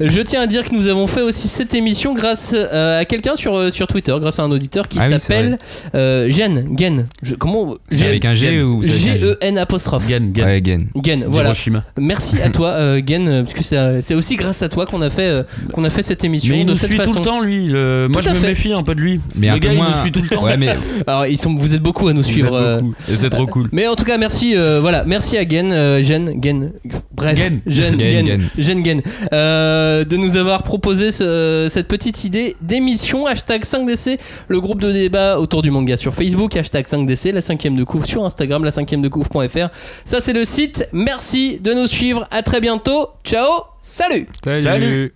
Je 0.01 0.21
tiens 0.23 0.43
à 0.43 0.47
dire 0.47 0.65
que 0.65 0.75
nous 0.75 0.87
avons 0.87 1.07
fait 1.07 1.21
aussi 1.23 1.49
cette 1.49 1.75
émission 1.75 2.15
grâce 2.15 2.55
euh, 2.55 3.01
à 3.01 3.05
quelqu'un 3.05 3.37
sur, 3.37 3.55
euh, 3.57 3.71
sur 3.71 3.87
Twitter, 3.87 4.15
grâce 4.19 4.39
à 4.39 4.43
un 4.45 4.51
auditeur 4.51 4.89
qui 4.89 4.99
Ah 5.01 5.07
oui, 5.11 5.19
s'appelle 5.19 5.59
euh, 5.95 6.31
Gen. 6.55 6.77
Gen. 6.79 7.07
Je- 7.23 7.35
comment 7.35 7.75
C'est 7.89 8.07
avec 8.07 8.25
un 8.25 8.35
G 8.35 8.55
Gen. 8.57 8.63
ou 8.65 8.83
c'est 8.83 8.91
avec 8.91 9.03
un 9.03 9.15
G 9.15 9.19
G-E-N 9.21 9.59
apostrophe. 9.59 10.07
Gan, 10.09 10.31
Gan. 10.33 10.45
Ouais, 10.45 10.63
Gen. 10.65 10.87
Gen, 11.03 11.25
voilà. 11.29 11.49
Hiroshima. 11.51 11.85
Merci 11.99 12.41
à 12.41 12.51
toi, 12.51 12.69
euh, 12.71 13.01
Gen, 13.07 13.29
euh, 13.29 13.43
parce 13.43 13.55
que 13.55 13.63
c'est 13.63 14.03
c'est 14.03 14.15
aussi 14.15 14.37
grâce 14.37 14.63
à 14.63 14.69
toi 14.69 14.87
qu'on 14.87 15.01
a 15.03 15.11
fait 15.11 15.23
euh, 15.29 15.43
qu'on 15.73 15.85
a 15.85 15.91
fait 15.91 16.03
cette 16.03 16.25
émission 16.25 16.55
Mais 16.55 16.61
il 16.61 16.67
de 16.67 16.71
nous 16.73 16.77
cette 16.77 16.89
suit 16.91 16.97
façon. 16.99 17.13
tout 17.15 17.19
le 17.21 17.25
temps, 17.25 17.41
lui. 17.41 17.69
Euh, 17.75 18.09
moi, 18.09 18.21
Tout 18.23 18.27
je 18.29 18.31
à 18.31 18.35
me 18.35 18.41
fait. 18.41 18.49
méfie 18.49 18.73
un 18.73 18.83
peu 18.83 18.95
de 18.95 19.01
lui. 19.01 19.21
Mais 19.35 19.49
le 19.49 19.55
un 19.55 19.59
gars, 19.59 19.69
peu 19.69 19.75
il 19.75 19.79
moins. 19.79 19.89
nous 19.89 19.95
suit 19.95 20.13
tout 20.13 20.23
le 20.23 20.29
temps. 20.29 20.43
Ouais, 20.45 20.57
mais 20.57 20.75
Alors 21.07 21.27
ils 21.27 21.39
sont, 21.39 21.55
vous 21.55 21.75
êtes 21.75 21.83
beaucoup 21.83 22.09
à 22.09 22.13
nous 22.13 22.23
Vous 22.23 22.29
suivre. 22.29 22.55
euh. 22.55 22.81
Et 23.11 23.17
c'est 23.17 23.31
trop 23.31 23.47
cool. 23.47 23.69
Mais 23.73 23.87
en 23.87 23.95
tout 23.95 24.05
cas, 24.05 24.19
merci, 24.19 24.55
euh, 24.57 24.79
voilà, 24.81 25.05
merci 25.05 25.37
à 25.37 25.49
Gen, 25.49 25.73
euh, 25.73 26.03
Gen, 26.03 26.39
Gen, 26.43 26.73
bref, 27.15 27.39
Gen. 27.39 27.61
Gen, 27.67 27.99
Gen, 27.99 28.01
Gen, 28.01 28.27
Gen. 28.27 28.43
Gen, 28.59 28.85
Gen, 28.85 29.03
euh, 29.33 30.05
de 30.05 30.17
nous 30.17 30.37
avoir 30.37 30.63
proposé 30.63 31.11
ce- 31.11 31.69
cette 31.71 31.89
petite 31.89 32.25
idée 32.25 32.55
d'émission. 32.61 33.27
Hashtag 33.27 33.65
5DC, 33.65 34.19
le 34.49 34.61
groupe 34.61 34.81
de 34.81 34.93
débat 34.93 35.39
autour 35.39 35.63
du 35.63 35.71
manga 35.71 35.97
sur 35.97 36.15
Facebook. 36.15 36.34
Hashtag 36.35 36.87
5DC, 36.87 37.33
la 37.33 37.41
cinquième 37.41 37.77
de 37.77 37.85
couvre 37.85 38.05
sur 38.05 38.25
Instagram, 38.25 38.65
la 38.65 38.71
cinquième 38.71 39.03
de 39.03 39.09
couvre.fr. 39.09 39.69
Ça, 40.05 40.21
c'est 40.21 40.33
le 40.33 40.45
site. 40.45 40.89
Merci 40.93 41.59
de 41.59 41.73
nous 41.73 41.87
suivre. 41.87 42.27
À 42.31 42.43
très 42.43 42.61
bientôt. 42.61 43.09
Ciao. 43.25 43.49
Salut. 43.81 44.27
Salut. 44.45 45.15